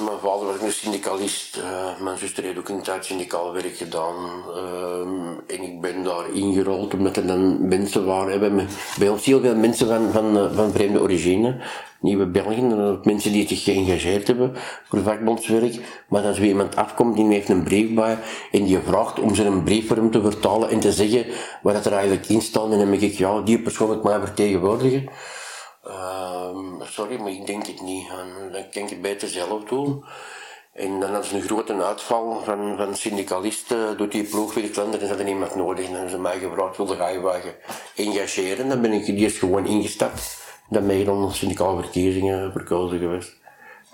Mijn 0.05 0.19
vader 0.19 0.45
was 0.47 0.61
een 0.61 0.71
syndicalist, 0.71 1.57
uh, 1.57 2.01
mijn 2.01 2.17
zuster 2.17 2.43
heeft 2.43 2.57
ook 2.57 2.69
een 2.69 2.81
tijd 2.81 3.05
syndicaal 3.05 3.53
werk 3.53 3.77
gedaan. 3.77 4.15
Uh, 4.55 5.55
en 5.55 5.63
ik 5.63 5.81
ben 5.81 6.03
daar 6.03 6.33
ingerold 6.33 6.93
omdat 6.93 7.17
er 7.17 7.27
dan 7.27 7.67
mensen 7.67 8.05
waren. 8.05 8.39
Bij, 8.39 8.67
bij 8.99 9.09
ons 9.09 9.25
heel 9.25 9.41
veel 9.41 9.55
mensen 9.55 9.87
van, 9.87 10.11
van, 10.11 10.53
van 10.53 10.71
vreemde 10.71 11.01
origine 11.01 11.61
nieuwe 11.99 12.25
Belgen, 12.25 12.99
mensen 13.03 13.31
die 13.31 13.47
zich 13.47 13.63
geëngageerd 13.63 14.27
hebben 14.27 14.51
voor 14.89 15.01
vakbondswerk, 15.01 16.03
maar 16.07 16.23
als 16.23 16.37
er 16.37 16.45
iemand 16.45 16.75
afkomt 16.75 17.15
die 17.15 17.27
heeft 17.27 17.49
een 17.49 17.63
brief 17.63 17.93
bij 17.93 18.17
en 18.51 18.63
die 18.63 18.79
vraagt 18.79 19.19
om 19.19 19.33
een 19.33 19.63
brief 19.63 19.87
voor 19.87 19.95
hem 19.95 20.11
te 20.11 20.21
vertalen 20.21 20.69
en 20.69 20.79
te 20.79 20.91
zeggen 20.91 21.25
wat 21.61 21.85
er 21.85 21.93
eigenlijk 21.93 22.27
in 22.27 22.41
staat, 22.41 22.69
dan 22.69 22.79
denk 22.79 23.01
ik, 23.01 23.13
ja, 23.13 23.41
die 23.41 23.61
persoon 23.61 23.87
moet 23.87 24.03
mij 24.03 24.19
vertegenwoordigen. 24.19 25.09
Uh, 25.87 26.81
sorry, 26.81 27.19
maar 27.19 27.31
ik 27.31 27.45
denk 27.45 27.65
het 27.65 27.81
niet. 27.81 28.07
Dan 28.51 28.69
kan 28.71 28.83
ik 28.83 28.89
het 28.89 29.01
beter 29.01 29.27
zelf 29.27 29.63
doen. 29.63 30.03
En 30.73 30.99
dan 30.99 31.15
als 31.15 31.31
een 31.31 31.41
grote 31.41 31.83
uitval 31.83 32.41
van, 32.43 32.77
van 32.77 32.95
syndicalisten 32.95 33.97
doet 33.97 34.11
die 34.11 34.23
ploeg 34.23 34.53
weer 34.53 34.63
en 34.63 34.91
dan 34.91 34.99
is 34.99 35.09
er 35.09 35.23
niemand 35.23 35.55
nodig. 35.55 35.89
En 35.89 36.09
ze 36.09 36.17
mij 36.17 36.39
gevraagd, 36.39 36.77
wilde 36.77 36.95
je 36.95 37.55
engageren? 37.95 38.69
Dan 38.69 38.81
ben 38.81 38.93
ik 38.93 39.07
eerst 39.07 39.37
gewoon 39.37 39.65
ingestapt 39.65 40.39
dan 40.71 40.87
ben 40.87 40.97
je 40.97 41.05
dan 41.05 41.33
syndicale 41.33 41.81
verkiezingen 41.81 42.51
verkozen 42.51 42.99
geweest. 42.99 43.33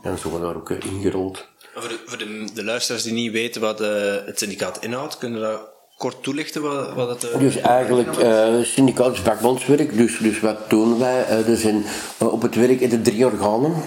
En 0.04 0.17
zo 0.17 0.39
daar 0.39 0.56
ook 0.56 0.69
ingerold. 0.69 1.47
Voor, 1.73 1.89
de, 1.89 2.00
voor 2.06 2.17
de, 2.17 2.47
de, 2.54 2.63
luisteraars 2.63 3.04
die 3.04 3.13
niet 3.13 3.32
weten 3.32 3.62
wat 3.62 3.82
uh, 3.82 4.15
het 4.26 4.39
syndicaat 4.39 4.84
inhoudt, 4.84 5.17
kunnen 5.17 5.41
we 5.41 5.47
dat 5.47 5.69
kort 5.98 6.24
toelichten? 6.24 6.62
Wat, 6.62 6.94
wat 6.94 7.10
het, 7.10 7.34
uh, 7.34 7.40
dus 7.40 7.56
eigenlijk, 7.56 8.18
uh, 8.18 8.62
syndicaat 8.62 9.14
is 9.14 9.20
vakbondswerk, 9.20 9.98
dus, 9.98 10.18
dus 10.18 10.40
wat 10.40 10.70
doen 10.70 11.00
wij? 11.00 11.26
Uh, 11.30 11.50
er 11.50 11.58
zijn 11.58 11.86
op 12.18 12.42
het 12.42 12.56
werk 12.56 12.80
in 12.80 12.90
de 12.90 13.02
drie 13.02 13.26
organen. 13.26 13.72
-hmm. 13.72 13.86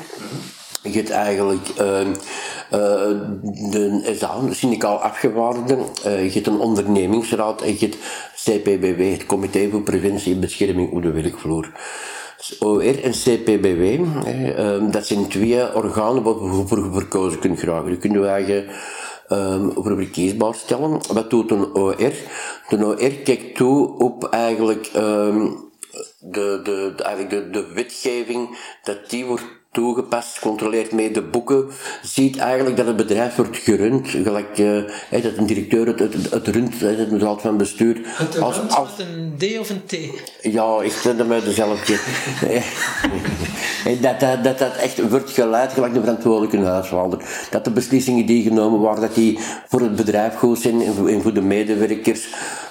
Je 0.82 0.90
hebt 0.90 1.10
eigenlijk 1.10 1.68
ehm, 1.76 2.12
de 3.70 4.12
SA, 4.18 4.40
de 4.40 4.54
syndicaal 4.54 4.96
afgewaardigden, 4.96 5.78
je 6.02 6.30
hebt 6.32 6.46
een 6.46 6.58
ondernemingsraad 6.58 7.62
en 7.62 7.72
je 7.78 7.78
hebt 7.78 7.96
CPBW, 8.34 9.12
het 9.12 9.26
Comité 9.26 9.68
voor 9.70 9.82
Preventie 9.82 10.34
en 10.34 10.40
Bescherming 10.40 10.92
op 10.92 11.02
de 11.02 11.10
werkvloer. 11.10 11.72
OR 12.58 13.02
en 13.02 13.10
CPBW, 13.10 13.82
ehm, 14.24 14.90
dat 14.90 15.06
zijn 15.06 15.28
twee 15.28 15.74
organen 15.74 16.22
waar 16.22 16.34
je 16.34 16.64
voor 16.66 16.92
verkozen 16.92 17.38
kunt 17.38 17.58
geraken. 17.58 17.90
Je 17.90 17.96
kunt 17.96 18.14
je 18.14 18.26
eigen 18.26 18.64
um, 19.32 19.72
voor 19.72 19.96
verkiesbaar 19.96 20.54
stellen. 20.54 21.00
Wat 21.12 21.30
doet 21.30 21.50
een 21.50 21.74
OR? 21.74 22.12
De 22.68 22.84
OR 22.84 22.96
kijkt 22.96 23.54
toe 23.54 23.98
op 23.98 24.24
eigenlijk 24.24 24.90
um, 24.96 25.70
de, 26.20 26.60
de, 26.62 26.92
de, 26.96 27.02
eigenlijk 27.02 27.30
de, 27.30 27.50
de 27.50 27.72
wetgeving 27.72 28.58
dat 28.82 29.10
die 29.10 29.24
wordt 29.24 29.59
toegepast, 29.72 30.38
controleert 30.38 30.92
mee 30.92 31.10
de 31.10 31.22
boeken, 31.22 31.68
ziet 32.02 32.38
eigenlijk 32.38 32.76
dat 32.76 32.86
het 32.86 32.96
bedrijf 32.96 33.36
wordt 33.36 33.56
gerund, 33.56 34.08
gelijk 34.08 34.58
uh, 34.58 35.22
dat 35.22 35.36
een 35.36 35.46
directeur 35.46 35.86
het, 35.86 35.98
het, 35.98 36.30
het 36.30 36.48
runt, 36.48 36.80
het 36.80 37.22
raad 37.22 37.40
van 37.40 37.56
bestuur. 37.56 38.00
Het 38.04 38.40
als, 38.40 38.68
als, 38.68 38.90
een 38.98 39.34
D 39.38 39.58
of 39.58 39.70
een 39.70 39.84
T? 39.86 39.96
Ja, 40.42 40.82
ik 40.82 40.92
vind 40.92 41.18
hem 41.18 41.32
uit 41.32 41.44
dezelfde. 41.44 41.98
dat, 44.00 44.20
dat, 44.20 44.44
dat 44.44 44.58
dat 44.58 44.76
echt 44.76 45.08
wordt 45.08 45.30
geleid, 45.30 45.72
gelijk 45.72 45.94
de 45.94 46.00
verantwoordelijke 46.00 46.58
huisvader. 46.58 47.18
Dat 47.50 47.64
de 47.64 47.70
beslissingen 47.70 48.26
die 48.26 48.42
genomen 48.42 48.78
worden, 48.78 49.00
dat 49.00 49.14
die 49.14 49.38
voor 49.68 49.80
het 49.80 49.96
bedrijf 49.96 50.34
goed 50.34 50.58
zijn 50.58 50.82
en 51.06 51.22
voor 51.22 51.34
de 51.34 51.42
medewerkers, 51.42 52.28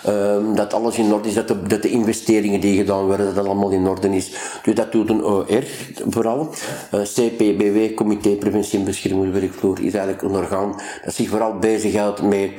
um, 0.08 0.56
dat 0.56 0.74
alles 0.74 0.98
in 0.98 1.14
orde 1.14 1.28
is, 1.28 1.34
dat 1.34 1.48
de, 1.48 1.64
dat 1.64 1.82
de 1.82 1.90
investeringen 1.90 2.60
die 2.60 2.78
gedaan 2.78 3.06
worden, 3.06 3.26
dat 3.26 3.36
dat 3.36 3.46
allemaal 3.46 3.70
in 3.70 3.88
orde 3.88 4.16
is. 4.16 4.32
Dus 4.64 4.76
dat 4.76 4.92
doet 4.92 5.10
een 5.10 5.24
OR 5.24 5.64
vooral. 6.10 6.54
Eh, 6.92 7.02
CPBW, 7.02 7.96
Comité 7.96 8.30
Preventie 8.30 8.80
en 8.80 8.86
Bescherming 8.86 9.34
Werkvloer, 9.34 9.78
is 9.78 9.94
eigenlijk 9.94 10.22
een 10.22 10.36
orgaan 10.36 10.82
dat 11.06 11.14
zich 11.14 11.30
vooral 11.30 11.58
bezighoudt 11.60 12.22
met 12.22 12.52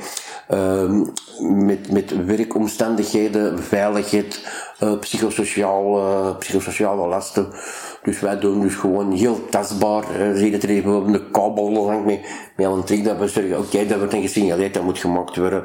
ehm, 0.47 1.03
met, 1.41 1.91
met 1.91 2.25
werkomstandigheden, 2.25 3.63
veiligheid, 3.63 4.47
uh, 4.83 4.99
psychosociaal, 4.99 5.97
uh, 5.97 6.37
psychosociale 6.37 7.07
lasten. 7.07 7.47
Dus 8.03 8.19
wij 8.19 8.39
doen 8.39 8.61
dus 8.61 8.75
gewoon 8.75 9.11
heel 9.11 9.49
tastbaar. 9.49 10.03
Zie 10.35 10.51
dat 10.51 10.61
er 10.61 10.67
bijvoorbeeld 10.67 11.15
een 11.15 11.31
kabel 11.31 11.89
hangt 11.89 12.05
met, 12.05 12.19
met 12.55 12.65
een 12.65 12.83
trick 12.83 13.03
dat 13.03 13.17
we 13.17 13.27
zeggen, 13.27 13.59
oké, 13.59 13.85
dat 13.85 13.97
wordt 13.97 14.13
een 14.13 14.21
gesignaleerd, 14.21 14.73
dat 14.73 14.83
moet 14.83 14.99
gemaakt 14.99 15.35
worden. 15.35 15.63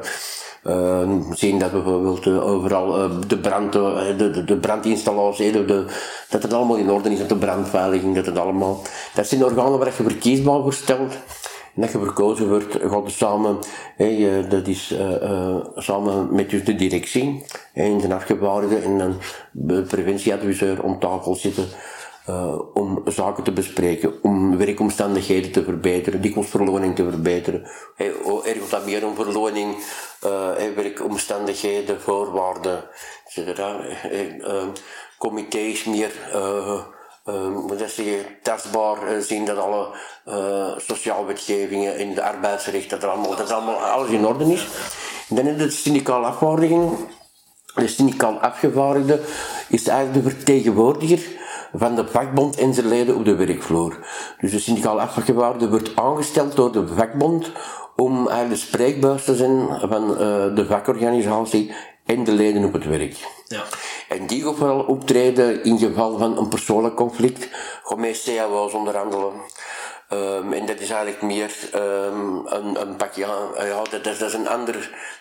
Uh, 0.63 1.09
zien 1.31 1.59
dat 1.59 1.71
bijvoorbeeld 1.71 2.25
uh, 2.25 2.47
overal 2.47 3.03
uh, 3.03 3.11
de, 3.27 3.37
brand, 3.37 3.73
de, 3.73 4.43
de, 4.45 4.57
brandinstallatie, 4.57 5.51
de, 5.51 5.65
de, 5.65 5.85
dat 6.29 6.43
het 6.43 6.53
allemaal 6.53 6.75
in 6.75 6.91
orde 6.91 7.09
is, 7.09 7.19
dat 7.19 7.29
de 7.29 7.35
brandveiliging, 7.35 8.15
dat 8.15 8.25
het 8.25 8.37
allemaal. 8.37 8.81
Dat 9.13 9.27
zijn 9.27 9.43
organen 9.43 9.79
waar 9.79 9.87
je 9.87 10.03
verkiesbaar 10.03 10.61
voor 10.61 10.73
stelt. 10.73 11.13
En 11.75 11.83
dat 11.83 11.91
je 11.91 11.99
verkozen 11.99 12.49
wordt, 12.49 12.77
gaat 12.81 13.11
samen, 13.11 13.57
hey, 13.95 14.47
dat 14.47 14.67
is 14.67 14.95
samen 15.75 16.35
met 16.35 16.49
dus 16.49 16.63
de 16.63 16.75
directie 16.75 17.43
en 17.73 17.97
de 17.97 18.13
afgevaardigden 18.13 18.83
en 18.83 18.97
dan 18.97 19.17
de 19.51 19.81
preventieadviseur 19.81 20.83
om 20.83 20.99
tafel 20.99 21.35
zitten. 21.35 21.65
Uh, 22.29 22.59
om 22.73 23.01
zaken 23.05 23.43
te 23.43 23.51
bespreken, 23.51 24.13
om 24.21 24.57
werkomstandigheden 24.57 25.51
te 25.51 25.63
verbeteren, 25.63 26.21
dikwijls 26.21 26.49
verloning 26.49 26.95
te 26.95 27.03
verbeteren. 27.03 27.67
Hey, 27.95 28.13
oh, 28.23 28.47
er 28.47 28.55
gaat 28.55 28.69
dat 28.69 28.85
meer 28.85 29.05
om 29.05 29.15
verloning, 29.15 29.75
uh, 30.25 30.55
hey, 30.55 30.75
werkomstandigheden, 30.75 32.01
voorwaarden, 32.01 32.83
etc. 33.25 33.57
Hey, 33.57 34.35
uh, 34.39 34.63
comité's 35.17 35.83
meer, 35.83 36.11
moet 37.53 37.79
dat 37.79 37.89
zeggen, 37.89 38.25
tastbaar 38.41 39.21
zien 39.21 39.45
dat 39.45 39.57
alle 39.57 39.87
sociaal 40.77 41.25
wetgevingen 41.25 41.97
in 41.97 42.13
de 42.13 42.23
arbeidsrecht, 42.23 42.89
dat, 42.89 43.03
allemaal, 43.03 43.35
dat 43.35 43.51
allemaal 43.51 43.75
alles 43.75 44.09
in 44.09 44.25
orde 44.25 44.53
is. 44.53 44.67
Dan 45.29 45.47
is 45.47 45.57
de 45.57 45.69
syndicaal 45.69 46.25
afvaardiging. 46.25 46.91
De 47.75 47.87
syndicaal 47.87 48.39
afgevaardigde 48.39 49.21
is 49.67 49.87
eigenlijk 49.87 50.25
de 50.25 50.31
vertegenwoordiger 50.31 51.35
van 51.77 51.95
de 51.95 52.07
vakbond 52.07 52.57
en 52.57 52.73
zijn 52.73 52.87
leden 52.87 53.15
op 53.15 53.25
de 53.25 53.35
werkvloer. 53.35 53.97
Dus 54.39 54.51
de 54.51 54.59
syndicaal 54.59 55.01
afgevaardigde 55.01 55.69
wordt 55.69 55.95
aangesteld 55.95 56.55
door 56.55 56.71
de 56.71 56.87
vakbond 56.87 57.51
om 57.95 58.27
eigenlijk 58.27 58.49
de 58.49 58.67
spreekbuis 58.67 59.23
te 59.23 59.35
zijn 59.35 59.67
van 59.89 60.11
uh, 60.11 60.17
de 60.55 60.65
vakorganisatie 60.67 61.75
en 62.05 62.23
de 62.23 62.31
leden 62.31 62.63
op 62.63 62.73
het 62.73 62.85
werk. 62.85 63.15
Ja. 63.47 63.63
En 64.09 64.27
die 64.27 64.43
gaat 64.43 64.55
vooral 64.55 64.79
optreden 64.79 65.63
in 65.63 65.77
geval 65.77 66.17
van 66.17 66.37
een 66.37 66.47
persoonlijk 66.47 66.95
conflict, 66.95 67.49
gewoon 67.83 68.01
met 68.01 68.23
CAO's 68.25 68.73
onderhandelen. 68.73 69.33
Um, 70.13 70.53
en 70.53 70.65
dat 70.65 70.79
is 70.79 70.89
eigenlijk 70.89 71.21
meer 71.21 71.51
um, 71.75 72.45
een, 72.45 72.81
een 72.81 72.95
pakje, 72.95 73.25
ja, 73.57 73.81
dat, 73.89 74.03
dat, 74.03 74.21
is 74.21 74.33
een 74.33 74.47
ander, 74.47 74.73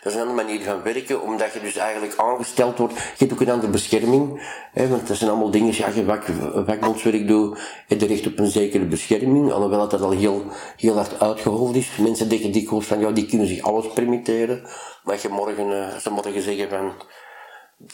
dat 0.03 0.13
is 0.13 0.15
een 0.15 0.27
andere 0.27 0.45
manier 0.45 0.63
van 0.65 0.83
werken, 0.83 1.23
omdat 1.23 1.53
je 1.53 1.61
dus 1.61 1.77
eigenlijk 1.77 2.17
aangesteld 2.17 2.79
wordt. 2.79 2.95
Je 2.95 3.01
hebt 3.17 3.33
ook 3.33 3.41
een 3.41 3.51
andere 3.51 3.73
bescherming, 3.73 4.49
hè, 4.73 4.89
want 4.89 5.09
dat 5.09 5.17
zijn 5.17 5.31
allemaal 5.31 5.51
dingen, 5.51 5.75
ja, 5.77 5.89
je 5.95 6.05
vak, 6.05 6.25
vakbondswerk 6.67 7.29
doet, 7.29 7.59
heb 7.87 8.01
je 8.01 8.07
recht 8.07 8.27
op 8.27 8.39
een 8.39 8.51
zekere 8.51 8.85
bescherming, 8.85 9.53
alhoewel 9.53 9.79
dat, 9.79 9.91
dat 9.91 10.01
al 10.01 10.11
heel, 10.11 10.45
heel 10.77 10.95
hard 10.95 11.21
uitgehold 11.21 11.77
is. 11.77 11.97
Mensen 11.97 12.29
denken 12.29 12.53
dikwijls 12.53 12.87
van, 12.87 13.01
ja, 13.01 13.11
die 13.11 13.27
kunnen 13.27 13.47
zich 13.47 13.63
alles 13.63 13.87
permitteren, 13.95 14.63
maar 15.05 15.19
je 15.23 15.29
morgen, 15.29 15.71
uh, 15.71 15.97
ze 15.97 16.11
morgen 16.11 16.43
zeggen 16.43 16.69
van, 16.69 16.93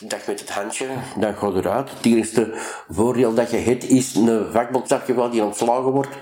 dag 0.08 0.26
met 0.26 0.40
het 0.40 0.50
handje, 0.50 0.86
dan 1.16 1.34
gaat 1.34 1.54
eruit. 1.54 1.90
Het 1.90 2.04
eerste 2.04 2.50
voordeel 2.88 3.34
dat 3.34 3.50
je 3.50 3.56
hebt, 3.56 3.84
is 3.84 4.14
een 4.14 4.52
vakbondsafgeval 4.52 5.30
die 5.30 5.42
ontslagen 5.42 5.90
wordt 5.90 6.16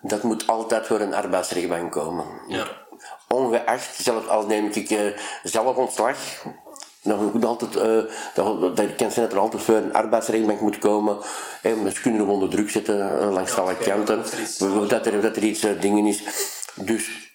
dat 0.00 0.22
moet 0.22 0.46
altijd 0.46 0.86
voor 0.86 1.00
een 1.00 1.14
arbeidsrechtbank 1.14 1.92
komen. 1.92 2.24
Ja. 2.48 2.66
Ongeacht, 3.28 3.96
zelfs 3.96 4.28
al 4.28 4.46
neem 4.46 4.70
ik 4.72 4.90
uh, 4.90 5.18
zelf 5.42 5.76
ontslag, 5.76 6.16
dan 7.02 7.30
moet 7.32 7.44
altijd, 7.44 7.76
uh, 7.76 8.12
dat, 8.34 8.76
dat 8.76 8.94
kan 8.96 9.10
zijn 9.10 9.26
dat 9.26 9.34
er 9.34 9.38
altijd 9.38 9.62
voor 9.62 9.74
een 9.74 9.94
arbeidsrechtbank 9.94 10.60
moet 10.60 10.78
komen. 10.78 11.18
En 11.62 11.92
ze 11.92 12.00
kunnen 12.00 12.20
hem 12.20 12.30
onder 12.30 12.48
druk 12.48 12.70
zetten 12.70 12.96
uh, 12.98 13.32
langs 13.32 13.58
alle 13.58 13.76
kanten. 13.76 14.24
Dat 14.88 15.06
er, 15.06 15.20
dat 15.20 15.36
er 15.36 15.42
iets 15.42 15.66
dingen 15.80 16.06
is. 16.06 16.22
Dus 16.74 17.25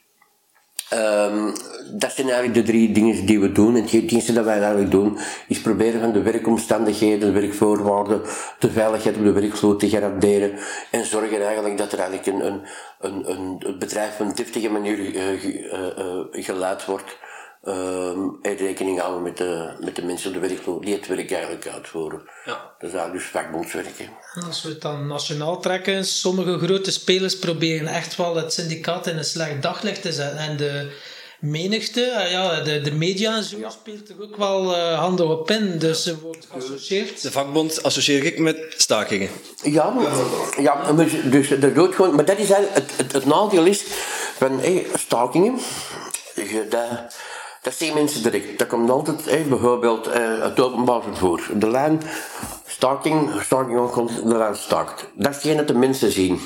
Um, 0.94 1.54
dat 1.94 2.12
zijn 2.12 2.30
eigenlijk 2.30 2.54
de 2.54 2.72
drie 2.72 2.92
dingen 2.92 3.26
die 3.26 3.40
we 3.40 3.52
doen. 3.52 3.76
En 3.76 3.84
het 3.84 4.12
eerste 4.12 4.34
dat 4.34 4.46
wij 4.46 4.60
eigenlijk 4.60 4.92
doen, 4.92 5.18
is 5.48 5.62
proberen 5.62 6.00
van 6.02 6.12
de 6.12 6.22
werkomstandigheden, 6.22 7.34
de 7.34 7.40
werkvoorwaarden, 7.40 8.22
de 8.60 8.72
veiligheid 8.72 9.18
op 9.18 9.24
de 9.24 9.32
werkvloer 9.32 9.78
te 9.78 9.90
garanderen. 9.90 10.52
En 10.92 11.06
zorgen 11.06 11.46
eigenlijk 11.46 11.78
dat 11.78 11.92
er 11.92 12.00
eigenlijk 12.00 12.28
een, 12.28 12.46
een, 12.46 12.62
een, 13.00 13.66
een 13.68 13.80
bedrijf 13.80 14.20
op 14.20 14.28
een 14.28 14.36
deftige 14.36 14.70
manier 14.70 15.00
uh, 15.00 16.86
wordt. 16.86 17.18
Um, 17.68 18.40
en 18.42 18.56
rekening 18.56 19.00
houden 19.00 19.24
met 19.24 19.38
de, 19.38 19.74
met 19.80 19.96
de 19.96 20.02
mensen 20.02 20.34
de 20.34 20.80
die 20.80 20.94
het 20.94 21.08
werk 21.08 21.32
eigenlijk 21.32 21.68
uitvoeren. 21.68 22.22
Ja. 22.46 22.74
Dat 22.80 22.90
is 22.90 22.96
eigenlijk 22.96 23.14
dus 23.14 23.24
vakbondswerken. 23.24 24.10
Als 24.48 24.64
we 24.64 24.70
het 24.70 24.82
dan 24.82 25.08
nationaal 25.08 25.60
trekken, 25.60 26.06
sommige 26.06 26.58
grote 26.58 26.92
spelers 26.92 27.40
proberen 27.40 27.88
echt 27.88 28.16
wel 28.16 28.36
het 28.36 28.54
syndicaat 28.54 29.08
in 29.08 29.18
een 29.18 29.24
slecht 29.24 29.62
daglicht 29.62 30.02
te 30.02 30.14
zetten. 30.14 30.38
En 30.38 30.58
de 30.58 30.92
menigte, 31.40 32.16
ah 32.18 32.32
ja, 32.32 32.62
de, 32.62 32.82
de 32.82 32.92
media 32.92 33.36
en 33.36 33.44
zo 33.44 33.58
ja. 33.58 33.70
speelt 33.70 34.10
er 34.10 34.22
ook 34.22 34.36
wel 34.36 34.76
uh, 34.76 35.00
handen 35.00 35.28
op 35.28 35.52
in. 35.52 35.78
Dus 35.78 36.04
ze 36.04 36.20
wordt 36.20 36.48
geassocieerd. 36.52 37.22
De 37.22 37.32
vakbond 37.32 37.84
associeer 37.84 38.24
ik 38.24 38.40
met 38.40 38.74
stakingen. 38.78 39.30
Ja, 39.64 39.94
ja 40.60 40.94
dus 41.30 41.48
dat 41.60 41.76
doet 41.76 41.96
gewoon, 41.96 42.16
maar 42.16 42.26
dat 42.26 42.38
is 42.38 42.50
eigenlijk 42.50 42.88
het, 42.88 42.98
het, 42.98 43.12
het 43.12 43.26
nadeel 43.26 43.66
is 43.66 43.84
van 44.38 44.60
hey, 44.60 44.86
stakingen. 44.96 45.60
Je, 46.36 46.66
dat, 46.70 47.16
dat 47.62 47.74
zien 47.74 47.94
mensen 47.94 48.24
direct. 48.24 48.60
Dat 48.60 48.68
komt 48.68 48.90
altijd, 48.90 49.50
bijvoorbeeld 49.50 50.08
eh, 50.08 50.42
het 50.42 50.60
openbaar 50.60 51.02
vervoer. 51.02 51.50
De 51.54 51.70
lijn 51.70 52.02
staking, 52.66 53.42
staking 53.42 53.92
komt, 53.92 54.16
de 54.30 54.38
lijn 54.38 54.56
stakt. 54.56 55.08
Dat 55.14 55.46
is 55.46 55.56
dat 55.56 55.68
de 55.68 55.74
mensen 55.74 56.12
zien. 56.12 56.42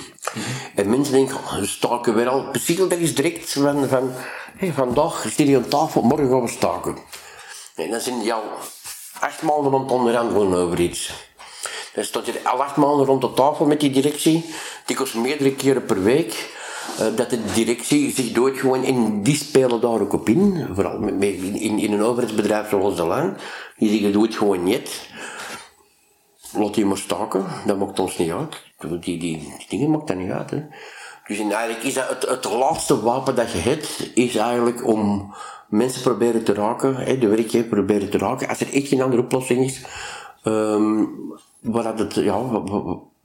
En 0.76 0.90
mensen 0.90 1.14
denken, 1.14 1.36
oh, 1.36 1.56
we 1.60 1.66
staken 1.66 2.16
weer 2.16 2.28
al. 2.28 2.50
Precies 2.52 2.78
dat 2.78 2.92
is 2.92 3.16
direct 3.16 3.54
van, 3.54 3.88
van 3.88 4.12
hey, 4.58 4.72
vandaag 4.72 5.26
zit 5.36 5.48
je 5.48 5.56
aan 5.56 5.68
tafel, 5.68 6.02
morgen 6.02 6.30
gaan 6.30 6.42
we 6.42 6.48
staken. 6.48 6.98
En 7.76 7.90
dan 7.90 8.00
zijn 8.00 8.32
al 8.32 8.44
acht 9.20 9.42
maanden 9.42 9.72
rond 9.72 9.92
onderhandelen 9.92 10.58
over 10.58 10.80
iets. 10.80 11.12
Dan 11.94 12.04
staat 12.04 12.26
je 12.26 12.40
al 12.44 12.64
acht 12.64 12.76
maanden 12.76 13.06
rond 13.06 13.22
de 13.22 13.34
tafel 13.34 13.66
met 13.66 13.80
die 13.80 13.92
directie. 13.92 14.46
Die 14.86 14.96
kost 14.96 15.16
meerdere 15.16 15.56
keren 15.56 15.86
per 15.86 16.04
week. 16.04 16.54
Uh, 17.00 17.16
dat 17.16 17.30
de 17.30 17.40
directie 17.54 18.12
zich 18.12 18.32
doet 18.32 18.58
gewoon 18.58 18.84
in 18.84 19.24
die 19.24 19.36
spelen 19.36 19.82
daar 19.82 20.02
ook 20.02 20.14
op 20.14 20.30
in. 20.30 20.68
Vooral 20.74 21.08
in, 21.08 21.80
in 21.80 21.94
een 21.94 22.02
overheidsbedrijf 22.02 22.70
zoals 22.70 22.96
de 22.96 23.06
Lang. 23.06 23.38
Die 23.78 23.90
zeggen, 23.90 24.12
doe 24.12 24.24
het 24.24 24.36
gewoon 24.36 24.64
niet. 24.64 25.10
Laat 26.54 26.74
die 26.74 26.86
maar 26.86 26.98
staken, 26.98 27.46
dat 27.66 27.78
maakt 27.78 28.00
ons 28.00 28.18
niet 28.18 28.32
uit. 28.32 28.62
Die, 28.80 29.00
die, 29.00 29.20
die 29.20 29.66
dingen 29.70 29.90
maakt 29.90 30.08
dat 30.08 30.18
niet 30.18 30.32
uit. 30.32 30.50
Hè. 30.50 30.64
Dus 31.28 31.40
eigenlijk 31.40 31.84
is 31.84 31.94
dat 31.94 32.10
het, 32.10 32.30
het 32.30 32.54
laatste 32.54 33.02
wapen 33.02 33.36
dat 33.36 33.52
je 33.52 33.58
hebt, 33.58 34.12
is 34.14 34.36
eigenlijk 34.36 34.88
om 34.88 35.34
mensen 35.70 36.02
proberen 36.02 36.44
te 36.44 36.54
raken, 36.54 36.96
hè, 36.96 37.18
de 37.18 37.28
werkgever 37.28 37.70
proberen 37.70 38.10
te 38.10 38.18
raken. 38.18 38.48
Als 38.48 38.60
er 38.60 38.74
echt 38.74 38.88
geen 38.88 39.02
andere 39.02 39.22
oplossing 39.22 39.66
is, 39.66 39.82
um, 40.44 41.10
waar 41.62 41.98
het, 41.98 42.14
ja, 42.14 42.64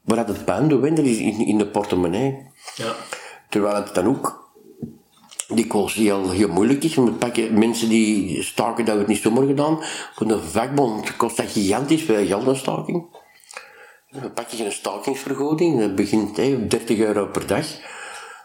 waar 0.05 0.27
het 0.27 0.45
pijn 0.45 0.97
is 0.97 1.19
in, 1.19 1.47
in 1.47 1.59
de 1.59 1.67
portemonnee. 1.67 2.47
Ja. 2.75 2.93
Terwijl 3.51 3.75
het 3.75 3.95
dan 3.95 4.07
ook 4.07 4.51
dikwijls 5.49 5.95
heel, 5.95 6.31
heel 6.31 6.49
moeilijk 6.49 6.85
is. 6.85 6.95
Want 6.95 7.19
pakken 7.19 7.59
mensen 7.59 7.89
die 7.89 8.43
staken, 8.43 8.85
dat 8.85 8.95
wordt 8.95 9.09
niet 9.09 9.23
zomaar 9.23 9.47
gedaan. 9.47 9.79
Voor 10.15 10.31
een 10.31 10.41
vakbond 10.41 11.17
kost 11.17 11.37
dat 11.37 11.51
gigantisch 11.51 12.03
veel 12.03 12.27
geld, 12.27 12.47
een 12.47 12.57
staking. 12.57 13.19
Dan 14.11 14.33
pak 14.33 14.49
je 14.49 14.65
een 14.65 14.73
stakingsvergoeding, 14.73 15.81
dat 15.81 15.95
begint 15.95 16.37
hey, 16.37 16.69
30 16.69 16.99
euro 16.99 17.27
per 17.27 17.47
dag. 17.47 17.67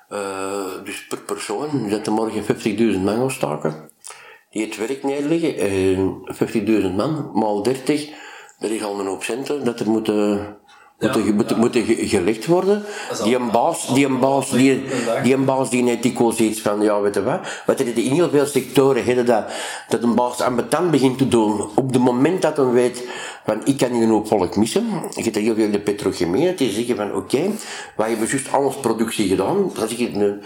Uh, 0.09 0.83
dus 0.83 1.07
per 1.07 1.21
persoon, 1.21 1.83
je 1.83 1.89
zet 1.89 2.07
morgen 2.07 2.43
50.000 2.95 3.01
man 3.01 3.15
gaan 3.15 3.31
staken. 3.31 3.89
Die 4.49 4.65
het 4.65 4.77
werk 4.77 5.03
neerleggen, 5.03 5.71
uh, 5.71 6.89
50.000 6.89 6.95
man, 6.95 7.31
maal 7.33 7.63
30, 7.63 8.09
dat 8.59 8.69
is 8.69 8.83
al 8.83 8.99
een 8.99 9.05
hoop 9.05 9.25
dat 9.63 9.79
er 9.79 9.89
moeten 9.89 10.57
moeten, 10.99 11.25
ja, 11.25 11.33
moeten, 11.33 11.57
moeten 11.57 11.83
gelegd 11.85 12.45
worden. 12.45 12.83
Die 13.23 13.35
een 13.35 13.51
baas, 13.51 13.93
die 13.93 14.05
een 14.05 14.19
baas, 14.19 14.49
die, 14.49 14.83
die 15.23 15.33
een 15.33 15.45
baas 15.45 15.69
die 15.69 15.83
net 15.83 16.03
dikwijls 16.03 16.39
iets 16.39 16.61
van, 16.61 16.81
ja, 16.81 17.01
weet 17.01 17.15
je 17.15 17.23
wat. 17.23 17.39
Wat 17.65 17.79
er 17.79 17.97
in 17.97 18.11
heel 18.11 18.29
veel 18.29 18.45
sectoren 18.45 19.05
hebben 19.05 19.25
dat, 19.25 19.43
dat 19.89 20.03
een 20.03 20.15
baas 20.15 20.41
ambetant 20.41 20.91
begint 20.91 21.17
te 21.17 21.27
doen. 21.27 21.69
Op 21.75 21.93
het 21.93 22.01
moment 22.01 22.41
dat 22.41 22.57
hij 22.57 22.65
weet, 22.65 23.03
van, 23.45 23.61
ik 23.65 23.77
kan 23.77 23.91
hier 23.91 24.03
een 24.03 24.09
hoop 24.09 24.27
volk 24.27 24.55
missen. 24.55 24.85
Je 25.09 25.23
hebt 25.23 25.35
heel 25.35 25.55
veel 25.55 25.71
de 25.71 25.79
petrochemie, 25.79 26.53
die 26.53 26.71
zeggen 26.71 26.95
van, 26.95 27.07
oké, 27.07 27.17
okay, 27.17 27.51
wij 27.95 28.09
hebben 28.09 28.27
juist 28.27 28.51
alles 28.51 28.75
productie 28.75 29.27
gedaan. 29.27 29.71
Zeg 29.77 29.97
je, 29.97 30.39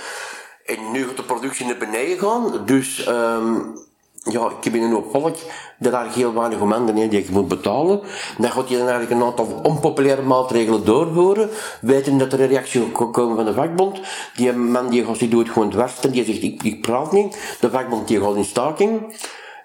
en 0.66 0.92
nu 0.92 1.06
gaat 1.08 1.18
de 1.18 1.24
productie 1.24 1.66
naar 1.66 1.78
beneden 1.78 2.20
gaan, 2.20 2.66
dus, 2.66 3.08
um, 3.08 3.88
ja, 4.24 4.46
ik 4.58 4.64
heb 4.64 4.76
in 4.76 4.82
een 4.82 5.04
volk 5.12 5.36
dat 5.78 5.92
daar 5.92 6.14
heel 6.14 6.34
weinig 6.34 6.60
om 6.60 6.72
handen 6.72 6.96
die 6.96 7.12
je 7.12 7.32
moet 7.32 7.48
betalen. 7.48 8.02
Dan 8.38 8.52
gaat 8.52 8.70
je 8.70 8.78
dan 8.78 8.88
eigenlijk 8.88 9.22
een 9.22 9.28
aantal 9.28 9.60
onpopulaire 9.64 10.22
maatregelen 10.22 10.86
doorvoeren, 10.86 11.50
weten 11.82 12.18
dat 12.18 12.34
er 12.34 12.42
een 12.42 12.48
reactie 12.48 12.92
gaat 12.94 13.12
komen 13.12 13.36
van 13.36 13.46
de 13.46 13.54
vakbond. 13.54 14.00
Die 14.36 14.54
man 14.54 14.90
die 14.90 15.18
die 15.18 15.28
doet 15.28 15.50
gewoon 15.50 15.70
dwars 15.70 16.00
en 16.00 16.12
die 16.12 16.26
zegt, 16.26 16.44
ik, 16.44 16.64
ik 16.64 16.82
praat 16.82 17.12
niet. 17.12 17.58
De 17.60 17.70
vakbond 17.70 18.08
die 18.08 18.22
gaat 18.22 18.36
in 18.36 18.46
staking. 18.46 19.14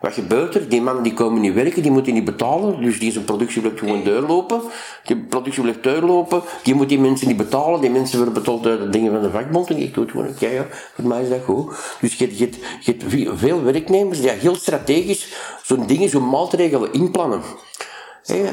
Wat 0.04 0.12
gebeurt 0.12 0.54
er? 0.54 0.68
Die 0.68 0.82
mannen 0.82 1.02
die 1.02 1.14
komen 1.14 1.40
niet 1.40 1.54
werken, 1.54 1.82
die 1.82 1.90
moeten 1.90 2.14
niet 2.14 2.24
betalen, 2.24 2.82
dus 2.82 2.98
die 2.98 3.12
zijn 3.12 3.24
productie 3.24 3.60
blijft 3.60 3.78
gewoon 3.78 4.04
doorlopen. 4.04 4.60
Die 5.04 5.16
productie 5.16 5.62
blijft 5.62 5.82
doorlopen, 5.82 6.42
die 6.62 6.74
moet 6.74 6.88
die 6.88 6.98
mensen 6.98 7.28
niet 7.28 7.36
betalen, 7.36 7.80
die 7.80 7.90
mensen 7.90 8.16
worden 8.16 8.34
betaald 8.34 8.66
uit 8.66 8.80
de 8.80 8.88
dingen 8.88 9.12
van 9.12 9.22
de 9.22 9.30
vakbond 9.30 9.70
en 9.70 9.76
ik 9.76 9.94
doe 9.94 10.02
het 10.04 10.12
gewoon, 10.12 10.28
oké 10.28 10.46
ja, 10.46 10.66
voor 10.94 11.04
mij 11.04 11.22
is 11.22 11.28
dat 11.28 11.40
goed. 11.44 11.76
Dus 12.00 12.14
je, 12.14 12.48
hebt 12.84 13.04
veel 13.34 13.62
werknemers 13.62 14.20
die 14.20 14.30
heel 14.30 14.54
strategisch 14.54 15.32
zo'n 15.62 15.86
dingen, 15.86 16.08
zo'n 16.08 16.28
maatregelen 16.28 16.92
inplannen. 16.92 17.40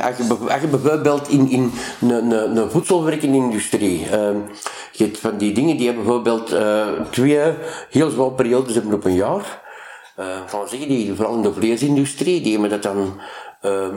Als, 0.02 0.62
je, 0.62 0.68
bijvoorbeeld 0.70 1.30
in, 1.30 1.50
in 1.50 1.72
een, 2.02 2.32
een, 2.32 2.58
een 2.58 2.72
voedselwerkende 2.72 3.38
industrie, 3.38 4.00
uh, 4.00 4.30
je 4.92 5.04
hebt 5.04 5.18
van 5.18 5.38
die 5.38 5.54
dingen 5.54 5.78
die 5.78 5.86
hebben 5.86 6.04
bijvoorbeeld 6.04 6.54
uh, 6.54 6.88
twee 7.10 7.40
heel 7.90 8.10
zware 8.10 8.32
periodes 8.32 8.74
hebben 8.74 8.94
op 8.94 9.06
een 9.06 9.14
jaar 9.16 9.61
uh, 10.20 10.26
van 10.48 10.68
zeggen 10.68 10.88
die, 10.88 11.14
vooral 11.14 11.42
de 11.42 11.54
vleesindustrie, 11.54 12.42
die 12.42 12.52
hebben 12.52 12.70
dat 12.70 12.84
dan 12.84 13.20
uh, 13.62 13.88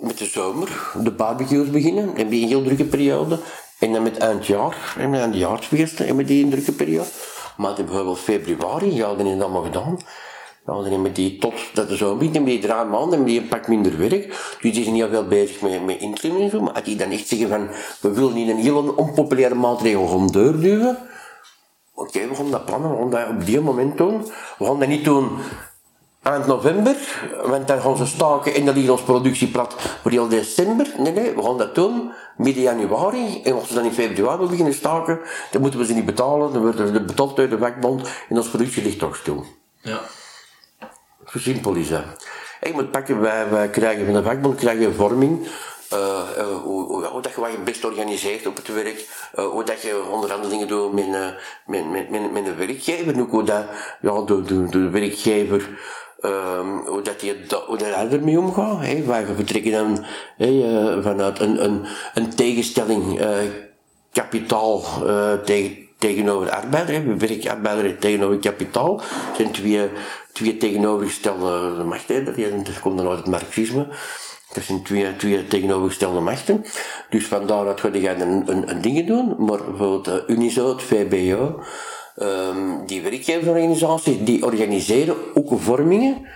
met 0.00 0.18
de 0.18 0.24
zomer, 0.24 0.92
de 1.02 1.10
barbecues 1.10 1.70
beginnen, 1.70 2.16
en 2.16 2.28
die 2.28 2.42
een 2.42 2.48
heel 2.48 2.62
drukke 2.62 2.84
periode. 2.84 3.38
En 3.78 3.92
dan 3.92 4.02
met 4.02 4.18
eindjaar, 4.18 4.94
en 4.98 5.10
met 5.10 5.32
de 5.32 5.38
jaarsfeesten, 5.38 6.06
hebben 6.06 6.26
die 6.26 6.44
een 6.44 6.50
drukke 6.50 6.72
periode. 6.72 7.08
Maar 7.56 7.74
bijvoorbeeld 7.74 8.18
februari, 8.18 8.94
ja, 8.94 9.14
dan 9.14 9.26
is 9.26 9.32
dat 9.32 9.42
allemaal 9.42 9.62
gedaan. 9.62 9.98
Dan 10.64 10.84
hebben 10.84 11.12
die 11.12 11.38
tot 11.38 11.54
dat 11.74 11.88
de 11.88 11.96
zomer 11.96 12.16
begint, 12.16 12.34
hebben 12.34 12.52
die 12.52 12.62
drie 12.62 12.74
maanden, 12.74 13.08
hebben 13.08 13.26
die 13.26 13.40
een 13.40 13.48
pak 13.48 13.68
minder 13.68 13.98
werk. 13.98 14.56
Dus 14.60 14.72
die 14.72 14.82
zijn 14.82 14.94
heel 14.94 15.08
veel 15.08 15.26
bezig 15.26 15.60
met, 15.60 15.84
met 15.84 16.00
en 16.00 16.50
zo. 16.50 16.60
Maar 16.60 16.72
als 16.72 16.84
die 16.84 16.96
dan 16.96 17.10
echt 17.10 17.28
zeggen 17.28 17.48
van, 17.48 17.68
we 18.00 18.10
willen 18.10 18.34
niet 18.34 18.48
een 18.48 18.58
heel 18.58 18.94
onpopulaire 18.96 19.54
maatregel 19.54 20.06
gaan 20.06 20.26
doorduwen, 20.26 20.98
Oké, 21.94 22.08
okay, 22.08 22.28
we 22.28 22.34
gaan 22.34 22.50
dat 22.50 22.64
plannen, 22.64 22.90
we 22.90 22.96
gaan 22.96 23.10
dat 23.10 23.28
op 23.28 23.44
die 23.44 23.60
moment 23.60 23.98
doen. 23.98 24.22
We 24.58 24.64
gaan 24.64 24.78
dat 24.78 24.88
niet 24.88 25.04
doen 25.04 25.38
eind 26.22 26.46
november, 26.46 26.96
want 27.44 27.68
dan 27.68 27.80
gaan 27.80 27.96
ze 27.96 28.06
staken 28.06 28.54
en 28.54 28.64
dan 28.64 28.74
ligt 28.74 28.90
ons 28.90 29.02
productie 29.02 29.48
plat 29.48 29.74
voor 30.02 30.10
heel 30.10 30.28
december. 30.28 30.94
Nee, 30.98 31.12
nee, 31.12 31.34
we 31.34 31.42
gaan 31.42 31.58
dat 31.58 31.74
doen 31.74 32.12
midden 32.36 32.62
januari. 32.62 33.42
En 33.42 33.54
als 33.54 33.68
ze 33.68 33.74
dan 33.74 33.84
in 33.84 33.92
februari 33.92 34.46
beginnen 34.46 34.74
staken, 34.74 35.20
dan 35.50 35.60
moeten 35.60 35.80
we 35.80 35.86
ze 35.86 35.92
niet 35.94 36.04
betalen, 36.04 36.52
dan 36.52 36.62
worden 36.62 36.94
ze 36.94 37.04
betaald 37.04 37.38
uit 37.38 37.50
de 37.50 37.58
vakbond 37.58 38.08
en 38.28 38.36
onze 38.36 38.50
productie 38.50 38.82
ligt 38.82 38.98
toch 38.98 39.16
stil. 39.16 39.44
Ja. 39.80 40.00
Zo 41.26 41.38
simpel 41.38 41.74
is 41.74 41.88
dat. 41.88 42.04
Ik 42.60 42.74
moet 42.74 42.90
pakken, 42.90 43.20
wij, 43.20 43.50
wij 43.50 43.68
krijgen 43.68 44.04
van 44.04 44.14
de 44.14 44.22
vakbond 44.22 44.58
krijgen 44.58 44.94
vorming 44.94 45.48
uh, 45.92 45.98
uh, 46.38 46.44
hoe, 46.62 47.20
dat 47.22 47.34
je 47.34 47.40
wat 47.40 47.50
je 47.50 47.58
best 47.58 47.84
organiseert 47.84 48.46
op 48.46 48.56
het 48.56 48.74
werk, 48.74 49.30
uh, 49.38 49.44
hoe 49.44 49.64
dat 49.64 49.82
je 49.82 50.02
onderhandelingen 50.10 50.68
doet 50.68 50.92
met, 50.92 51.08
met, 51.66 51.90
met, 51.90 52.10
met, 52.10 52.32
met 52.32 52.44
de 52.44 52.54
werkgever, 52.54 53.20
ook 53.20 53.30
hoe 53.30 53.44
dat, 53.44 53.64
ja, 54.00 54.20
de, 54.20 54.42
de, 54.42 54.68
de 54.68 54.90
werkgever, 54.90 55.68
um, 56.20 56.78
hoe 56.86 57.02
dat 57.02 57.20
je 57.20 57.36
hoe 57.66 57.76
dat 57.76 57.94
hij 57.94 58.10
ermee 58.10 58.38
omgaat, 58.38 58.80
hè, 58.80 59.04
waar 59.04 59.28
je 59.28 59.34
vertrekken 59.34 59.72
dan 59.72 60.04
hè, 60.36 61.02
vanuit 61.02 61.40
een, 61.40 61.64
een, 61.64 61.86
een 62.14 62.34
tegenstelling, 62.34 63.20
kapitaal 64.12 64.82
tegen, 65.44 65.76
tegenover 65.98 66.50
arbeider, 66.50 67.18
werkarbeider 67.18 67.98
tegenover 67.98 68.38
kapitaal, 68.38 69.00
zijn 69.36 69.50
twee, 69.50 69.90
twee 70.32 70.56
tegenovergestelde 70.56 71.84
machten, 71.84 72.24
dat 72.24 72.80
komt 72.80 72.98
dan 72.98 73.08
uit 73.08 73.18
het 73.18 73.26
marxisme. 73.26 73.86
Dat 74.52 74.64
zijn 74.64 74.82
twee, 74.82 75.16
twee 75.16 75.46
tegenovergestelde 75.46 76.20
machten. 76.20 76.64
Dus 77.10 77.26
vandaar 77.26 77.64
dat 77.64 77.80
ga 77.80 77.88
je 77.92 78.08
een, 78.08 78.50
een, 78.50 78.70
een 78.70 78.80
dingen 78.80 79.06
doen. 79.06 79.34
Maar 79.38 79.64
bijvoorbeeld 79.64 80.08
uh, 80.08 80.14
Unizo, 80.36 80.68
het 80.68 80.82
VBO, 80.82 81.60
um, 82.16 82.86
die 82.86 83.02
werkgeversorganisaties, 83.02 84.24
die 84.24 84.44
organiseren 84.44 85.16
ook 85.34 85.50
vormingen 85.60 86.26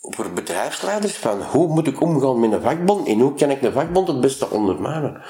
voor 0.00 0.30
bedrijfsleiders 0.30 1.16
van 1.16 1.42
hoe 1.42 1.68
moet 1.68 1.86
ik 1.86 2.00
omgaan 2.00 2.40
met 2.40 2.52
een 2.52 2.62
vakbond 2.62 3.08
en 3.08 3.20
hoe 3.20 3.34
kan 3.34 3.50
ik 3.50 3.62
een 3.62 3.72
vakbond 3.72 4.08
het 4.08 4.20
beste 4.20 4.50
ondermijnen. 4.50 5.22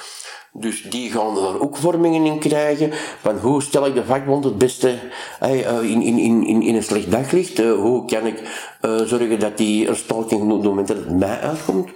Dus 0.58 0.82
die 0.82 1.10
gaan 1.10 1.36
er 1.36 1.60
ook 1.60 1.76
vormingen 1.76 2.24
in 2.24 2.38
krijgen 2.38 2.90
van 3.20 3.38
hoe 3.38 3.62
stel 3.62 3.86
ik 3.86 3.94
de 3.94 4.04
vakbond 4.04 4.44
het 4.44 4.58
beste 4.58 4.98
eh, 5.40 5.82
in, 5.82 6.02
in, 6.02 6.18
in, 6.18 6.62
in 6.62 6.74
een 6.74 6.82
slecht 6.82 7.10
daglicht. 7.10 7.60
Uh, 7.60 7.72
hoe 7.72 8.04
kan 8.04 8.26
ik 8.26 8.42
uh, 8.82 9.00
zorgen 9.00 9.38
dat 9.38 9.56
die 9.56 9.88
een 9.88 9.96
stalking 9.96 10.42
op 10.42 10.50
het 10.50 10.62
moment 10.62 10.88
dat 10.88 10.96
het 10.96 11.18
mij 11.18 11.40
uitkomt. 11.40 11.90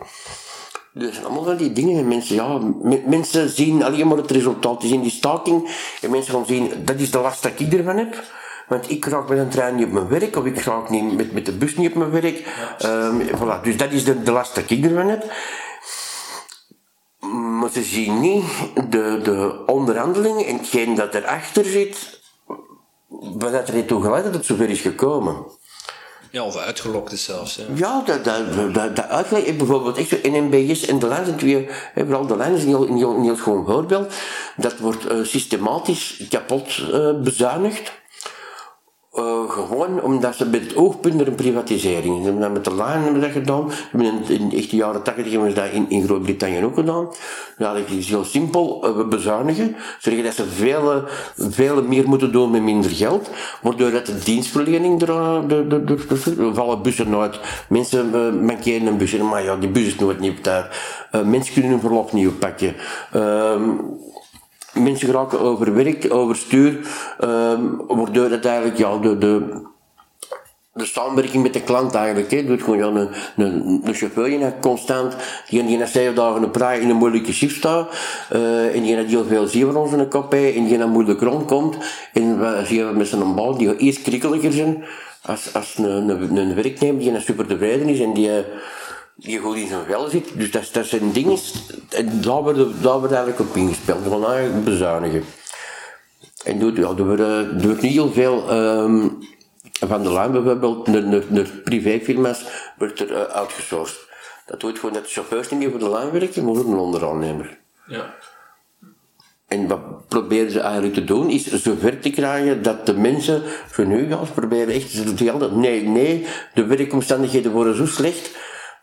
Dus 0.93 1.25
allemaal 1.25 1.45
van 1.45 1.57
die 1.57 1.73
dingen. 1.73 1.99
En 1.99 2.09
mensen, 2.09 2.35
ja, 2.35 2.61
mensen 3.07 3.49
zien 3.49 3.83
alleen 3.83 4.09
maar 4.09 4.17
het 4.17 4.31
resultaat. 4.31 4.81
Die 4.81 4.91
zien 4.91 5.03
die 5.03 5.11
staking. 5.11 5.71
En 6.01 6.11
mensen 6.11 6.35
gaan 6.35 6.47
zien, 6.47 6.71
dat 6.85 6.99
is 6.99 7.11
de 7.11 7.19
last 7.19 7.43
dat 7.43 7.53
ik 7.57 7.73
ervan 7.73 7.97
heb. 7.97 8.23
Want 8.69 8.91
ik 8.91 9.05
raak 9.05 9.29
met 9.29 9.39
een 9.39 9.49
trein 9.49 9.75
niet 9.75 9.87
op 9.87 9.93
mijn 9.93 10.09
werk, 10.09 10.37
of 10.37 10.45
ik 10.45 10.59
raak 10.59 10.91
niet 10.91 11.17
met, 11.17 11.33
met 11.33 11.47
de 11.47 11.53
bus 11.53 11.77
niet 11.77 11.89
op 11.89 11.95
mijn 11.95 12.11
werk. 12.11 12.47
Um, 12.85 13.21
voilà. 13.21 13.63
Dus 13.63 13.77
dat 13.77 13.93
is 13.93 14.05
de, 14.05 14.23
de 14.23 14.33
last 14.33 14.55
dat 14.55 14.71
ik 14.71 14.85
ervan 14.85 15.09
heb. 15.09 15.25
Maar 17.33 17.71
ze 17.71 17.83
zien 17.83 18.21
niet 18.21 18.45
de, 18.75 19.21
de 19.23 19.63
onderhandelingen 19.67 20.47
en 20.47 20.57
hetgeen 20.57 20.95
dat 20.95 21.15
erachter 21.15 21.65
zit, 21.65 22.21
wat 23.09 23.53
er 23.53 23.75
ertoe 23.75 24.03
geleid 24.03 24.25
dat 24.25 24.35
het 24.35 24.45
zover 24.47 24.71
is 24.71 24.81
gekomen. 24.81 25.45
Ja, 26.31 26.45
of 26.45 26.57
uitgelokt 26.57 27.13
is 27.13 27.25
zelfs. 27.25 27.55
Ja, 27.57 27.65
ja 27.75 28.03
dat, 28.05 28.25
dat, 28.25 28.75
dat, 28.75 28.97
dat 28.97 29.09
uitgelegd. 29.09 29.47
Ik 29.47 29.59
bijvoorbeeld 29.59 29.97
echt 29.97 30.09
zo 30.09 30.17
NMBS 30.23 30.87
en 30.87 30.99
de 30.99 31.07
lijn 31.07 31.25
zijn 31.25 31.37
twee, 31.37 31.69
vooral 31.95 32.27
de 32.27 32.37
lijn 32.37 32.55
is 32.55 32.63
een 32.63 32.97
heel, 32.97 33.37
gewoon 33.37 33.67
voorbeeld. 33.67 34.13
Dat 34.57 34.79
wordt 34.79 35.13
uh, 35.13 35.25
systematisch 35.25 36.27
kapot 36.29 36.79
uh, 36.79 37.21
bezuinigd. 37.21 37.93
Uh, 39.21 39.51
gewoon 39.51 40.03
omdat 40.03 40.37
ze 40.37 40.47
met 40.47 40.61
het 40.61 40.77
oogpunt 40.77 41.27
een 41.27 41.35
privatisering. 41.35 42.17
Ze 42.17 42.23
hebben 42.23 42.43
dat 42.43 42.53
met 42.53 42.65
de 42.65 42.75
lijn 42.75 43.03
hebben 43.03 43.21
dat 43.21 43.31
gedaan. 43.31 43.71
In, 43.93 44.23
in 44.29 44.49
de 44.49 44.77
jaren 44.77 45.03
80 45.03 45.31
hebben 45.31 45.49
ze 45.51 45.55
dat 45.55 45.71
in, 45.73 45.91
in 45.91 46.05
Groot-Brittannië 46.05 46.65
ook 46.65 46.75
gedaan. 46.75 47.09
Ja, 47.59 47.73
dat 47.75 47.89
is 47.89 48.09
heel 48.09 48.25
simpel. 48.25 48.89
Uh, 48.89 48.97
we 48.97 49.05
bezuinigen. 49.05 49.77
Zorgen 49.99 50.25
dat 50.25 50.35
ze 50.35 50.45
veel, 50.47 51.03
veel 51.37 51.83
meer 51.83 52.09
moeten 52.09 52.33
doen 52.33 52.51
met 52.51 52.63
minder 52.63 52.91
geld. 52.91 53.31
Waardoor 53.63 53.91
dat 53.91 54.07
de 54.07 54.19
dienstverlening 54.19 55.03
er, 55.03 55.49
de, 55.49 55.67
de, 55.67 55.85
de, 55.85 56.07
de, 56.07 56.51
vallen 56.55 56.83
bussen 56.83 57.17
uit. 57.17 57.41
Mensen 57.69 58.11
uh, 58.15 58.47
mankeren 58.47 58.87
een 58.87 58.99
busje, 58.99 59.23
maar 59.23 59.45
ja, 59.45 59.57
die 59.57 59.69
bus 59.69 59.87
is 59.87 59.97
nooit 59.97 60.21
niet 60.21 60.43
tijd. 60.43 60.67
mensen 61.25 61.53
kunnen 61.53 61.71
hun 61.71 61.81
verlof 61.81 62.13
niet 62.13 62.29
oppakken. 62.29 62.75
Ehm, 64.75 64.83
mensen 64.83 65.07
geraken 65.09 65.41
overwerkt, 65.41 66.11
overstuur, 66.11 66.79
um, 67.21 67.87
waardoor 67.87 68.29
dat 68.29 68.45
eigenlijk 68.45 68.79
ja, 68.79 68.99
de, 68.99 69.19
de, 69.19 69.63
de 70.73 70.85
samenwerking 70.85 71.43
met 71.43 71.53
de 71.53 71.63
klant 71.63 71.95
eigenlijk, 71.95 72.47
doet 72.47 72.63
gewoon 72.63 72.79
ja, 72.79 72.87
een, 72.87 73.09
een, 73.37 73.81
een 73.85 73.95
chauffeur 73.95 74.25
die 74.25 74.59
constant, 74.61 75.17
die, 75.49 75.79
na 75.79 75.87
zeven 75.87 76.15
dagen 76.15 76.43
een 76.43 76.51
praai 76.51 76.81
in 76.81 76.91
een 76.91 76.97
moeilijke 76.97 77.33
shift 77.33 77.57
staat, 77.57 77.89
uh, 78.33 78.75
en 78.75 78.83
die 78.83 78.97
heel 78.97 79.25
veel 79.25 79.47
zien 79.47 79.67
van 79.67 79.77
ons 79.77 79.93
in 79.93 79.99
de 79.99 80.09
kop 80.09 80.33
heeft, 80.33 80.57
en 80.57 80.65
die 80.65 80.79
naar 80.79 80.89
moeilijk 80.89 81.21
rondkomt, 81.21 81.77
en 82.13 82.41
we 82.41 82.63
zien 82.65 82.97
met 82.97 83.09
zijn 83.09 83.35
bal 83.35 83.57
die 83.57 83.77
eerst 83.77 84.03
krikkeliger 84.03 84.53
zijn, 84.53 84.85
als, 85.23 85.55
als 85.55 85.79
een, 85.79 86.09
een, 86.09 86.37
een 86.37 86.55
werknemer 86.55 86.99
die 86.99 87.21
super 87.21 87.47
tevreden 87.47 87.89
is 87.89 88.01
en 88.01 88.13
die 88.13 88.31
die 89.21 89.39
goed 89.39 89.57
in 89.57 89.69
zijn 89.69 89.85
vel 89.87 90.09
zit. 90.09 90.29
Dus 90.35 90.51
dat, 90.51 90.69
dat 90.73 90.87
zijn 90.87 91.13
dingen, 91.13 91.39
en 91.89 92.21
daar 92.21 92.43
wordt, 92.43 92.59
daar 92.83 92.99
wordt 92.99 93.13
eigenlijk 93.13 93.41
op 93.41 93.57
ingespeeld. 93.57 94.07
Gaan 94.09 94.27
eigenlijk 94.27 94.65
bezuinigen. 94.65 95.25
En 96.45 96.59
doet, 96.59 96.77
ja, 96.77 96.89
er 96.89 97.05
wordt, 97.05 97.21
er 97.21 97.67
niet 97.81 97.93
heel 97.93 98.13
veel 98.13 98.53
um, 98.53 99.19
van 99.87 100.03
de 100.03 100.13
lijn 100.13 100.33
bijvoorbeeld, 100.33 100.87
naar, 100.87 101.47
privéfirma's, 101.65 102.45
wordt 102.79 103.01
er 103.01 103.11
uh. 103.11 103.83
Dat 104.47 104.61
doet 104.61 104.79
gewoon 104.79 104.95
dat 104.95 105.05
de 105.05 105.11
chauffeurs 105.11 105.51
niet 105.51 105.61
meer 105.61 105.71
voor 105.71 105.79
de 105.79 105.91
lijn 105.91 106.11
werken, 106.11 106.45
maar 106.45 106.55
voor 106.55 106.73
een 106.73 106.79
onderaannemer. 106.79 107.59
Ja. 107.87 108.15
En 109.47 109.69
wat 109.69 110.09
proberen 110.09 110.51
ze 110.51 110.61
eigenlijk 110.61 110.95
te 110.95 111.05
doen, 111.05 111.31
is 111.31 111.53
zover 111.53 112.01
te 112.01 112.11
krijgen 112.11 112.63
dat 112.63 112.87
de 112.87 112.95
mensen 112.95 113.43
van 113.67 113.89
nu 113.89 114.09
gaan 114.09 114.27
proberen 114.35 114.75
echt 114.75 115.17
te 115.17 115.25
gelden. 115.25 115.61
Nee, 115.61 115.83
nee, 115.83 116.27
de 116.55 116.65
werkomstandigheden 116.65 117.53
worden 117.53 117.77
zo 117.77 117.87
slecht 117.87 118.31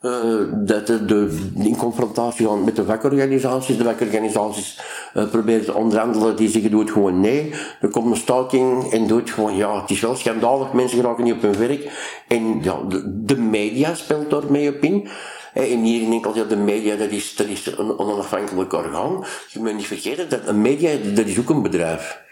uh, 0.02 0.12
dat 0.54 0.88
de, 0.88 1.48
in 1.56 1.76
confrontatie 1.76 2.50
met 2.50 2.76
de 2.76 2.86
vakorganisaties. 2.86 3.78
De 3.78 3.84
vakorganisaties 3.84 4.80
uh, 5.14 5.30
proberen 5.30 5.66
te 5.66 5.74
onderhandelen, 5.74 6.36
die 6.36 6.50
zeggen 6.50 6.72
doe 6.72 6.80
het 6.80 6.92
gewoon 6.92 7.20
nee. 7.20 7.54
Er 7.82 7.90
komt 7.90 8.12
een 8.12 8.18
staking 8.18 8.92
en 8.92 9.08
doet 9.08 9.30
gewoon 9.30 9.56
ja, 9.56 9.82
het 9.82 9.90
is 9.90 10.00
wel 10.00 10.16
schandalig, 10.16 10.74
mensen 10.74 11.00
geraken 11.00 11.24
niet 11.24 11.34
op 11.34 11.42
hun 11.42 11.58
werk. 11.58 11.92
En 12.28 12.64
ja, 12.64 12.82
de, 12.88 13.24
de 13.24 13.38
media 13.38 13.94
speelt 13.94 14.30
daar 14.30 14.52
mee 14.52 14.70
op 14.70 14.82
in. 14.82 15.08
En 15.54 15.84
hier 15.84 16.02
in 16.02 16.12
enkel, 16.12 16.36
ja, 16.36 16.44
de 16.44 16.56
media, 16.56 16.96
dat 16.96 17.10
is, 17.10 17.36
dat 17.36 17.48
is 17.48 17.66
een 17.66 18.00
onafhankelijk 18.00 18.74
orgaan. 18.74 19.26
Je 19.50 19.60
moet 19.60 19.76
niet 19.76 19.86
vergeten 19.86 20.30
dat 20.30 20.40
een 20.46 20.62
media, 20.62 20.92
dat 21.14 21.26
is 21.26 21.40
ook 21.40 21.50
een 21.50 21.62
bedrijf. 21.62 22.26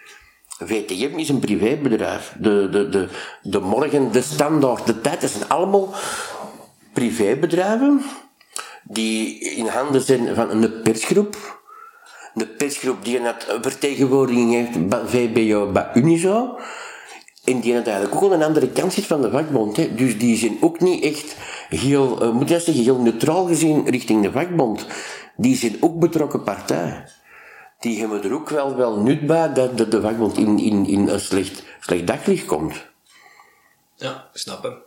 VTM 0.47 1.18
is 1.18 1.30
een 1.30 1.39
privébedrijf. 1.39 2.36
De, 2.39 2.70
de, 2.72 2.89
de, 2.89 3.07
de 3.41 3.59
morgen, 3.59 4.11
de 4.11 4.22
standaard, 4.22 4.86
de 4.86 5.01
tijd, 5.01 5.22
dat 5.22 5.30
zijn 5.30 5.49
allemaal 5.49 5.93
privébedrijven 6.95 8.01
die 8.83 9.39
in 9.39 9.67
handen 9.67 10.01
zijn 10.01 10.35
van 10.35 10.49
een 10.49 10.81
persgroep. 10.81 11.63
De 12.33 12.47
persgroep 12.47 13.05
die 13.05 13.19
een 13.19 13.33
vertegenwoordiging 13.61 14.51
heeft 14.51 14.87
bij 14.87 15.05
VBO, 15.05 15.71
bij 15.71 15.89
Unizo. 15.93 16.57
En 17.43 17.59
die 17.59 17.73
het 17.73 17.87
eigenlijk 17.87 18.23
ook 18.23 18.33
aan 18.33 18.39
de 18.39 18.45
andere 18.45 18.69
kant 18.69 18.93
zit 18.93 19.05
van 19.05 19.21
de 19.21 19.31
vakbond. 19.31 19.77
Hè. 19.77 19.95
Dus 19.95 20.17
die 20.17 20.37
zijn 20.37 20.57
ook 20.61 20.79
niet 20.79 21.03
echt 21.03 21.35
heel, 21.69 22.23
uh, 22.23 22.47
zeggen, 22.47 22.73
heel 22.73 23.01
neutraal 23.01 23.45
gezien 23.45 23.89
richting 23.89 24.23
de 24.23 24.31
vakbond. 24.31 24.85
Die 25.35 25.55
zijn 25.55 25.77
ook 25.79 25.99
betrokken 25.99 26.43
partij. 26.43 27.07
Die 27.79 27.99
hebben 27.99 28.23
er 28.23 28.33
ook 28.33 28.49
wel, 28.49 28.75
wel 28.75 28.99
nut 28.99 29.25
bij 29.25 29.53
dat 29.53 29.77
de, 29.77 29.87
de 29.87 30.01
vakbond 30.01 30.37
in, 30.37 30.59
in, 30.59 30.85
in 30.85 31.07
een 31.07 31.19
slecht, 31.19 31.63
slecht 31.79 32.07
daglicht 32.07 32.45
komt. 32.45 32.85
Ja, 33.95 34.29
snap 34.33 34.84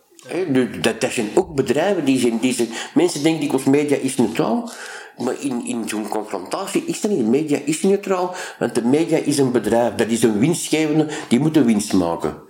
dat, 0.83 1.01
dat 1.01 1.13
zijn 1.13 1.29
ook 1.35 1.55
bedrijven 1.55 2.05
die 2.05 2.19
zijn, 2.19 2.39
die 2.39 2.53
zijn... 2.53 2.69
Mensen 2.95 3.23
denken 3.23 3.49
die 3.49 3.71
media 3.71 3.97
is 3.97 4.17
neutraal. 4.17 4.71
Maar 5.19 5.35
in, 5.41 5.67
in 5.67 5.89
zo'n 5.89 6.09
confrontatie 6.09 6.85
is 6.85 7.01
dat 7.01 7.11
niet. 7.11 7.27
Media 7.27 7.59
is 7.65 7.83
neutraal, 7.83 8.35
want 8.59 8.75
de 8.75 8.85
media 8.85 9.19
is 9.19 9.39
een 9.39 9.53
bedrijf. 9.53 9.95
Dat 9.95 10.09
is 10.09 10.23
een 10.23 10.39
winstgevende, 10.39 11.07
die 11.29 11.41
moet 11.41 11.57
een 11.57 11.65
winst 11.65 11.93
maken. 11.93 12.47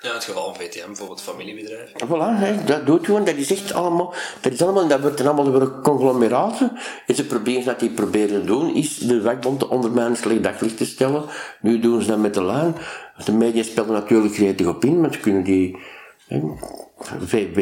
Ja, 0.00 0.14
het 0.14 0.24
geval 0.24 0.54
van 0.54 0.64
VTM, 0.64 0.86
bijvoorbeeld 0.86 1.20
familiebedrijf. 1.20 1.92
Voilà, 2.06 2.38
hè, 2.38 2.64
dat 2.64 2.86
doet 2.86 3.04
gewoon, 3.04 3.24
dat 3.24 3.34
is 3.34 3.50
echt 3.50 3.72
allemaal, 3.72 4.14
dat 4.40 4.52
is 4.52 4.62
allemaal, 4.62 4.88
dat 4.88 5.00
wordt 5.00 5.18
dan 5.18 5.26
allemaal 5.26 5.52
door 5.52 5.80
conglomeraten. 5.82 6.72
En 7.06 7.14
ze 7.14 7.26
proberen, 7.26 7.64
dat 7.64 7.80
die 7.80 7.90
proberen 7.90 8.40
te 8.40 8.46
doen, 8.46 8.74
is 8.74 8.98
de 8.98 9.22
vakbond 9.22 9.68
onder 9.68 9.90
mijn 9.90 10.16
slecht 10.16 10.42
daglicht 10.42 10.76
te 10.76 10.86
stellen. 10.86 11.24
Nu 11.60 11.78
doen 11.80 12.02
ze 12.02 12.08
dat 12.08 12.18
met 12.18 12.34
de 12.34 12.40
laan. 12.40 12.76
De 13.24 13.32
media 13.32 13.62
spelen 13.62 13.92
natuurlijk 13.92 14.34
gretig 14.34 14.66
op 14.66 14.84
in, 14.84 15.00
maar 15.00 15.12
ze 15.12 15.20
kunnen 15.20 15.42
die, 15.44 15.76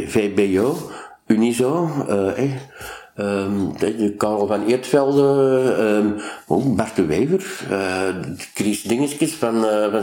VBO, 0.06 0.76
Unizo, 1.26 1.88
uh, 2.08 2.50
Um, 3.18 3.78
de 3.78 4.14
Karel 4.16 4.46
van 4.46 4.66
Eertvelde, 4.66 5.22
um, 5.80 6.14
oh, 6.46 6.76
Bart 6.76 6.96
de 6.96 7.06
Wever, 7.06 7.60
uh, 7.70 8.08
Chris 8.54 8.82
Dingetjes 8.82 9.32
van, 9.32 9.64
uh, 9.64 9.90
van 9.90 10.02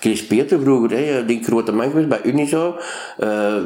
Chris 0.00 0.26
Peter 0.26 0.60
vroeger, 0.60 0.98
hè, 0.98 1.24
die 1.24 1.44
grote 1.44 1.72
man 1.72 1.90
geweest 1.90 2.08
bij 2.08 2.22
Unizo, 2.22 2.76
uh, 3.18 3.56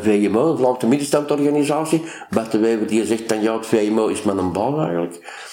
VMO, 0.00 0.56
Vlaamse 0.56 0.86
middenstandorganisatie. 0.86 2.02
Bart 2.30 2.52
de 2.52 2.58
Wever 2.58 2.86
die 2.86 3.06
zegt 3.06 3.28
dan 3.28 3.42
ja, 3.42 3.56
het 3.56 3.66
VMO 3.66 4.06
is 4.06 4.22
maar 4.22 4.36
een 4.36 4.52
bal 4.52 4.80
eigenlijk. 4.80 5.44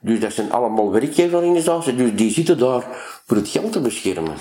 Dus 0.00 0.20
dat 0.20 0.32
zijn 0.32 0.52
allemaal 0.52 0.92
werkgeverorganisaties, 0.92 1.96
dus 1.96 2.14
die 2.14 2.30
zitten 2.30 2.58
daar 2.58 2.84
voor 3.26 3.36
het 3.36 3.48
geld 3.48 3.72
te 3.72 3.80
beschermen. 3.80 4.34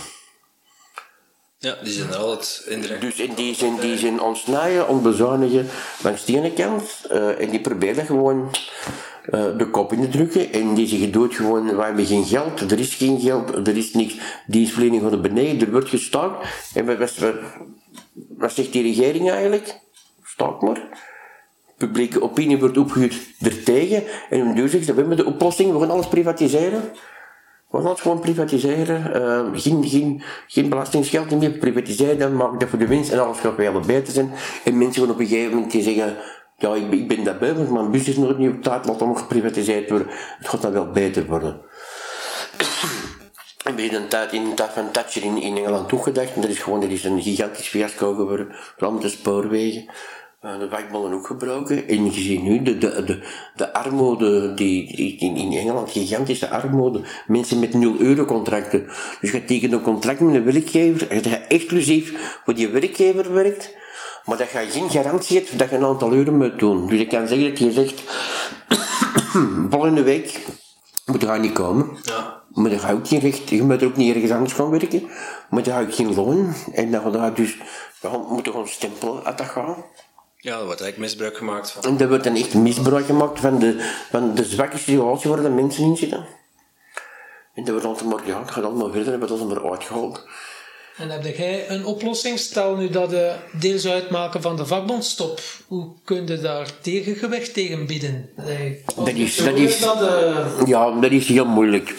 Ja, 1.64 1.78
die 1.84 1.94
zijn 1.94 2.10
er 2.10 2.16
altijd 2.16 2.66
indirect. 2.68 3.02
Dus 3.02 3.16
in 3.16 3.34
die 3.34 3.56
zin, 3.56 3.76
die 3.80 3.98
zin 3.98 4.22
ontsnijden, 4.22 4.88
ontbezuinigen 4.88 5.68
langs 6.04 6.26
die 6.26 6.38
ene 6.38 6.54
kant. 6.54 7.02
Uh, 7.12 7.42
en 7.42 7.50
die 7.50 7.62
proberen 7.62 8.06
gewoon 8.06 8.50
uh, 9.30 9.58
de 9.58 9.70
kop 9.72 9.94
in 9.94 10.02
te 10.02 10.08
drukken. 10.08 10.52
En 10.52 10.74
die 10.74 10.88
zeggen 10.88 11.12
doet 11.12 11.36
gewoon, 11.36 11.76
we 11.76 11.84
hebben 11.84 12.06
geen 12.06 12.26
geld, 12.26 12.72
er 12.72 12.80
is 12.80 12.94
geen 12.94 13.20
geld, 13.20 13.68
er 13.68 13.78
is 13.78 13.94
niks. 13.94 14.16
Dienstverlening 14.48 15.02
van 15.02 15.12
de 15.12 15.20
beneden, 15.20 15.68
er 15.68 15.72
wordt 15.72 15.90
gestaakt. 15.90 16.48
En 16.74 16.86
wat, 16.86 17.18
wat, 17.18 17.34
wat 18.38 18.52
zegt 18.52 18.72
die 18.72 18.82
regering 18.82 19.32
eigenlijk? 19.32 19.80
Staak 20.24 20.62
maar. 20.62 20.82
Publieke 21.78 22.22
opinie 22.22 22.60
wordt 22.60 22.78
opgehuurd 22.78 23.16
ertegen. 23.42 24.04
En 24.30 24.42
om 24.42 24.56
duur 24.56 24.70
zegt, 24.70 24.86
we 24.86 24.94
hebben 24.94 25.18
de 25.18 25.26
oplossing, 25.26 25.72
we 25.72 25.80
gaan 25.80 25.92
alles 25.92 26.08
privatiseren. 26.08 26.92
We 27.74 27.82
gaan 27.82 27.90
het 27.90 28.02
gewoon 28.02 28.20
privatiseren. 28.20 29.12
Uh, 29.16 29.62
geen, 29.62 29.88
geen, 29.88 30.24
geen 30.48 30.70
belastingsgeld 30.70 31.40
meer 31.40 31.52
privatiseren. 31.52 32.20
Dan 32.20 32.36
maak 32.36 32.60
dat 32.60 32.70
voor 32.70 32.80
de 32.80 32.88
winst 32.88 33.12
en 33.12 33.20
alles 33.20 33.40
gaat 33.40 33.54
veel 33.56 33.80
beter 33.80 34.14
zijn. 34.14 34.32
En 34.64 34.78
mensen 34.78 35.02
gaan 35.02 35.12
op 35.12 35.20
een 35.20 35.28
gegeven 35.28 35.54
moment 35.54 35.72
zeggen, 35.72 36.18
ja, 36.58 36.76
ik 36.76 36.92
ik 36.92 37.08
ben 37.08 37.24
daarbij, 37.24 37.54
want 37.54 37.72
mijn 37.72 37.92
bus 37.92 38.08
is 38.08 38.18
nog 38.18 38.38
niet 38.38 38.50
op 38.50 38.62
tijd, 38.62 38.86
laat 38.86 39.00
nog 39.00 39.20
geprivatiseerd 39.20 39.90
worden. 39.90 40.08
Het 40.38 40.48
gaat 40.48 40.62
dan 40.62 40.72
wel 40.72 40.92
beter 40.92 41.26
worden. 41.26 41.62
En 43.64 43.76
we 43.76 43.96
een 43.96 44.08
tijd 44.08 44.32
in 44.32 44.50
de 44.50 44.54
tijd 44.54 44.72
van 44.72 44.92
Thatcher 44.92 45.24
in, 45.24 45.42
in 45.42 45.58
Engeland 45.58 45.90
toegedacht. 45.90 46.34
En 46.36 46.42
dat 46.42 46.50
is 46.50 46.60
gewoon 46.60 46.82
dat 46.82 46.90
is 46.90 47.04
een 47.04 47.22
gigantisch 47.22 47.68
fiasco 47.68 48.14
geworden. 48.14 48.48
Vooral 48.78 49.00
de 49.00 49.10
spoorwegen. 49.10 49.86
Eh, 50.44 50.60
de 50.60 50.70
vakbonden 50.70 51.14
ook 51.14 51.28
gebruiken. 51.28 51.88
En 51.88 52.06
je 52.06 52.12
ziet 52.12 52.44
nu 52.44 52.62
de, 52.62 52.78
de, 52.78 53.04
de, 53.04 53.24
de 53.56 53.74
armoede, 53.74 54.54
die, 54.54 54.88
in, 55.18 55.36
in 55.36 55.52
Engeland, 55.52 55.92
gigantische 55.92 56.50
armoede. 56.50 57.02
Mensen 57.28 57.60
met 57.60 57.74
0 57.74 57.96
euro 58.00 58.26
contracten. 58.26 58.86
Dus 59.22 59.32
je 59.32 59.46
tekent 59.46 59.74
een 59.74 59.82
contract 59.82 60.20
met 60.20 60.36
een 60.36 60.44
werkgever, 60.44 61.10
dat 61.10 61.24
je 61.24 61.36
exclusief 61.38 62.40
voor 62.46 62.54
die 62.54 62.68
werkgever 62.68 63.34
werkt, 63.34 63.76
maar 64.26 64.38
dat 64.38 64.52
je 64.52 64.58
geen 64.58 64.90
garantie 64.90 65.38
hebt 65.38 65.60
dat 65.60 65.70
je 65.70 65.76
een 65.76 65.86
aantal 65.86 66.14
uren 66.14 66.38
moet 66.38 66.60
doen. 66.60 66.88
Dus 66.88 67.00
ik 67.00 67.10
kan 67.10 67.28
zeggen 67.28 67.50
dat 67.50 67.60
je 67.60 67.72
zegt, 67.72 68.04
volgende 69.70 70.04
week 70.04 70.46
moet 71.06 71.22
je 71.22 71.28
niet 71.28 71.54
komen. 71.54 71.98
Ja. 72.02 72.42
Maar 72.50 72.70
dan 72.70 72.80
ga 72.80 72.92
ook 72.92 73.08
geen 73.08 73.20
recht, 73.20 73.50
je 73.50 73.64
moet 73.64 73.84
ook 73.84 73.96
niet 73.96 74.16
ergens 74.16 74.32
anders 74.32 74.54
gaan 74.54 74.70
werken. 74.70 75.04
Maar 75.50 75.64
dan 75.64 75.74
ga 75.74 75.80
je 75.80 75.92
geen 75.92 76.16
loon. 76.16 76.54
En 76.74 76.92
dan 76.92 77.14
ga 77.14 77.26
je 77.26 77.34
dus, 77.34 77.58
moet 78.30 78.46
je 78.46 78.52
gewoon 78.52 78.68
stempelen 78.68 79.24
uit 79.24 79.38
dat 79.38 79.48
gaan. 79.48 79.76
Ja, 80.44 80.60
er 80.60 80.66
wordt 80.66 80.82
eigenlijk 80.82 81.12
misbruik 81.12 81.38
gemaakt 81.38 81.72
van. 81.72 81.84
En 81.84 82.00
er 82.00 82.08
wordt 82.08 82.24
dan 82.24 82.36
echt 82.36 82.54
misbruik 82.54 83.06
gemaakt 83.06 83.40
van 83.40 83.60
de, 83.60 83.92
van 84.10 84.36
de 84.36 84.46
zwakke 84.46 84.78
situatie 84.78 85.30
waar 85.30 85.42
de 85.42 85.50
mensen 85.50 85.84
in 85.84 85.96
zitten. 85.96 86.26
En 87.54 87.64
dat 87.64 87.70
wordt 87.70 87.86
altijd 87.86 88.10
maar, 88.10 88.28
ja, 88.28 88.40
het 88.40 88.52
gaat 88.52 88.64
allemaal 88.64 88.92
verder 88.92 89.14
en 89.14 89.20
wordt 89.20 89.32
altijd 89.32 89.50
maar 89.50 89.72
uitgehaald. 89.72 90.26
En 90.98 91.10
heb 91.10 91.36
jij 91.36 91.70
een 91.70 91.86
oplossing? 91.86 92.40
Stel 92.40 92.76
nu 92.76 92.90
dat 92.90 93.10
de 93.10 93.36
deels 93.60 93.88
uitmaken 93.88 94.42
van 94.42 94.56
de 94.56 94.66
vakbondstop. 94.66 95.42
Hoe 95.68 95.92
kun 96.04 96.28
je 96.28 96.40
daar 96.40 96.80
tegengewicht 96.82 97.54
tegen 97.54 97.86
bieden? 97.86 98.30
Dat 98.96 99.08
is, 99.08 99.36
dat 99.36 99.56
is, 99.56 99.80
ja, 100.66 101.00
dat 101.00 101.12
is 101.12 101.28
heel 101.28 101.46
moeilijk. 101.46 101.96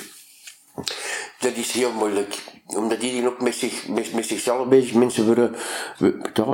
Dat 1.45 1.57
is 1.57 1.73
heel 1.73 1.93
moeilijk 1.93 2.43
omdat 2.67 3.01
die 3.01 3.27
ook 3.27 3.41
met, 3.41 3.55
zich, 3.55 3.89
met, 3.89 4.15
met 4.15 4.27
zichzelf 4.27 4.69
bezig 4.69 4.95
Mensen 4.95 5.27
worden 5.27 5.55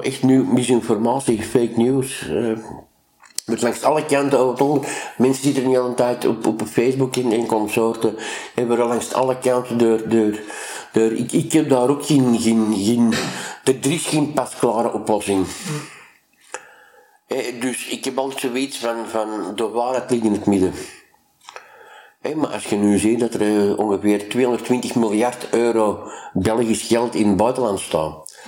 echt 0.02 0.22
nu 0.22 0.44
misinformatie, 0.44 1.42
fake 1.42 1.72
news. 1.76 2.26
Uh, 2.28 2.58
langs 3.44 3.82
alle 3.82 4.06
kanten 4.06 4.38
Mensen 5.16 5.54
er 5.56 5.68
niet 5.68 5.76
al 5.76 5.86
een 5.86 5.94
tijd 5.94 6.26
op, 6.26 6.46
op 6.46 6.62
Facebook 6.66 7.16
in, 7.16 7.32
in 7.32 7.46
consorten. 7.46 8.16
En 8.54 8.68
we 8.68 8.76
langs 8.76 9.12
alle 9.12 9.38
kanten 9.38 9.78
door. 9.78 10.08
door, 10.08 10.38
door 10.92 11.12
ik, 11.12 11.32
ik 11.32 11.52
heb 11.52 11.68
daar 11.68 11.88
ook 11.88 12.04
geen. 12.04 12.40
geen, 12.40 12.74
geen 12.74 13.14
er 13.64 13.92
is 13.92 14.06
geen 14.06 14.32
pasklare 14.32 14.92
oplossing. 14.92 15.46
Eh, 17.26 17.60
dus 17.60 17.86
ik 17.86 18.04
heb 18.04 18.18
altijd 18.18 18.40
zoiets 18.40 18.78
van, 18.78 18.96
van 19.08 19.28
de 19.54 19.68
waarheid 19.68 20.10
ligt 20.10 20.24
in 20.24 20.32
het 20.32 20.46
midden. 20.46 20.72
Maar 22.20 22.48
als 22.48 22.64
je 22.64 22.76
nu 22.76 22.98
ziet 22.98 23.20
dat 23.20 23.34
er 23.34 23.40
uh, 23.40 23.78
ongeveer 23.78 24.28
220 24.28 24.94
miljard 24.94 25.48
euro 25.50 26.10
Belgisch 26.32 26.82
geld 26.82 27.14
in 27.14 27.26
het 27.26 27.36
buitenland 27.36 27.80
staat, 27.80 28.38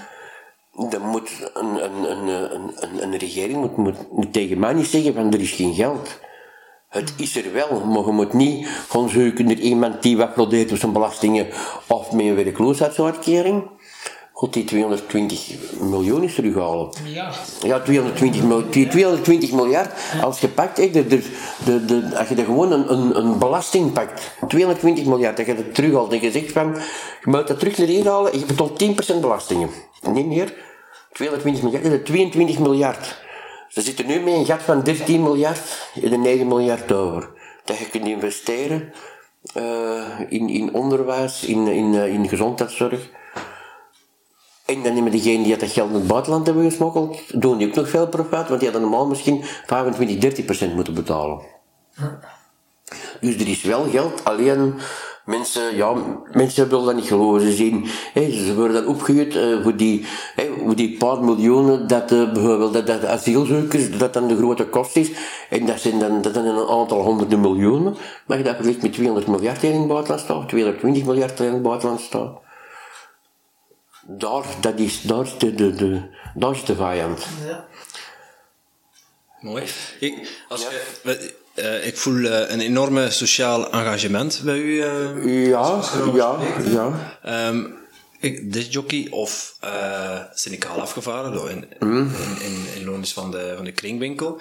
dan 0.72 1.02
moet 1.02 1.50
een, 1.54 1.84
een, 1.84 2.28
een, 2.28 3.02
een, 3.02 3.16
regering 3.16 3.76
moet, 3.76 4.10
moet, 4.10 4.32
tegen 4.32 4.58
mij 4.58 4.72
niet 4.72 4.86
zeggen 4.86 5.14
van 5.14 5.32
er 5.32 5.40
is 5.40 5.50
geen 5.50 5.74
geld. 5.74 6.20
Het 6.88 7.12
is 7.16 7.36
er 7.36 7.52
wel, 7.52 7.84
maar 7.84 8.04
je 8.04 8.12
moet 8.12 8.32
niet 8.32 8.66
gewoon 8.88 9.08
zoeken 9.08 9.46
naar 9.46 9.54
iemand 9.54 10.02
die 10.02 10.16
wat 10.16 10.34
probeert 10.34 10.72
op 10.72 10.78
zijn 10.78 10.92
belastingen 10.92 11.46
of 11.88 12.12
met 12.12 12.26
een 12.26 12.34
werkloosheidsuitkering 12.34 13.70
God, 14.42 14.52
die 14.52 14.64
220 14.64 15.54
miljoen 15.80 16.22
is 16.22 16.34
terughalen. 16.34 16.90
Ja. 17.04 17.30
Ja, 17.62 17.80
220, 17.80 18.42
mil, 18.42 18.68
220 18.68 19.52
miljard. 19.52 19.90
Als 20.22 20.40
je 20.40 20.48
pakt, 20.48 20.76
de, 20.76 20.90
de, 20.90 21.22
de, 21.64 21.84
de, 21.84 22.18
als 22.18 22.28
je 22.28 22.34
er 22.34 22.44
gewoon 22.44 22.72
een, 22.72 22.92
een, 22.92 23.16
een 23.16 23.38
belasting 23.38 23.92
pakt, 23.92 24.30
220 24.48 25.04
miljard, 25.04 25.36
dat 25.36 25.46
je 25.46 25.54
het 25.54 25.74
terughaalt 25.74 26.12
en 26.12 26.20
je 26.20 26.30
zegt 26.30 26.52
van, 26.52 26.74
je 27.20 27.30
moet 27.30 27.48
dat 27.48 27.58
terug 27.58 27.78
naar 27.78 27.86
hier 27.86 28.08
halen 28.08 28.32
en 28.32 28.38
je 28.38 28.44
betaalt 28.44 28.82
10% 29.16 29.20
belastingen. 29.20 29.70
Niet 30.12 30.26
meer. 30.26 30.54
220 31.12 31.62
miljard, 31.62 31.84
dat 31.84 31.92
is 31.92 32.04
22 32.04 32.58
miljard. 32.58 33.20
Ze 33.68 33.80
zitten 33.80 34.06
nu 34.06 34.20
met 34.20 34.34
een 34.34 34.46
gat 34.46 34.62
van 34.62 34.82
13 34.82 35.22
miljard 35.22 35.90
en 36.02 36.20
9 36.20 36.46
miljard 36.46 36.92
over. 36.92 37.30
Dat 37.64 37.78
je 37.78 37.88
kunt 37.88 38.06
investeren 38.06 38.92
uh, 39.56 40.20
in, 40.28 40.48
in 40.48 40.74
onderwijs, 40.74 41.44
in, 41.44 41.66
in, 41.66 41.92
uh, 41.92 42.06
in 42.06 42.28
gezondheidszorg. 42.28 43.20
En 44.66 44.82
dan 44.82 44.94
nemen 44.94 45.10
degenen 45.10 45.42
die 45.42 45.56
dat 45.56 45.70
geld 45.70 45.90
naar 45.90 45.98
het 45.98 46.08
buitenland 46.08 46.46
hebben 46.46 46.64
gesmokkeld, 46.64 47.40
doen 47.40 47.58
die 47.58 47.68
ook 47.68 47.74
nog 47.74 47.88
veel 47.88 48.08
profijt, 48.08 48.48
want 48.48 48.60
die 48.60 48.70
hadden 48.70 48.90
normaal 48.90 49.06
misschien 49.06 49.44
25, 49.66 50.18
30 50.18 50.44
procent 50.44 50.74
moeten 50.74 50.94
betalen. 50.94 51.40
Dus 53.20 53.34
er 53.34 53.48
is 53.48 53.62
wel 53.62 53.84
geld, 53.90 54.24
alleen 54.24 54.74
mensen, 55.24 55.76
ja, 55.76 55.94
mensen 56.32 56.68
willen 56.68 56.84
dat 56.84 56.94
niet 56.94 57.06
geloven. 57.06 57.40
Ze 57.40 57.52
zien, 57.52 57.86
ze 58.14 58.52
worden 58.56 58.84
dan 58.84 58.94
opgehuurd 58.94 59.34
uh, 59.34 59.62
voor 59.62 59.76
die, 59.76 60.04
hè, 60.34 60.74
die 60.74 60.96
paar 60.96 61.24
miljoenen, 61.24 61.86
dat 61.86 62.12
uh, 62.12 62.32
bijvoorbeeld 62.32 62.72
dat, 62.72 62.86
dat 62.86 63.04
asielzoekers, 63.04 63.98
dat 63.98 64.12
dan 64.12 64.28
de 64.28 64.36
grote 64.36 64.66
kost 64.66 64.96
is. 64.96 65.10
En 65.50 65.66
dat 65.66 65.80
zijn 65.80 65.98
dan, 65.98 66.22
dat 66.22 66.34
zijn 66.34 66.46
een 66.46 66.68
aantal 66.68 67.02
honderden 67.02 67.40
miljoenen. 67.40 67.96
Maar 68.26 68.38
je 68.38 68.44
dat 68.44 68.54
vergelijkt 68.54 68.82
met 68.82 68.92
200 68.92 69.26
miljard 69.26 69.62
in 69.62 69.78
het 69.78 69.88
buitenland 69.88 70.20
staat, 70.20 70.48
220 70.48 71.04
miljard 71.04 71.40
in 71.40 71.52
het 71.52 71.62
buitenland 71.62 72.00
staat. 72.00 72.40
Daar, 74.06 74.44
dat 74.60 74.78
is, 74.78 75.02
daar, 75.02 75.22
is 75.22 75.38
de, 75.38 75.54
de, 75.54 75.74
de, 75.74 76.02
daar 76.34 76.52
is 76.52 76.64
de 76.64 76.74
vijand. 76.74 77.26
Ja. 77.46 77.66
Mooi. 79.40 79.64
Ik, 80.00 80.42
als 80.48 80.60
je, 80.60 81.32
uh, 81.54 81.86
ik 81.86 81.96
voel 81.96 82.14
uh, 82.14 82.50
een 82.50 82.60
enorme 82.60 83.10
sociaal 83.10 83.70
engagement 83.70 84.40
bij 84.44 84.56
u. 84.56 84.84
Uh, 84.84 85.46
ja, 85.46 85.80
ja, 86.14 86.36
ja. 86.64 87.48
Um, 87.48 87.80
discjockey 88.42 89.06
of 89.10 89.56
uh, 89.64 90.20
syndicaal 90.34 90.80
afgevaren 90.80 91.50
in, 91.50 91.68
mm. 91.78 91.98
in, 91.98 92.44
in, 92.44 92.66
in 92.76 92.84
loondienst 92.84 93.12
van 93.12 93.30
de, 93.30 93.52
van 93.56 93.64
de 93.64 93.72
kringwinkel. 93.72 94.40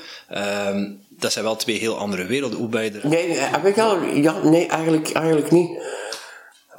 Um, 0.67 1.05
dat 1.09 1.31
zijn 1.31 1.45
wel 1.45 1.55
twee 1.55 1.77
heel 1.77 1.97
andere 1.97 2.25
werelden. 2.25 2.59
Hoe 2.59 2.67
bij 2.67 2.93
er... 2.93 3.07
Nee, 3.07 3.31
heb 3.31 3.65
ik 3.65 3.77
al, 3.77 4.01
ja, 4.03 4.43
nee 4.43 4.67
eigenlijk, 4.67 5.11
eigenlijk 5.11 5.51
niet. 5.51 5.69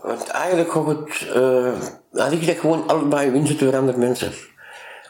Want 0.03 0.26
eigenlijk 0.26 0.72
gaat 0.72 0.86
het, 0.86 1.26
uh, 1.36 2.32
ik 2.32 2.42
zeg 2.42 2.61
gewoon 2.61 2.86
allebei 2.86 3.30
winsten 3.30 3.59
voor 3.59 3.76
andere 3.76 3.98
mensen. 3.98 4.32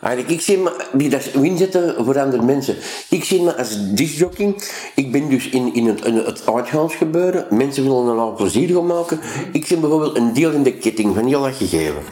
Eigenlijk, 0.03 0.35
ik 0.35 0.41
zie 0.41 0.59
me, 0.59 0.73
die 0.93 1.09
dat 1.09 1.27
inzetten 1.27 2.05
voor 2.05 2.21
andere 2.21 2.43
mensen. 2.43 2.77
Ik 3.09 3.25
zie 3.25 3.43
me 3.43 3.57
als 3.57 3.93
disjockey. 3.95 4.55
Ik 4.95 5.13
ben 5.13 5.29
dus 5.29 5.49
in, 5.49 5.75
in 5.75 5.87
het, 5.87 6.05
in 6.05 6.17
het 6.17 6.55
uitgaansgebeuren. 6.55 7.47
Mensen 7.51 7.83
willen 7.83 8.09
er 8.09 8.21
al 8.21 8.35
plezier 8.35 8.75
gaan 8.75 8.87
maken. 8.87 9.21
Ik 9.53 9.67
zie 9.67 9.77
bijvoorbeeld 9.77 10.17
een 10.17 10.33
deel 10.33 10.51
in 10.51 10.63
de 10.63 10.73
ketting 10.73 11.15
van 11.15 11.27
heel 11.27 11.43
dat 11.43 11.55
gegeven. 11.55 12.03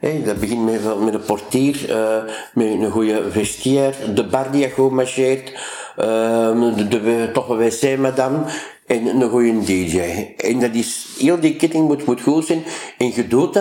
Hey, 0.00 0.22
dat 0.24 0.40
begint 0.40 0.64
met, 0.64 1.00
met 1.04 1.14
een 1.14 1.24
portier, 1.24 1.90
uh, 1.90 2.32
met 2.54 2.66
een 2.66 2.90
goede 2.90 3.30
vestiaire, 3.30 4.12
de 4.12 4.26
bar 4.26 4.50
die 4.50 4.70
goed 4.70 4.90
marcheert, 4.90 5.52
de, 5.96 6.86
de, 6.88 7.30
toch 7.32 7.48
een 7.48 7.56
wc-madame 7.56 8.44
en 8.86 9.06
een 9.06 9.28
goede 9.28 9.60
DJ. 9.64 9.98
En 10.36 10.60
dat 10.60 10.74
is, 10.74 11.06
heel 11.18 11.40
die 11.40 11.56
ketting 11.56 11.86
moet, 11.86 12.06
moet 12.06 12.20
goed 12.20 12.46
zijn. 12.46 12.64
En 12.98 13.12
je 13.14 13.26
doet 13.26 13.54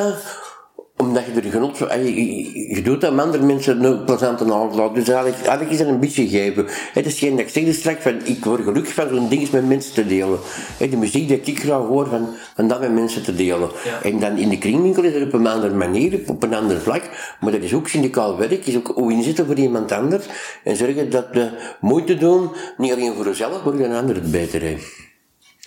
omdat 1.01 1.23
je 1.25 1.41
er 1.41 1.51
genot 1.51 1.77
van, 1.77 2.03
je, 2.03 2.75
je 2.75 2.81
doet 2.81 3.01
dat 3.01 3.17
andere 3.17 3.43
mensen 3.43 3.83
een 3.83 4.03
plezante 4.03 4.43
avond. 4.43 4.95
Dus 4.95 5.07
eigenlijk, 5.07 5.41
eigenlijk 5.41 5.71
is 5.71 5.77
dat 5.77 5.87
een 5.87 5.99
beetje 5.99 6.27
geven. 6.27 6.65
Het 6.93 7.05
is 7.05 7.19
geen 7.19 7.35
dat 7.35 7.39
ik 7.39 7.49
zeg 7.49 7.73
straks 7.73 8.03
van, 8.03 8.13
ik 8.23 8.45
word 8.45 8.63
gelukkig 8.63 8.93
van 8.93 9.07
zo'n 9.09 9.29
ding 9.29 9.51
met 9.51 9.67
mensen 9.67 9.93
te 9.93 10.07
delen. 10.07 10.39
De 10.77 10.97
muziek 10.97 11.27
die 11.27 11.41
ik 11.55 11.59
graag 11.59 11.87
hoor, 11.87 12.07
van, 12.07 12.27
van 12.55 12.67
dat 12.67 12.79
met 12.79 12.93
mensen 12.93 13.23
te 13.23 13.35
delen. 13.35 13.69
En 14.03 14.19
dan 14.19 14.37
in 14.37 14.49
de 14.49 14.57
kringwinkel 14.57 15.03
is 15.03 15.13
dat 15.13 15.21
op 15.21 15.33
een 15.33 15.47
andere 15.47 15.73
manier, 15.73 16.19
op 16.27 16.43
een 16.43 16.53
ander 16.53 16.81
vlak. 16.81 17.03
Maar 17.39 17.51
dat 17.51 17.61
is 17.61 17.73
ook 17.73 17.87
syndicaal 17.87 18.37
werk, 18.37 18.65
is 18.65 18.77
ook 18.77 18.91
hoe 18.95 19.11
inzetten 19.11 19.45
voor 19.45 19.55
iemand 19.55 19.91
anders. 19.91 20.25
En 20.63 20.75
zorgen 20.75 21.09
dat 21.09 21.25
we 21.31 21.49
moeite 21.79 22.17
doen, 22.17 22.49
niet 22.77 22.91
alleen 22.91 23.13
voor 23.13 23.25
jezelf, 23.25 23.51
maar 23.51 23.61
voor 23.61 23.79
een 23.79 23.95
ander 23.95 24.15
het 24.15 24.31
beter 24.31 24.61
heeft. 24.61 25.10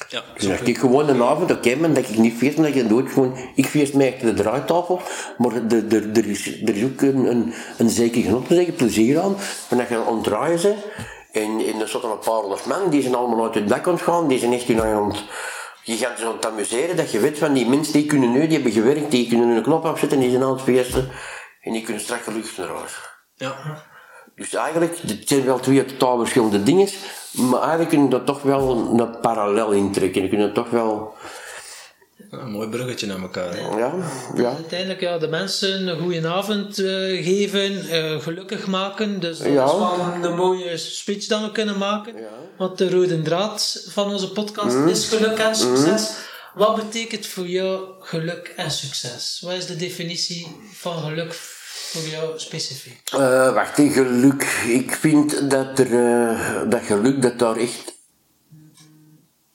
Ja, 0.09 0.23
dus 0.35 0.47
dat 0.47 0.67
ik 0.67 0.79
gewoon 0.79 1.09
een 1.09 1.23
avond, 1.23 1.51
oké, 1.51 1.71
okay, 1.71 1.93
dat 1.93 2.09
ik 2.09 2.19
niet 2.19 2.35
feest, 2.35 2.57
dat 2.57 2.75
je 2.75 2.87
doet 2.87 3.11
gewoon, 3.11 3.37
ik 3.55 3.67
feest 3.67 3.95
mij 3.95 4.13
achter 4.13 4.37
de 4.37 4.43
draaitafel, 4.43 5.01
maar 5.39 5.53
er, 5.55 6.29
is, 6.29 6.63
er 6.63 6.77
is 6.77 6.85
ook 6.85 7.01
een, 7.01 7.25
een, 7.27 7.55
een 7.79 7.91
zeker 7.91 8.23
genot, 8.23 8.49
te 8.49 8.55
zeggen, 8.55 8.75
plezier 8.75 9.21
aan, 9.21 9.37
en 9.69 9.77
dat 9.77 9.89
je 9.89 9.97
aan 9.97 10.15
het 10.15 10.25
draaien 10.25 10.63
bent, 10.63 10.85
en, 11.33 11.67
en 11.67 11.81
er 11.81 11.89
zaten 11.89 12.11
een 12.11 12.19
paar 12.19 12.41
honderd 12.41 12.67
man, 12.67 12.91
die 12.91 13.03
zijn 13.03 13.15
allemaal 13.15 13.45
uit 13.45 13.55
het 13.55 13.69
dak 13.69 13.87
ontgaan, 13.87 14.29
die 14.29 14.39
zijn 14.39 14.53
echt 14.53 14.69
in 14.69 14.81
aan 14.81 15.13
het, 15.13 15.25
gigantisch 15.83 16.25
aan 16.25 16.33
het 16.33 16.47
amuseren, 16.47 16.97
dat 16.97 17.11
je 17.11 17.21
weet 17.21 17.39
van 17.39 17.53
die 17.53 17.69
mensen 17.69 17.93
die 17.93 18.07
kunnen 18.07 18.33
nu, 18.33 18.41
die 18.41 18.55
hebben 18.55 18.73
gewerkt, 18.73 19.11
die 19.11 19.29
kunnen 19.29 19.49
hun 19.49 19.63
knop 19.63 19.85
afzetten, 19.85 20.21
die 20.21 20.31
zijn 20.31 20.43
aan 20.43 20.53
het 20.53 20.63
feesten, 20.63 21.11
en 21.61 21.73
die 21.73 21.83
kunnen 21.83 22.03
straks 22.03 22.23
gelukkig 22.23 22.57
naar 22.57 22.69
huis. 22.69 23.01
Ja. 23.37 23.93
Dus 24.37 24.55
eigenlijk, 24.55 24.99
het 25.07 25.29
zijn 25.29 25.45
wel 25.45 25.61
twee 25.61 25.85
totaal 25.85 26.19
verschillende 26.19 26.63
dingen, 26.63 26.89
maar 27.33 27.61
eigenlijk 27.61 27.91
kun 27.91 28.03
je 28.03 28.09
dat 28.09 28.27
toch 28.27 28.43
wel 28.43 28.71
een 28.99 29.21
parallel 29.21 29.71
intrekken. 29.71 30.23
Je 30.23 30.29
kunt 30.29 30.41
dat 30.41 30.55
toch 30.55 30.71
wel... 30.71 31.15
Een 32.31 32.51
mooi 32.51 32.69
bruggetje 32.69 33.07
naar 33.07 33.21
elkaar. 33.21 33.79
Ja, 33.79 33.95
ja. 34.35 34.55
Uiteindelijk 34.55 35.01
ja, 35.01 35.19
de 35.19 35.29
mensen 35.29 35.87
een 35.87 35.99
goede 35.99 36.29
avond 36.29 36.79
uh, 36.79 37.25
geven, 37.25 37.73
uh, 37.73 38.21
gelukkig 38.21 38.67
maken. 38.67 39.21
Dus 39.21 39.39
dat 39.39 39.53
ja. 39.53 39.65
is 39.65 39.71
wel 39.71 39.99
een 40.23 40.37
mooie 40.37 40.77
speech 40.77 41.27
dat 41.27 41.41
we 41.41 41.53
kunnen 41.53 41.79
maken. 41.79 42.17
Ja. 42.17 42.29
Want 42.57 42.79
de 42.79 42.91
rode 42.91 43.23
draad 43.23 43.87
van 43.89 44.13
onze 44.13 44.33
podcast 44.33 44.77
mm. 44.77 44.89
is 44.89 45.09
geluk 45.09 45.39
en 45.39 45.57
succes. 45.57 46.11
Mm. 46.11 46.17
Wat 46.55 46.77
betekent 46.77 47.27
voor 47.27 47.47
jou 47.47 47.81
geluk 48.01 48.53
en 48.57 48.71
succes? 48.71 49.41
Wat 49.45 49.53
is 49.53 49.67
de 49.67 49.77
definitie 49.77 50.47
van 50.73 51.03
geluk 51.03 51.33
voor 51.75 52.09
jou 52.11 52.39
specifiek? 52.39 53.11
Uh, 53.15 53.55
wacht, 53.55 53.79
in 53.79 53.91
geluk. 53.91 54.43
Ik 54.67 54.95
vind 54.95 55.51
dat, 55.51 55.79
er, 55.79 55.91
uh, 55.91 56.71
dat 56.71 56.83
geluk, 56.83 57.23
dat 57.23 57.39
daar 57.39 57.57
echt... 57.57 57.93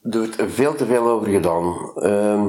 Er 0.04 0.18
wordt 0.18 0.36
veel 0.48 0.76
te 0.76 0.86
veel 0.86 1.08
over 1.08 1.28
gedaan. 1.28 1.92
Uh, 1.96 2.44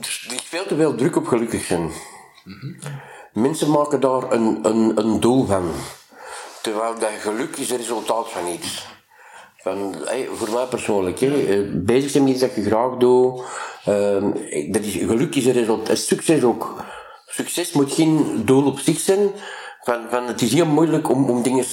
er 0.00 0.34
is 0.34 0.42
veel 0.44 0.66
te 0.66 0.76
veel 0.76 0.94
druk 0.94 1.16
op 1.16 1.26
gelukkig 1.26 1.64
zijn. 1.64 1.90
Mm 2.44 2.76
Mensen 3.34 3.70
maken 3.70 4.00
daar 4.00 4.32
een, 4.32 4.58
een, 4.62 4.92
een 4.98 5.20
doel 5.20 5.46
van. 5.46 5.72
Terwijl 6.62 6.98
dat 6.98 7.10
geluk 7.20 7.56
is 7.56 7.70
het 7.70 7.78
resultaat 7.78 8.30
van 8.30 8.46
iets. 8.46 8.86
Van, 9.56 9.94
hey, 10.04 10.28
voor 10.32 10.50
mij 10.50 10.66
persoonlijk, 10.66 11.20
hey, 11.20 11.48
eh, 11.48 11.70
bezig 11.72 12.10
zijn 12.10 12.24
met 12.24 12.32
iets 12.32 12.40
dat 12.40 12.54
je 12.54 12.62
graag 12.62 12.96
doet. 12.96 13.42
Ehm, 13.84 14.30
dat 14.72 14.82
is, 14.82 14.92
geluk 14.94 15.34
is 15.34 15.46
een 15.46 15.52
resultaat. 15.52 15.98
Succes 15.98 16.42
ook 16.42 16.84
succes 17.34 17.72
moet 17.72 17.92
geen 17.92 18.44
doel 18.44 18.66
op 18.66 18.78
zich 18.78 19.00
zijn. 19.00 19.30
Van, 19.80 20.06
van, 20.10 20.26
het 20.26 20.42
is 20.42 20.52
heel 20.52 20.66
moeilijk 20.66 21.10
om, 21.10 21.30
om 21.30 21.42
dingen 21.42 21.64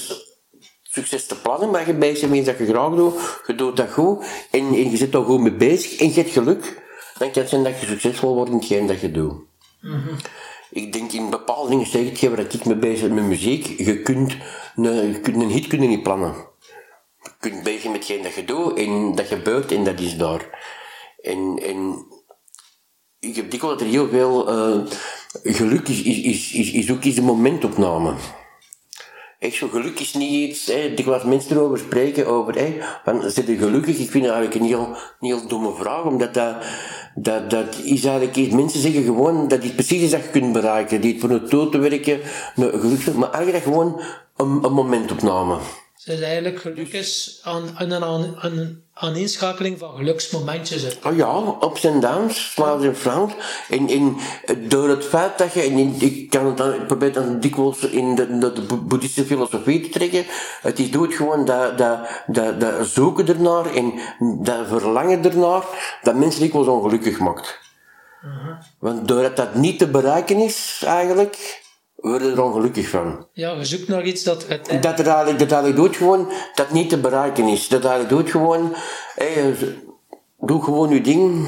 succes 0.83 1.25
te 1.25 1.41
plannen, 1.41 1.69
maar 1.69 1.87
je 1.87 1.93
bezig 1.93 2.29
bent 2.29 2.45
dat 2.45 2.57
je 2.57 2.65
graag 2.65 2.95
doet, 2.95 3.41
je 3.47 3.55
doet 3.55 3.77
dat 3.77 3.91
goed 3.91 4.25
en, 4.51 4.67
en 4.67 4.91
je 4.91 4.97
zit 4.97 5.11
daar 5.11 5.23
goed 5.23 5.39
mee 5.39 5.53
bezig 5.53 5.99
en 5.99 6.07
je 6.07 6.13
hebt 6.13 6.29
geluk, 6.29 6.81
dan 7.17 7.31
kan 7.31 7.41
het 7.41 7.49
zijn 7.49 7.63
dat 7.63 7.79
je 7.79 7.85
succesvol 7.85 8.33
wordt 8.33 8.49
in 8.49 8.57
hetgeen 8.57 8.87
dat 8.87 8.99
je 8.99 9.11
doet. 9.11 9.33
Mm 9.81 10.15
Ik 10.69 10.93
denk 10.93 11.11
in 11.11 11.29
bepaalde 11.29 11.69
dingen, 11.69 11.85
zeg 11.85 12.09
het, 12.09 12.29
waar 12.29 12.39
ik 12.39 12.65
mee 12.65 12.75
bezig 12.75 13.09
met 13.09 13.23
muziek, 13.23 13.65
je 13.65 14.01
kunt 14.01 14.35
een, 14.75 15.07
je 15.07 15.19
kunt 15.19 15.41
een 15.41 15.49
hit 15.49 15.67
kunnen 15.67 15.89
niet 15.89 16.03
plannen. 16.03 16.35
Je 17.21 17.31
kunt 17.39 17.63
bezig 17.63 17.83
met 17.83 17.93
hetgeen 17.93 18.23
dat 18.23 18.33
je 18.33 18.45
doet 18.45 18.77
en 18.77 19.15
dat 19.15 19.25
gebeurt 19.27 19.71
en 19.71 19.83
dat 19.83 19.99
is 19.99 20.17
daar. 20.17 20.49
En, 21.21 21.59
en 21.63 22.05
ik 23.19 23.35
heb 23.35 23.51
dikwijls 23.51 23.77
dat 23.77 23.87
er 23.87 23.93
heel 23.93 24.09
veel 24.09 24.49
uh, 24.49 24.85
geluk 25.43 25.87
is, 25.87 26.01
is, 26.01 26.21
is, 26.21 26.53
is, 26.53 26.71
is 26.71 26.91
ook 26.91 27.03
iets 27.03 27.17
een 27.17 27.23
momentopname. 27.23 28.13
Echt 29.39 29.55
zo, 29.55 29.67
geluk 29.67 29.99
is 29.99 30.13
niet 30.13 30.49
iets, 30.49 30.65
hè, 30.65 30.93
dikwijls 30.93 31.23
mensen 31.23 31.55
erover 31.55 31.77
spreken, 31.77 32.27
over, 32.27 32.55
hè, 32.55 32.77
van, 33.03 33.31
zit 33.31 33.47
je 33.47 33.57
gelukkig? 33.57 33.97
Ik 33.99 34.09
vind 34.09 34.25
het 34.25 34.33
eigenlijk 34.33 34.55
een 34.55 34.67
heel, 34.67 34.87
een 34.87 35.27
heel 35.27 35.47
domme 35.47 35.73
vraag, 35.73 36.03
omdat 36.03 36.33
dat, 36.33 36.55
dat, 37.15 37.49
dat 37.49 37.79
is 37.83 38.05
eigenlijk 38.05 38.35
iets, 38.35 38.53
mensen 38.53 38.79
zeggen 38.81 39.03
gewoon, 39.03 39.47
dat 39.47 39.63
is 39.63 39.71
precies 39.71 40.01
iets 40.01 40.11
dat 40.11 40.23
je 40.23 40.29
kunt 40.29 40.53
bereiken, 40.53 41.01
die 41.01 41.11
het 41.11 41.21
voor 41.21 41.29
een 41.29 41.49
dood 41.49 41.71
te 41.71 41.77
werken, 41.77 42.19
een 42.55 42.79
geluk, 42.79 43.15
maar 43.15 43.31
eigenlijk 43.31 43.63
gewoon 43.63 44.01
een, 44.37 44.63
een 44.63 44.73
momentopname. 44.73 45.57
Is 46.05 46.21
eigenlijk 46.21 46.59
geluk 46.59 46.93
is 46.93 47.39
aan, 47.43 47.69
aan, 47.77 48.03
aan, 48.03 48.35
aan 48.39 48.83
aaneenschakeling 48.93 49.79
van 49.79 49.95
geluksmomentjes. 49.95 50.97
Oh 51.03 51.15
ja, 51.15 51.57
ups 51.61 51.83
en 51.83 51.99
downs, 51.99 52.47
Vlaams 52.47 52.83
en 52.83 52.95
Frans. 52.95 53.33
En, 53.69 53.87
en 53.87 54.17
door 54.67 54.89
het 54.89 55.05
feit 55.05 55.37
dat 55.37 55.53
je, 55.53 55.61
en 55.61 56.01
ik 56.01 56.29
kan 56.29 56.45
het 56.45 56.57
dan, 56.57 56.73
ik 56.73 56.87
probeer 56.87 57.13
dan 57.13 57.39
dikwijls 57.39 57.79
in 57.79 58.15
de, 58.15 58.37
de, 58.37 58.51
de 58.51 58.61
boeddhistische 58.61 59.25
filosofie 59.25 59.81
te 59.81 59.89
trekken, 59.89 60.25
het 60.61 60.79
is 60.79 60.91
doet 60.91 61.13
gewoon 61.13 61.45
dat, 61.45 61.77
dat, 61.77 62.23
dat, 62.27 62.59
dat 62.59 62.87
zoeken 62.87 63.27
ernaar 63.27 63.73
en 63.75 63.93
dat 64.41 64.67
verlangen 64.67 65.23
ernaar, 65.23 65.63
dat 66.01 66.15
mensen 66.15 66.41
dikwijls 66.41 66.67
ongelukkig 66.67 67.19
maakt. 67.19 67.59
Uh 68.25 68.43
-huh. 68.43 68.55
Want 68.79 69.07
doordat 69.07 69.35
dat 69.35 69.55
niet 69.55 69.79
te 69.79 69.87
bereiken 69.87 70.37
is, 70.37 70.83
eigenlijk, 70.85 71.60
worden 72.01 72.31
er 72.31 72.43
ongelukkig 72.43 72.89
van. 72.89 73.27
Ja, 73.33 73.51
je 73.51 73.65
zoekt 73.65 73.87
naar 73.87 74.03
iets 74.03 74.23
dat... 74.23 74.47
Het, 74.47 74.83
dat 74.83 74.99
er 74.99 75.07
eigenlijk, 75.07 75.39
dat 75.39 75.51
eigenlijk 75.51 75.75
doet 75.75 75.95
gewoon, 75.95 76.31
dat 76.55 76.71
niet 76.71 76.89
te 76.89 76.97
bereiken 76.97 77.47
is. 77.47 77.67
Dat 77.67 77.85
eigenlijk 77.85 78.09
doet 78.09 78.29
gewoon, 78.29 78.73
hey, 79.15 79.55
doe 80.39 80.63
gewoon 80.63 80.89
je 80.89 81.01
ding. 81.01 81.47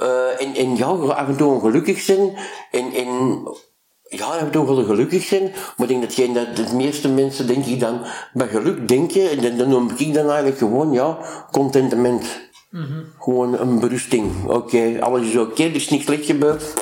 Uh, 0.00 0.40
en, 0.40 0.54
en 0.54 0.76
ja, 0.76 0.86
af 0.86 1.28
en 1.28 1.36
toe 1.36 1.52
ongelukkig 1.52 2.00
zijn. 2.00 2.36
En, 2.70 2.92
en 2.92 3.40
ja, 4.08 4.24
af 4.24 4.40
en 4.40 4.50
toe 4.50 4.66
wel 4.66 4.84
gelukkig 4.84 5.24
zijn. 5.24 5.42
Maar 5.76 5.88
ik 5.88 5.88
denk 5.88 6.02
dat, 6.02 6.14
geen, 6.14 6.32
dat 6.32 6.56
de 6.56 6.74
meeste 6.74 7.08
mensen, 7.08 7.46
denk 7.46 7.64
ik 7.64 7.80
dan, 7.80 8.00
bij 8.32 8.48
geluk 8.48 8.88
denken. 8.88 9.30
En 9.30 9.40
dan, 9.40 9.56
dan 9.56 9.68
noem 9.68 9.90
ik 9.96 10.14
dan 10.14 10.26
eigenlijk 10.26 10.58
gewoon, 10.58 10.92
ja, 10.92 11.18
contentement. 11.50 12.24
Mm 12.70 12.84
-hmm. 12.84 13.04
Gewoon 13.18 13.58
een 13.58 13.80
berusting. 13.80 14.44
Oké, 14.44 14.54
okay, 14.54 14.98
alles 14.98 15.26
is 15.26 15.36
oké, 15.36 15.50
okay, 15.50 15.66
er 15.66 15.74
is 15.74 15.88
niks 15.88 16.04
slecht 16.04 16.26
gebeurd 16.26 16.74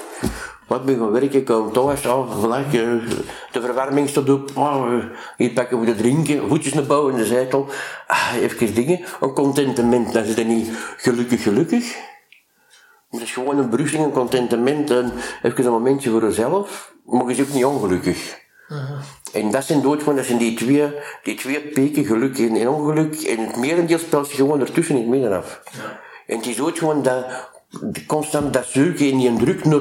wat 0.70 0.84
ben 0.84 0.98
gaan 0.98 1.10
werken, 1.10 1.44
kom 1.44 1.72
thuis, 1.72 2.06
oh, 2.06 2.40
gelijk, 2.40 2.70
de 3.52 3.60
verwarming 3.60 4.08
staat 4.08 4.28
op, 4.30 4.50
oh, 4.54 5.04
hier 5.36 5.50
pakken 5.50 5.80
we 5.80 5.86
de 5.86 5.94
drinken, 5.94 6.48
voetjes 6.48 6.74
naar 6.74 6.86
boven 6.86 7.12
in 7.12 7.18
de 7.18 7.26
zetel, 7.26 7.66
ah, 8.06 8.34
even 8.40 8.74
dingen, 8.74 9.00
een 9.20 9.32
contentement, 9.32 10.12
dan 10.12 10.24
is 10.24 10.34
het 10.36 10.46
niet 10.46 10.70
gelukkig 10.96 11.42
gelukkig. 11.42 11.96
Het 13.10 13.20
is 13.20 13.32
gewoon 13.32 13.58
een 13.58 13.70
berusting, 13.70 14.04
een 14.04 14.12
contentement, 14.12 14.90
en 14.90 15.12
even 15.42 15.64
een 15.64 15.70
momentje 15.70 16.10
voor 16.10 16.22
jezelf, 16.22 16.94
maar 17.04 17.26
je 17.26 17.30
is 17.30 17.40
ook 17.40 17.54
niet 17.54 17.64
ongelukkig. 17.64 18.38
En 19.32 19.50
dat 19.50 19.64
zijn 19.64 19.82
doodgewoon, 19.82 20.16
dat 20.16 20.24
zijn 20.24 20.38
die 20.38 20.56
twee, 20.56 20.92
die 21.22 21.34
twee 21.34 21.60
peken, 21.60 22.04
geluk 22.04 22.38
en, 22.38 22.68
ongeluk. 22.68 23.14
En 23.14 23.46
het 23.46 23.56
merendeel 23.56 23.98
speelt 23.98 24.26
zich 24.26 24.36
gewoon 24.36 24.60
ertussen 24.60 24.94
in 24.94 25.00
het 25.00 25.10
midden 25.10 25.36
af. 25.36 25.62
En 26.26 26.36
het 26.36 26.46
is 26.46 26.56
gewoon 26.56 27.02
dat, 27.02 27.50
constant 28.06 28.52
dat 28.52 28.66
zoeken 28.66 29.10
en 29.10 29.18
die 29.18 29.36
druk 29.36 29.64
naar, 29.64 29.80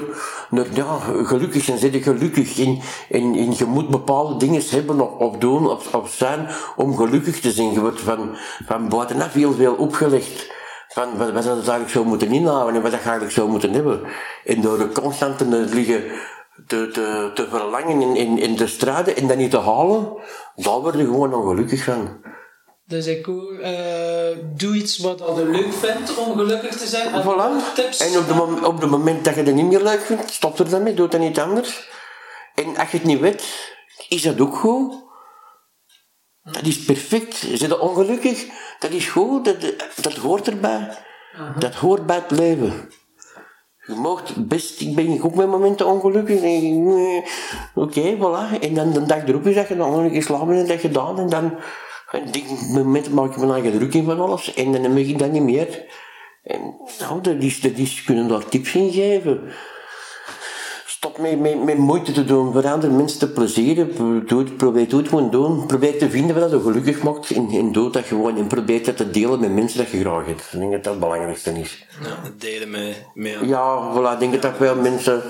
naar 0.49 0.65
ja, 0.73 0.99
gelukkig 1.23 1.63
zijn, 1.63 1.77
zit 1.77 1.93
je 1.93 2.01
gelukkig. 2.01 2.59
En, 2.59 2.79
en, 3.09 3.35
en 3.35 3.55
je 3.55 3.65
moet 3.65 3.89
bepaalde 3.89 4.37
dingen 4.37 4.61
hebben 4.69 5.01
of, 5.01 5.11
of 5.11 5.37
doen 5.37 5.69
of, 5.69 5.95
of 5.95 6.11
zijn 6.11 6.47
om 6.75 6.95
gelukkig 6.95 7.39
te 7.39 7.51
zijn. 7.51 7.71
Je 7.71 7.79
wordt 7.79 8.01
van, 8.01 8.35
van 8.65 8.89
buitenaf 8.89 9.33
heel 9.33 9.53
veel 9.53 9.73
opgelegd. 9.73 10.51
Van 10.87 11.17
wat, 11.17 11.31
wat 11.31 11.43
dat 11.43 11.55
eigenlijk 11.55 11.89
zou 11.89 12.05
moeten 12.05 12.31
inhouden 12.31 12.75
en 12.75 12.81
wat 12.81 12.91
dat 12.91 12.99
je 12.99 13.05
eigenlijk 13.05 13.35
zou 13.35 13.49
moeten 13.49 13.73
hebben. 13.73 14.01
En 14.45 14.61
door 14.61 14.77
de 14.77 14.91
constante 14.91 15.45
liggen 15.45 16.03
te, 16.67 16.89
te, 16.93 17.31
te 17.33 17.47
verlangen 17.49 18.01
in, 18.01 18.15
in, 18.15 18.37
in 18.37 18.55
de 18.55 18.67
straten 18.67 19.15
en 19.15 19.27
dat 19.27 19.37
niet 19.37 19.51
te 19.51 19.59
halen, 19.59 20.13
daar 20.55 20.79
word 20.79 20.95
je 20.95 21.05
gewoon 21.05 21.33
ongelukkig 21.33 21.83
van. 21.83 22.17
Dus 22.89 23.05
ik 23.05 23.25
hoor, 23.25 23.59
eh, 23.59 24.37
doe 24.55 24.75
iets 24.75 24.97
wat 24.97 25.19
je 25.19 25.45
leuk 25.45 25.73
vindt 25.73 26.17
om 26.17 26.37
gelukkig 26.37 26.77
te 26.77 26.87
zijn. 26.87 27.13
En 27.13 27.23
Voilà. 27.23 27.73
tips. 27.75 27.99
En 27.99 28.17
op 28.19 28.27
het 28.27 28.35
mom- 28.35 28.63
op 28.65 28.81
het 28.81 28.89
moment 28.89 29.25
dat 29.25 29.35
je 29.35 29.41
het 29.43 29.53
niet 29.55 29.65
meer 29.65 29.83
leuk 29.83 30.01
vindt, 30.01 30.31
stop 30.31 30.59
er 30.59 30.69
dan 30.69 30.83
mee, 30.83 30.93
doe 30.93 31.07
dat 31.07 31.19
niet 31.19 31.39
anders. 31.39 31.89
En 32.55 32.77
als 32.77 32.91
je 32.91 32.97
het 32.97 33.05
niet 33.05 33.19
weet, 33.19 33.71
is 34.07 34.21
dat 34.21 34.39
ook 34.39 34.55
goed. 34.55 34.93
Dat 36.43 36.65
is 36.65 36.83
perfect. 36.85 37.35
Zit 37.35 37.59
je 37.59 37.79
ongelukkig? 37.79 38.45
Dat 38.79 38.91
is 38.91 39.07
goed, 39.07 39.45
dat, 39.45 39.57
dat 40.01 40.13
hoort 40.13 40.47
erbij. 40.47 40.97
Dat 41.59 41.73
hoort 41.75 42.05
bij 42.05 42.15
het 42.15 42.31
leven. 42.31 42.89
Je 43.85 43.95
mag 43.95 44.23
best, 44.35 44.81
ik 44.81 44.95
ben 44.95 45.21
ook 45.23 45.35
met 45.35 45.47
momenten 45.47 45.85
ongelukkig. 45.87 46.41
Oké, 47.75 48.15
voilà. 48.17 48.59
En 48.59 48.73
dan 48.73 48.91
de 48.91 49.05
dag 49.05 49.27
erop 49.27 49.45
is 49.47 49.55
dat 49.55 49.67
je 49.67 49.75
dan 49.75 50.09
keer 50.11 50.23
slapen 50.23 50.55
en 50.55 50.67
dat 50.67 50.79
gedaan. 50.79 51.19
En 51.19 51.29
dan, 51.29 51.57
en 52.11 52.31
die 52.31 52.45
momenten 52.73 53.13
maak 53.13 53.31
ik 53.31 53.37
me 53.37 53.53
eigen 53.53 53.71
druk 53.71 53.93
in 53.93 54.05
van 54.05 54.19
alles. 54.19 54.53
En 54.53 54.71
dan 54.71 54.83
heb 54.83 54.97
ik 54.97 55.19
dat 55.19 55.31
niet 55.31 55.43
meer. 55.43 55.85
En 56.43 56.75
nou, 56.99 57.21
dat 57.21 57.35
is, 57.39 57.61
dat 57.61 57.77
is, 57.77 58.03
kunnen 58.03 58.27
daar 58.27 58.45
tips 58.45 58.75
in 58.75 58.91
geven. 58.91 59.41
Stop 60.85 61.17
met, 61.17 61.39
met, 61.39 61.63
met 61.63 61.77
moeite 61.77 62.11
te 62.11 62.25
doen 62.25 62.53
voor 62.53 62.67
andere 62.67 62.93
mensen 62.93 63.19
te 63.19 63.29
plezieren. 63.29 63.95
Doe 64.27 64.39
het, 64.39 64.57
probeer 64.57 64.87
het 64.97 65.07
gewoon 65.07 65.31
doen. 65.31 65.65
Probeer 65.65 65.97
te 65.97 66.09
vinden 66.09 66.39
wat 66.39 66.51
je 66.51 66.61
gelukkig 66.61 67.03
maakt. 67.03 67.31
En, 67.31 67.49
en 67.49 67.71
doe 67.71 67.91
dat 67.91 68.05
gewoon. 68.05 68.37
En 68.37 68.47
probeer 68.47 68.83
dat 68.83 68.97
te 68.97 69.11
delen 69.11 69.39
met 69.39 69.53
mensen 69.53 69.77
dat 69.77 69.89
je 69.89 69.99
graag 69.99 70.25
hebt. 70.25 70.49
Ik 70.51 70.59
denk 70.59 70.71
dat 70.71 70.83
dat 70.83 70.93
het 70.93 71.01
belangrijkste 71.01 71.59
is. 71.59 71.85
Ja, 72.03 72.31
delen 72.37 72.69
met, 72.69 73.05
met 73.13 73.37
Ja, 73.41 73.93
voilà, 73.93 74.13
ik 74.13 74.19
denk 74.19 74.31
dat 74.31 74.41
dat 74.41 74.55
veel 74.57 74.75
mensen, 74.75 75.21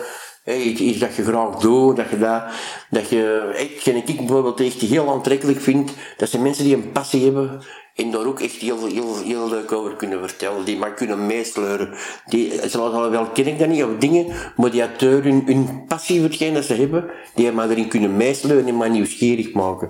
hey, 0.43 0.61
iets, 0.61 0.81
iets 0.81 0.99
dat 0.99 1.15
je 1.15 1.23
graag 1.23 1.55
doet, 1.55 1.95
dat 1.95 2.09
je 2.09 2.17
dat, 2.17 2.43
dat 2.89 3.09
je, 3.09 3.53
ik, 3.57 3.81
ken 3.83 3.95
ik 3.95 4.05
bijvoorbeeld 4.05 4.59
echt 4.59 4.81
heel 4.81 5.09
aantrekkelijk 5.09 5.61
vind, 5.61 5.91
dat 6.17 6.29
zijn 6.29 6.41
mensen 6.41 6.63
die 6.63 6.75
een 6.75 6.91
passie 6.91 7.23
hebben 7.23 7.61
en 7.99 8.11
daar 8.11 8.25
ook 8.25 8.39
echt 8.39 8.55
heel, 8.55 8.87
heel, 8.87 9.23
heel 9.23 9.49
leuk 9.49 9.71
over 9.71 9.95
kunnen 9.95 10.19
vertellen, 10.19 10.65
die 10.65 10.77
maar 10.77 10.93
kunnen 10.93 11.25
meesleuren. 11.25 11.93
Die, 12.25 12.69
zoals 12.69 12.93
al 12.93 13.09
wel 13.09 13.25
ken 13.25 13.47
ik 13.47 13.59
dat 13.59 13.67
niet, 13.67 13.83
of 13.83 13.97
dingen, 13.99 14.25
maar 14.55 14.71
die 14.71 14.81
uit 14.81 15.01
hun, 15.01 15.43
hun 15.45 15.83
passie 15.87 16.19
voor 16.19 16.53
dat 16.53 16.65
ze 16.65 16.73
hebben, 16.73 17.09
die 17.35 17.51
maar 17.51 17.69
erin 17.69 17.87
kunnen 17.87 18.17
meesleuren 18.17 18.67
en 18.67 18.77
maar 18.77 18.89
nieuwsgierig 18.89 19.53
maken. 19.53 19.89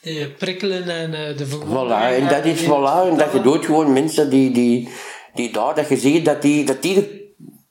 Die 0.00 0.30
prikkelen 0.30 0.88
en 0.88 1.14
eh, 1.14 1.36
de 1.36 1.46
Voilà, 1.46 1.48
verwondering 1.48 2.28
en 2.28 2.28
dat 2.28 2.44
is 2.44 2.62
voilà, 2.62 3.08
en 3.10 3.16
dat 3.16 3.32
je 3.32 3.40
doet 3.42 3.64
gewoon 3.64 3.92
mensen 3.92 4.30
die, 4.30 4.50
die, 4.50 4.88
die 5.34 5.52
daar, 5.52 5.74
dat 5.74 5.88
je 5.88 5.96
ziet 5.96 6.24
dat 6.24 6.42
die, 6.42 6.64
dat 6.64 6.82
die 6.82 7.23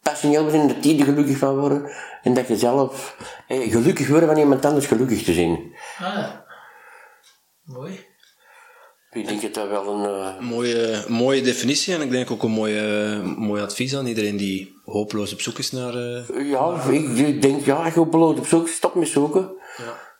er 0.04 0.12
passioneel 0.12 0.50
zijn, 0.50 0.68
dat 0.68 0.84
die 0.84 1.00
er 1.00 1.06
gelukkig 1.06 1.38
van 1.38 1.60
worden, 1.60 1.92
en 2.24 2.34
dat 2.34 2.48
je 2.48 2.58
zelf 2.58 3.18
eh, 3.48 3.72
gelukkig 3.72 4.08
wordt 4.08 4.26
van 4.26 4.38
iemand 4.38 4.66
anders 4.66 4.86
gelukkig 4.86 5.24
te 5.24 5.34
zien. 5.34 5.76
Ah, 6.00 6.14
ja. 6.14 6.46
Mooi. 7.64 8.12
Ik 9.12 9.28
denk 9.28 9.42
dat 9.42 9.54
dat 9.54 9.70
wel 9.70 9.88
een... 9.88 10.06
eh, 10.06 10.40
mooie, 10.40 11.06
mooie 11.08 11.42
definitie 11.42 11.94
en 11.94 12.02
ik 12.02 12.12
denk 12.12 12.32
ook 12.32 12.44
een 12.44 12.52
mooie, 12.52 13.22
mooi 13.38 13.62
advies 13.62 13.96
aan 13.96 14.06
iedereen 14.06 14.38
die 14.38 14.74
hopeloos 14.86 15.34
op 15.34 15.42
zoek 15.42 15.58
is 15.58 15.72
naar... 15.72 15.96
eh, 15.96 16.50
ja, 16.50 16.82
ik, 16.90 17.18
ik 17.18 17.42
denk, 17.42 17.66
ja, 17.66 17.76
als 17.76 17.94
je 17.94 18.00
hopeloos 18.00 18.38
op 18.38 18.46
zoek, 18.46 18.68
stop 18.68 18.96
met 18.96 19.08
zoeken. 19.08 19.52
ja. 19.78 20.12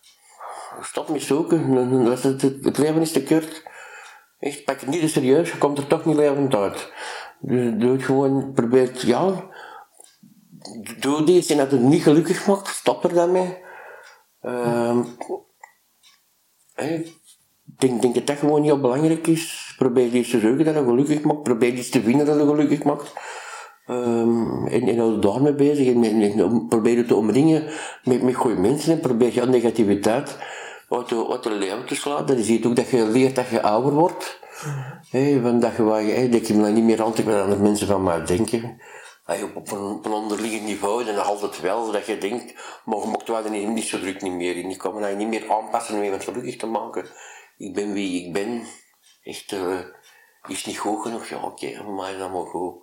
Stop 0.82 1.10
met 1.10 1.22
zoeken, 1.22 1.72
het, 2.12 2.42
het 2.42 2.78
leven 2.78 3.02
is 3.02 3.12
te 3.12 3.24
kort. 3.24 3.64
Echt, 4.40 4.64
pak 4.64 4.80
het 4.80 4.90
niet 4.90 5.02
te 5.02 5.08
serieus, 5.08 5.52
je 5.52 5.58
komt 5.58 5.78
er 5.78 5.88
toch 5.88 6.06
niet 6.06 6.16
levend 6.16 6.56
uit. 6.56 6.92
Dus 7.40 7.74
doe 7.78 7.92
het 7.92 8.04
gewoon, 8.04 8.52
probeer 8.54 8.88
het, 8.88 9.02
ja, 9.02 9.50
doe 11.00 11.24
iets 11.24 11.50
en 11.50 11.58
dat 11.58 11.72
het 11.72 11.82
niet 11.82 12.04
gelukkig 12.04 12.48
maakt, 12.48 12.68
stop 12.68 13.04
er 13.04 13.14
dan 13.14 13.32
mee. 13.32 13.58
Ehm 14.42 15.02
ik 16.76 17.90
denk, 17.90 18.02
denk 18.02 18.14
dat 18.16 18.28
dat 18.28 18.38
gewoon 18.38 18.64
heel 18.64 18.80
belangrijk 18.80 19.28
is. 19.28 19.74
Probeer 19.78 20.16
iets 20.16 20.30
te 20.30 20.40
zoeken 20.40 20.66
dat 20.66 20.76
je 20.76 20.84
gelukkig 20.84 21.22
maakt, 21.22 21.44
probeer 21.44 21.74
iets 21.74 21.90
te 21.90 22.02
vinden 22.02 22.26
dat 22.26 22.40
je 22.40 22.46
gelukkig 22.46 22.84
maakt. 22.84 23.14
Ehm, 23.86 24.66
en, 24.66 24.88
en 24.88 24.98
hou 24.98 25.12
je 25.12 25.20
daarmee 25.20 25.54
bezig 25.54 25.88
en, 25.88 26.04
en, 26.04 26.22
en 26.22 26.68
probeer 26.68 26.98
je 26.98 27.06
te 27.06 27.16
omringen 27.16 27.64
met, 28.04 28.22
met 28.22 28.36
goede 28.36 28.62
mensen 28.62 28.94
en 28.94 29.00
probeer 29.00 29.34
je 29.34 29.42
negativiteit 29.42 30.38
uit 30.90 31.10
de, 31.10 31.28
uit 31.30 31.44
de 31.44 31.52
leven 31.52 31.86
te 31.86 31.96
slaan. 31.96 32.26
Dat 32.26 32.38
is 32.38 32.48
iets 32.48 32.68
ook 32.68 32.76
dat 32.76 32.90
je 32.90 33.08
leert 33.08 33.36
dat 33.36 33.50
je 33.50 33.62
ouder 33.62 33.92
wordt. 33.92 34.40
Hé, 35.10 35.40
van 35.42 35.60
dat 35.60 35.76
je, 35.76 35.84
je, 35.84 36.30
dat 36.30 36.48
je 36.48 36.54
me 36.54 36.70
niet 36.70 36.84
meer 36.84 37.04
aantrekt 37.04 37.30
wat 37.30 37.42
andere 37.42 37.62
mensen 37.62 37.88
van 37.88 38.04
mij 38.04 38.26
denken. 38.26 38.82
Op, 39.26 39.72
een, 39.72 39.80
op 39.80 40.06
een 40.06 40.12
onderliggend 40.12 40.64
niveau, 40.64 41.04
dan 41.04 41.24
altijd 41.24 41.60
wel, 41.60 41.92
dat 41.92 42.06
je 42.06 42.18
denkt, 42.18 42.82
maar 42.86 42.98
mocht 42.98 43.28
wel 43.28 43.50
niet, 43.50 43.68
niet 43.68 43.84
zo 43.84 44.00
druk 44.00 44.22
niet 44.22 44.34
meer 44.34 44.56
in. 44.56 44.70
Je 44.70 44.78
kan 44.78 44.96
me 44.96 45.16
niet 45.16 45.28
meer 45.28 45.52
aanpassen 45.52 45.96
om 45.96 46.04
iemand 46.04 46.24
gelukkig 46.24 46.58
te 46.58 46.66
maken. 46.66 47.06
Ik 47.58 47.74
ben 47.74 47.94
wie 47.94 48.26
ik 48.26 48.34
ben. 48.34 48.64
Echt, 49.24 49.52
eh, 49.52 49.80
is 50.48 50.66
niet 50.66 50.78
goed 50.78 51.02
genoeg? 51.02 51.28
Ja, 51.28 51.44
oké, 51.44 51.84
mij 51.84 52.14
is 52.14 52.20
dat 52.20 52.32
maar 52.32 52.46
goed. 52.46 52.76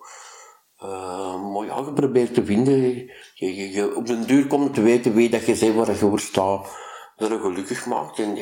Uh, 0.83 1.51
maar 1.53 2.31
te 2.31 2.45
vinden. 2.45 3.11
Je, 3.33 3.93
op 3.95 4.05
den 4.07 4.27
duur 4.27 4.47
komt 4.47 4.73
te 4.73 4.81
weten 4.81 5.13
wie 5.13 5.29
dat 5.29 5.45
je 5.45 5.57
bent, 5.59 5.75
waar 5.75 5.89
je 5.89 5.95
voor 5.95 6.19
staat. 6.19 6.77
Dat 7.15 7.29
je 7.29 7.39
gelukkig 7.39 7.85
maakt. 7.85 8.19
En, 8.19 8.37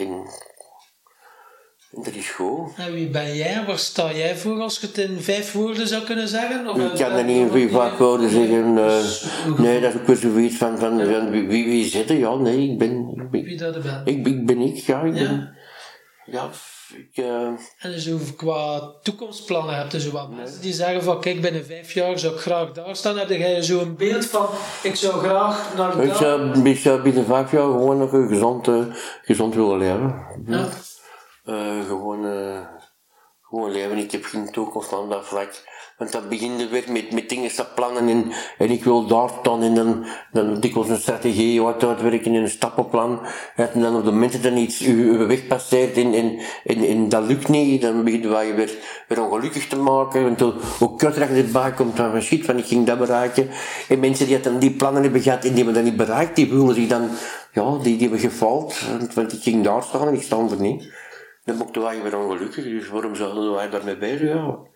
en 1.95 2.03
dat 2.03 2.13
is 2.13 2.29
goed. 2.29 2.69
En 2.77 2.93
wie 2.93 3.07
ben 3.07 3.35
jij? 3.35 3.63
Waar 3.67 3.77
sta 3.79 4.13
jij 4.13 4.35
voor 4.37 4.59
als 4.59 4.79
je 4.79 4.87
het 4.87 4.97
in 4.97 5.21
vijf 5.21 5.51
woorden 5.51 5.87
zou 5.87 6.03
kunnen 6.03 6.27
zeggen? 6.27 6.67
Of 6.67 6.77
Ik 6.77 6.99
kan 6.99 7.13
dat 7.15 7.25
niet 7.25 7.37
in 7.37 7.49
vier 7.51 7.69
vaak 7.69 7.97
woorden 7.97 8.29
zeggen. 8.29 8.77
eh, 8.77 9.57
nee, 9.57 9.81
dat 9.81 9.93
is 9.93 9.99
ook 9.99 10.07
weer 10.07 10.15
zoiets 10.15 10.55
van, 10.57 10.77
van, 10.77 11.05
van 11.05 11.29
wie, 11.29 11.47
wie, 11.47 11.65
wie 11.65 11.85
zit 11.85 12.09
er? 12.09 12.17
Ja, 12.17 12.35
nee, 12.35 12.69
ik 12.71 12.77
ben... 12.77 13.09
Ik, 13.31 13.31
Wie 13.31 13.43
ben- 13.43 13.57
dat 13.57 13.75
er 13.75 13.81
bent. 13.81 14.07
ik, 14.07 14.27
ik 14.27 14.45
ben 14.45 14.59
ik, 14.59 14.75
ja. 14.75 15.01
Ik 15.01 15.15
Ja? 15.15 15.27
ben, 15.27 15.55
ja, 16.25 16.49
ik... 16.97 17.23
eh, 17.23 17.47
En 17.79 17.99
zo 17.99 18.17
qua 18.37 18.93
toekomstplannen 19.03 19.77
heb 19.77 19.91
je 19.91 19.99
zo 19.99 20.11
wat 20.11 20.29
mensen 20.35 20.61
die 20.61 20.73
zeggen 20.73 21.03
van 21.03 21.21
kijk 21.21 21.41
binnen 21.41 21.65
vijf 21.65 21.91
jaar 21.93 22.19
zou 22.19 22.33
ik 22.33 22.39
graag 22.39 22.71
daar 22.71 22.95
staan. 22.95 23.17
Heb 23.17 23.29
jij 23.29 23.61
zo 23.61 23.79
een 23.79 23.95
beeld 23.95 24.25
van 24.25 24.45
ik 24.83 24.95
zou 24.95 25.19
graag 25.19 25.75
naar 25.77 26.01
ik, 26.01 26.07
daar. 26.07 26.17
zou, 26.17 26.69
ik 26.69 26.77
zou 26.77 27.01
binnen 27.01 27.25
vijf 27.25 27.51
jaar 27.51 27.61
gewoon 27.61 27.97
nog 27.97 28.11
een 28.13 28.27
gezond, 28.27 28.67
eh, 28.67 28.75
gezond 29.23 29.55
willen 29.55 29.77
leven. 29.77 30.15
Ja. 30.45 30.67
Eh, 31.49 31.85
gewoon, 31.87 32.25
eh, 32.25 32.59
gewoon 33.41 33.71
leven. 33.71 33.97
Ik 33.97 34.11
heb 34.11 34.23
geen 34.23 34.51
toekomst 34.51 34.93
aan 34.93 35.09
dat 35.09 35.25
vlak. 35.25 35.67
Want 35.97 36.11
dat 36.11 36.29
begint 36.29 36.69
weer 36.69 36.83
met, 36.91 37.11
met 37.11 37.29
dingen 37.29 37.55
te 37.55 37.65
plannen 37.75 38.07
en, 38.07 38.31
en 38.57 38.69
ik 38.69 38.83
wil 38.83 39.07
daar 39.07 39.29
staan 39.39 39.61
en 39.61 39.75
dan, 39.75 40.05
dan 40.31 40.59
dikwijls 40.59 40.89
een 40.89 40.99
strategie 40.99 41.65
uit 41.65 41.83
uitwerken 41.83 42.35
en 42.35 42.41
een 42.41 42.49
stappenplan. 42.49 43.19
En 43.55 43.81
dan 43.81 43.95
op 43.95 44.05
de 44.05 44.11
moment 44.11 44.31
dat 44.31 44.43
dan 44.43 44.57
iets 44.57 44.81
uw, 44.81 45.27
weg 45.27 45.47
passeert 45.47 45.97
en, 45.97 46.13
en, 46.13 46.39
en, 46.63 47.09
dat 47.09 47.23
lukt 47.23 47.47
niet, 47.47 47.81
dan 47.81 48.03
begint 48.03 48.23
je 48.23 48.53
weer, 48.55 48.77
weer 49.07 49.23
ongelukkig 49.23 49.67
te 49.67 49.77
maken. 49.77 50.23
Want 50.23 50.39
hoe, 50.79 50.97
dat 50.97 51.15
je 51.15 51.21
erbij 51.21 51.71
komt, 51.71 51.97
dan 51.97 52.11
van 52.11 52.21
shit, 52.21 52.45
van 52.45 52.57
ik 52.57 52.65
ging 52.65 52.85
dat 52.85 52.97
bereiken. 52.97 53.49
En 53.89 53.99
mensen 53.99 54.27
die 54.27 54.39
dan 54.39 54.59
die 54.59 54.71
plannen 54.71 55.01
hebben 55.03 55.21
gehad 55.21 55.43
en 55.43 55.53
die 55.53 55.63
hebben 55.63 55.73
dat 55.73 55.83
niet 55.83 55.97
bereikt, 55.97 56.35
die 56.35 56.49
voelen 56.49 56.75
zich 56.75 56.87
dan, 56.87 57.09
ja, 57.51 57.77
die, 57.77 57.97
die 57.97 58.09
hebben 58.09 58.19
gefaald. 58.19 58.81
Want, 59.15 59.33
ik 59.33 59.41
ging 59.41 59.63
daar 59.63 59.83
staan 59.83 60.07
en 60.07 60.13
ik 60.13 60.21
sta 60.21 60.37
er 60.37 60.61
niet. 60.61 60.98
Dan 61.57 61.83
wij 61.83 61.95
je 61.95 62.01
weer 62.01 62.17
ongelukkig, 62.17 62.63
dus 62.63 62.87
waarom 62.87 63.15
zouden 63.15 63.53
wij 63.53 63.69
daarmee 63.69 63.97
bezig 63.97 64.31
houden? 64.31 64.67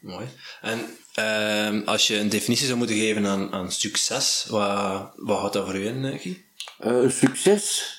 Mooi. 0.00 0.26
En 0.60 0.80
ehm, 1.14 1.82
als 1.84 2.06
je 2.06 2.18
een 2.18 2.28
definitie 2.28 2.66
zou 2.66 2.78
moeten 2.78 2.96
geven 2.96 3.26
aan, 3.26 3.52
aan 3.52 3.72
succes, 3.72 4.46
wat, 4.48 5.12
wat 5.16 5.38
houdt 5.38 5.52
dat 5.52 5.64
voor 5.64 5.76
u 5.76 5.86
in, 5.86 6.04
eh, 6.04 6.20
Guy? 6.20 6.44
Eh, 6.78 7.08
succes? 7.08 7.94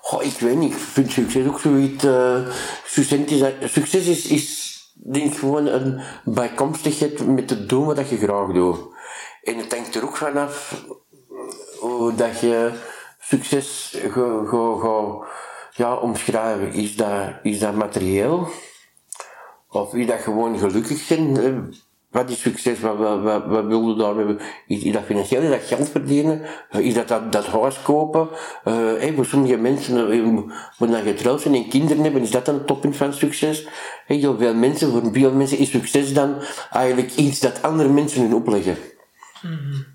Goh, 0.00 0.22
ik 0.22 0.38
weet 0.38 0.56
niet, 0.56 0.72
ik 0.72 0.78
vind 0.78 1.12
succes 1.12 1.46
ook 1.46 1.60
zoiets... 1.60 2.04
eh 2.04 2.46
succes 2.86 3.30
is, 3.30 3.72
succes 3.72 4.06
is, 4.06 4.26
is 4.26 4.72
denk 4.94 5.36
gewoon 5.36 5.66
een 5.66 6.00
bijkomstigheid 6.24 7.26
met 7.26 7.50
het 7.50 7.68
doen 7.68 7.84
wat 7.84 8.08
je 8.08 8.16
graag 8.16 8.52
doet. 8.52 8.78
En 9.42 9.56
het 9.56 9.74
hangt 9.74 9.94
er 9.94 10.02
ook 10.02 10.16
vanaf 10.16 10.84
hoe 11.78 12.14
dat 12.14 12.40
je 12.40 12.70
succes 13.20 13.94
gaat 13.96 14.48
ga, 14.48 14.76
ga, 14.80 15.26
ja, 15.74 15.94
omschrijven. 15.94 16.72
Is 16.72 16.96
dat, 16.96 17.28
is 17.42 17.58
dat 17.58 17.74
materieel? 17.74 18.48
Of 19.68 19.94
is 19.94 20.06
dat 20.06 20.20
gewoon 20.20 20.58
gelukkig 20.58 20.98
zijn? 20.98 21.36
Eh, 21.36 21.52
wat 22.10 22.30
is 22.30 22.40
succes? 22.40 22.80
Wat, 22.80 22.96
wat, 22.96 23.22
wat, 23.22 23.46
wat 23.46 23.64
wil 23.64 23.88
je 23.88 23.94
daar? 23.94 24.46
Is, 24.66 24.82
is 24.82 24.92
dat 24.92 25.04
financieel? 25.04 25.42
Is 25.42 25.50
dat 25.50 25.62
geld 25.62 25.88
verdienen? 25.88 26.42
Uh, 26.70 26.86
is 26.86 26.94
dat, 26.94 27.08
dat 27.08 27.32
dat 27.32 27.46
huis 27.46 27.82
kopen? 27.82 28.28
Uh, 28.64 28.74
hey, 28.74 29.12
voor 29.14 29.24
sommige 29.24 29.56
mensen, 29.56 30.14
uh, 30.14 30.24
moeten 30.24 31.04
dan 31.04 31.14
getrouwd 31.14 31.40
zijn 31.40 31.54
en 31.54 31.68
kinderen 31.68 32.02
hebben, 32.02 32.22
is 32.22 32.30
dat 32.30 32.44
dan 32.44 32.54
het 32.54 32.66
toppunt 32.66 32.96
van 32.96 33.12
succes? 33.12 33.66
Hey, 34.06 34.16
heel 34.16 34.38
veel 34.38 34.54
mensen, 34.54 34.90
voor 34.90 35.12
veel 35.12 35.32
mensen 35.32 35.58
is 35.58 35.70
succes 35.70 36.14
dan 36.14 36.42
eigenlijk 36.70 37.14
iets 37.14 37.40
dat 37.40 37.62
andere 37.62 37.88
mensen 37.88 38.22
hun 38.22 38.34
opleggen. 38.34 38.76
Mm-hmm. 39.42 39.86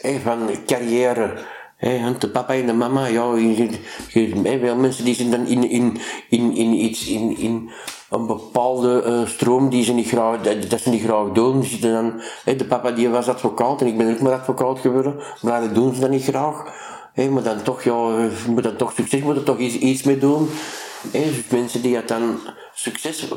Hey, 0.00 0.20
van 0.20 0.50
carrière. 0.66 1.38
De 2.18 2.28
papa 2.32 2.54
en 2.54 2.66
de 2.66 2.72
mama, 2.72 3.06
ja, 3.06 3.34
veel 4.08 4.76
mensen 4.76 5.04
die 5.04 5.14
zijn 5.14 5.30
dan 5.30 5.46
in, 5.46 5.70
in, 5.70 5.98
in, 6.28 6.56
in 6.56 6.72
iets, 6.72 7.06
in, 7.08 7.36
in 7.36 7.70
een 8.10 8.26
bepaalde 8.26 9.04
uh, 9.06 9.26
stroom 9.26 9.68
die 9.68 9.84
ze 9.84 9.92
niet 9.92 10.08
graag, 10.08 10.40
dat, 10.40 10.70
dat 10.70 10.80
ze 10.80 10.90
niet 10.90 11.02
graag 11.02 11.32
doen. 11.32 11.64
Zitten 11.64 11.92
dan, 11.92 12.22
de 12.56 12.64
papa 12.64 12.90
die 12.90 13.08
was 13.08 13.28
advocaat 13.28 13.80
en 13.80 13.86
ik 13.86 13.98
ben 13.98 14.14
ook 14.14 14.20
maar 14.20 14.32
advocaat 14.32 14.78
geworden, 14.78 15.14
maar 15.42 15.60
dat 15.60 15.74
doen 15.74 15.94
ze 15.94 16.00
dan 16.00 16.10
niet 16.10 16.24
graag. 16.24 16.64
Maar 17.30 17.42
dan 17.42 17.62
toch, 17.62 17.82
ja, 17.82 18.28
moet 18.48 18.62
dan 18.62 18.76
toch 18.76 18.92
succes, 18.92 19.22
moet 19.22 19.36
er 19.36 19.42
toch 19.42 19.58
iets, 19.58 19.74
iets 19.74 20.02
mee 20.02 20.18
doen. 20.18 20.48
Dus 21.12 21.48
mensen 21.48 21.82
die 21.82 21.94
dat 21.94 22.08
dan 22.08 22.38
succes 22.74 23.28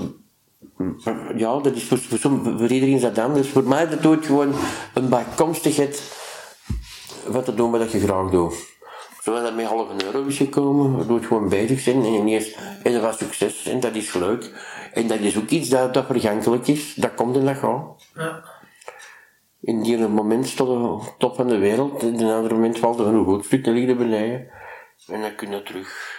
ja, 1.36 1.60
dat 1.60 1.76
is 1.76 1.84
voor, 1.84 1.98
voor, 1.98 2.20
voor 2.58 2.68
iedereen 2.68 2.96
is 2.96 3.02
dat 3.02 3.18
anders. 3.18 3.48
Voor 3.48 3.64
mij 3.64 3.86
het 3.86 4.06
ook 4.06 4.26
gewoon 4.26 4.54
een 4.94 5.10
bijkomstigheid 5.10 6.02
wat 7.30 7.46
te 7.46 7.54
doen 7.54 7.72
wat 7.72 7.92
je 7.92 8.00
graag 8.00 8.30
doet. 8.30 8.78
Zo 9.22 9.42
dat 9.42 9.56
met 9.56 9.66
half 9.66 9.90
een 9.90 10.06
euro 10.06 10.26
is 10.26 10.38
gekomen, 10.38 10.96
waardoor 10.96 11.18
het 11.18 11.26
gewoon 11.26 11.50
bezig 11.50 11.80
zijn 11.80 12.04
en 12.04 12.14
ineens 12.14 12.56
is 12.84 12.94
er 12.94 13.02
wat 13.02 13.18
succes 13.18 13.66
en 13.66 13.80
dat 13.80 13.96
is 13.96 14.14
leuk. 14.14 14.52
En 14.94 15.08
dat 15.08 15.20
is 15.20 15.38
ook 15.38 15.50
iets 15.50 15.70
dat, 15.70 15.94
dat 15.94 16.06
vergankelijk 16.06 16.68
is, 16.68 16.94
dat 16.94 17.14
komt 17.14 17.36
en 17.36 17.46
dat 17.46 17.58
gaat. 17.58 18.08
Ja. 18.16 18.44
In 19.62 19.84
die 19.84 20.08
moment 20.08 20.48
stond 20.48 21.04
de 21.04 21.12
top 21.18 21.36
van 21.36 21.48
de 21.48 21.58
wereld, 21.58 22.04
in 22.04 22.20
een 22.20 22.34
ander 22.34 22.54
moment 22.54 22.80
valt 22.80 23.00
er 23.00 23.06
een 23.06 23.26
goed 23.26 23.46
stuk, 23.46 23.64
dan 23.64 23.74
ligt 23.74 23.98
beneden. 23.98 24.48
En 25.08 25.22
dan 25.22 25.36
kun 25.36 25.52
je 25.52 25.64
terug, 25.64 26.18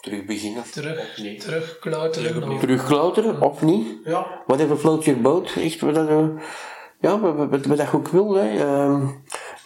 terug 0.00 0.24
beginnen. 0.24 0.62
Terug, 0.70 1.14
terug 1.38 1.78
klauteren. 1.78 2.58
Terug, 2.58 2.86
klauteren, 2.86 3.40
of 3.40 3.62
niet? 3.62 3.98
Ja. 4.04 4.42
Whatever 4.46 4.76
float 4.76 5.04
your 5.04 5.20
boat, 5.20 5.52
echt 5.56 5.80
wat 5.80 5.94
dat, 5.94 6.08
uh, 6.08 6.28
ja, 7.00 7.20
wat, 7.20 7.36
wat, 7.36 7.66
wat, 7.66 7.78
dat 7.78 7.94
ook 7.94 8.08
wil. 8.08 8.34
Hè. 8.34 8.52
Uh, 8.54 9.08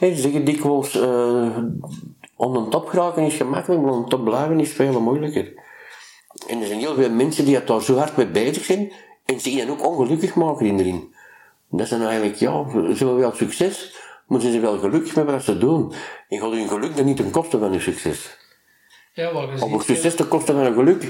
Hey, 0.00 0.14
ze 0.14 0.20
zeggen 0.20 0.44
dikwijls, 0.44 0.96
uh, 0.96 1.56
om 2.36 2.56
een 2.56 2.70
top 2.70 2.88
geraken 2.88 3.22
is 3.22 3.34
gemakkelijk, 3.34 3.82
maar 3.82 3.92
om 3.92 4.02
een 4.02 4.08
top 4.08 4.24
blijven 4.24 4.60
is 4.60 4.72
veel 4.72 5.00
moeilijker. 5.00 5.52
En 6.48 6.60
er 6.60 6.66
zijn 6.66 6.78
heel 6.78 6.94
veel 6.94 7.10
mensen 7.10 7.44
die 7.44 7.64
daar 7.64 7.82
zo 7.82 7.96
hard 7.96 8.16
mee 8.16 8.26
bezig 8.26 8.64
zijn, 8.64 8.92
en 9.24 9.40
zich 9.40 9.58
dan 9.58 9.70
ook 9.70 9.86
ongelukkig 9.86 10.34
maken 10.34 10.78
erin. 10.78 11.14
Dat 11.70 11.88
zijn 11.88 12.02
eigenlijk, 12.02 12.36
ja, 12.36 12.70
ze 12.70 13.04
willen 13.04 13.16
wel 13.16 13.32
succes, 13.32 13.94
maar 14.26 14.40
ze 14.40 14.50
zijn 14.50 14.62
wel 14.62 14.78
gelukkig 14.78 15.14
met 15.14 15.24
wat 15.24 15.42
ze 15.42 15.58
doen. 15.58 15.92
En 16.28 16.38
gaat 16.38 16.50
hun 16.50 16.68
geluk 16.68 16.96
dan 16.96 17.04
niet 17.04 17.16
ten 17.16 17.30
koste 17.30 17.58
van 17.58 17.70
hun 17.70 17.80
succes. 17.80 18.36
Ja, 19.12 19.32
maar 19.32 19.56
je 19.56 19.64
Of 19.64 19.82
succes 19.82 20.14
ten 20.14 20.28
koste 20.28 20.52
van 20.52 20.60
hun 20.60 20.74
geluk. 20.74 21.02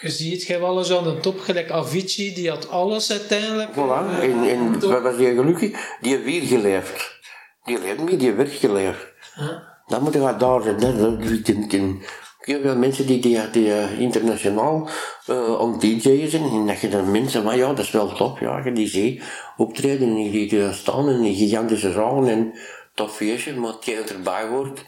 Je 0.00 0.10
ziet, 0.10 0.42
je 0.42 0.58
wel 0.58 0.78
eens 0.78 0.92
aan 0.92 1.04
de 1.04 1.20
top, 1.20 1.40
gelijk 1.40 1.70
Avicii, 1.70 2.34
die 2.34 2.50
had 2.50 2.70
alles 2.70 3.10
uiteindelijk. 3.10 3.70
Voilà, 3.72 4.20
en, 4.20 4.48
en 4.48 4.80
wat 4.80 5.02
was 5.02 5.16
die 5.16 5.34
gelukkig? 5.34 5.96
Die 6.00 6.12
heeft 6.12 6.24
weer 6.24 6.42
geleefd. 6.42 7.20
Die 7.64 7.78
leert 7.78 8.00
me, 8.00 8.16
die 8.16 8.32
werd 8.32 8.50
geleerd. 8.50 9.12
Huh? 9.34 9.48
Dan 9.86 10.02
moet 10.02 10.12
je 10.12 10.18
wat 10.18 10.40
daar 10.40 10.62
zijn. 10.62 12.00
Heel 12.38 12.60
veel 12.60 12.76
mensen 12.76 13.06
die, 13.06 13.20
die, 13.20 13.50
die 13.50 13.66
uh, 13.66 14.00
internationaal 14.00 14.88
uh, 15.30 15.60
aan 15.60 15.78
DJ 15.78 16.26
zijn, 16.28 16.50
en 16.50 16.66
dat 16.66 16.80
je 16.80 16.88
dan 16.88 17.10
mensen, 17.10 17.44
maar 17.44 17.56
ja, 17.56 17.66
dat 17.66 17.78
is 17.78 17.90
wel 17.90 18.12
top, 18.12 18.38
ja, 18.38 18.64
je 18.64 18.72
die 18.72 18.88
zee 18.88 19.22
optreden 19.56 20.08
en 20.08 20.14
die, 20.14 20.48
die 20.48 20.72
staan 20.72 21.08
in 21.08 21.24
een 21.24 21.34
gigantische 21.34 21.92
zaal 21.92 22.26
en 22.26 22.52
tof 22.94 23.16
feestje, 23.16 23.54
maar 23.54 23.72
het 23.84 24.10
erbij 24.10 24.46
hoort, 24.46 24.84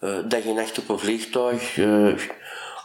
uh, 0.00 0.18
dat 0.28 0.42
je 0.42 0.54
echt 0.54 0.78
op 0.78 0.88
een 0.88 0.98
vliegtuig, 0.98 1.76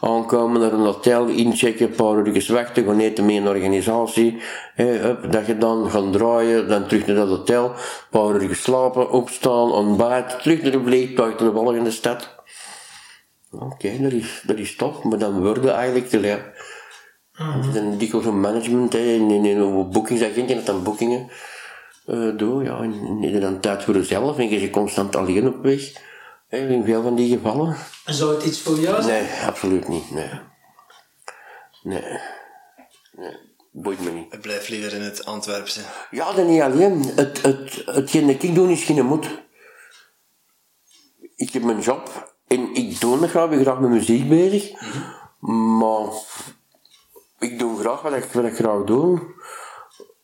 aankomen 0.02 0.62
naar 0.62 0.74
een 0.74 0.86
hotel, 0.86 1.28
inchecken, 1.28 1.88
een 1.88 1.96
paar 1.96 2.18
uurtjes 2.18 2.50
wachten, 2.50 2.86
gaan 2.86 3.00
eten 3.00 3.26
met 3.26 3.36
een 3.36 3.48
organisatie, 3.48 4.42
hè, 4.74 5.16
dat 5.30 5.46
je 5.46 5.58
dan 5.58 5.90
gaat 5.90 6.12
draaien, 6.12 6.68
dan 6.68 6.88
terug 6.88 7.06
naar 7.06 7.16
dat 7.16 7.28
hotel, 7.28 7.66
een 7.66 7.76
paar 8.10 8.34
uurtjes 8.34 8.62
slapen, 8.62 9.12
opstaan, 9.12 9.72
ontbijt, 9.72 10.42
terug 10.42 10.62
naar 10.62 10.72
de 10.72 10.84
vliegtuig, 10.84 11.40
naar 11.40 11.50
de 11.50 11.56
volgende 11.56 11.92
stad. 11.92 12.36
Oké, 13.52 13.64
okay, 13.66 14.02
dat, 14.02 14.12
is, 14.12 14.44
dat 14.46 14.58
is 14.58 14.76
tof, 14.76 15.04
maar 15.04 15.20
dan 15.20 15.42
worden 15.42 15.74
eigenlijk, 15.74 16.12
ja, 16.12 16.40
mm 17.38 17.74
dan 17.74 17.98
dikwijls 17.98 18.26
een 18.26 18.40
management, 18.40 18.96
in, 18.96 19.32
in, 19.32 19.46
in 19.46 19.90
boekingsagent, 19.90 20.50
en 20.50 20.56
dat 20.56 20.66
dan 20.66 20.84
boekingen 20.84 21.30
uh, 22.08 22.38
doe, 22.38 22.64
ja, 22.64 22.82
en, 22.82 23.20
en 23.22 23.40
dan 23.40 23.60
tijd 23.60 23.84
voor 23.84 23.94
jezelf, 23.94 24.38
en 24.38 24.50
je 24.50 24.62
je 24.62 24.70
constant 24.70 25.16
alleen 25.16 25.48
op 25.48 25.64
weg 25.64 26.10
in 26.52 26.84
veel 26.84 27.02
van 27.02 27.16
die 27.16 27.38
gevallen. 27.38 27.78
Zou 28.06 28.36
het 28.36 28.44
iets 28.46 28.62
voor 28.62 28.80
jou 28.80 29.02
zijn? 29.02 29.24
Nee, 29.24 29.46
absoluut 29.46 29.88
niet. 29.88 30.12
Nee. 30.12 30.30
Nee. 31.84 32.20
Nee. 33.12 33.38
Boeit 33.72 34.00
me 34.00 34.12
niet. 34.12 34.34
Ik 34.34 34.42
blijf 34.42 34.68
liever 34.68 34.94
in 34.94 35.02
het 35.02 35.26
Antwerpse. 35.26 35.82
Ja, 36.12 36.34
dan 36.34 36.48
niet 36.48 36.62
alleen. 36.62 37.04
Het, 37.16 37.42
het, 37.42 37.82
hetgeen 37.86 38.28
dat 38.28 38.44
ik 38.44 38.56
doe 38.56 38.72
is 38.72 38.84
geen 38.84 39.06
moed. 39.06 39.28
Ik 41.36 41.54
heb 41.54 41.64
mijn 41.64 41.80
job 41.80 42.34
en 42.48 42.76
ik 42.76 43.00
doe 43.00 43.20
nog 43.20 43.30
graag, 43.30 43.50
ben 43.50 43.62
graag 43.62 43.80
met 43.80 43.90
muziek 43.90 44.30
bezig. 44.30 44.72
Maar 45.80 46.08
ik 47.40 47.60
doe 47.60 47.80
graag 47.80 48.02
wat 48.02 48.14
ik, 48.14 48.24
wat 48.24 48.46
ik 48.46 48.56
graag 48.56 48.84
doe. 48.84 49.20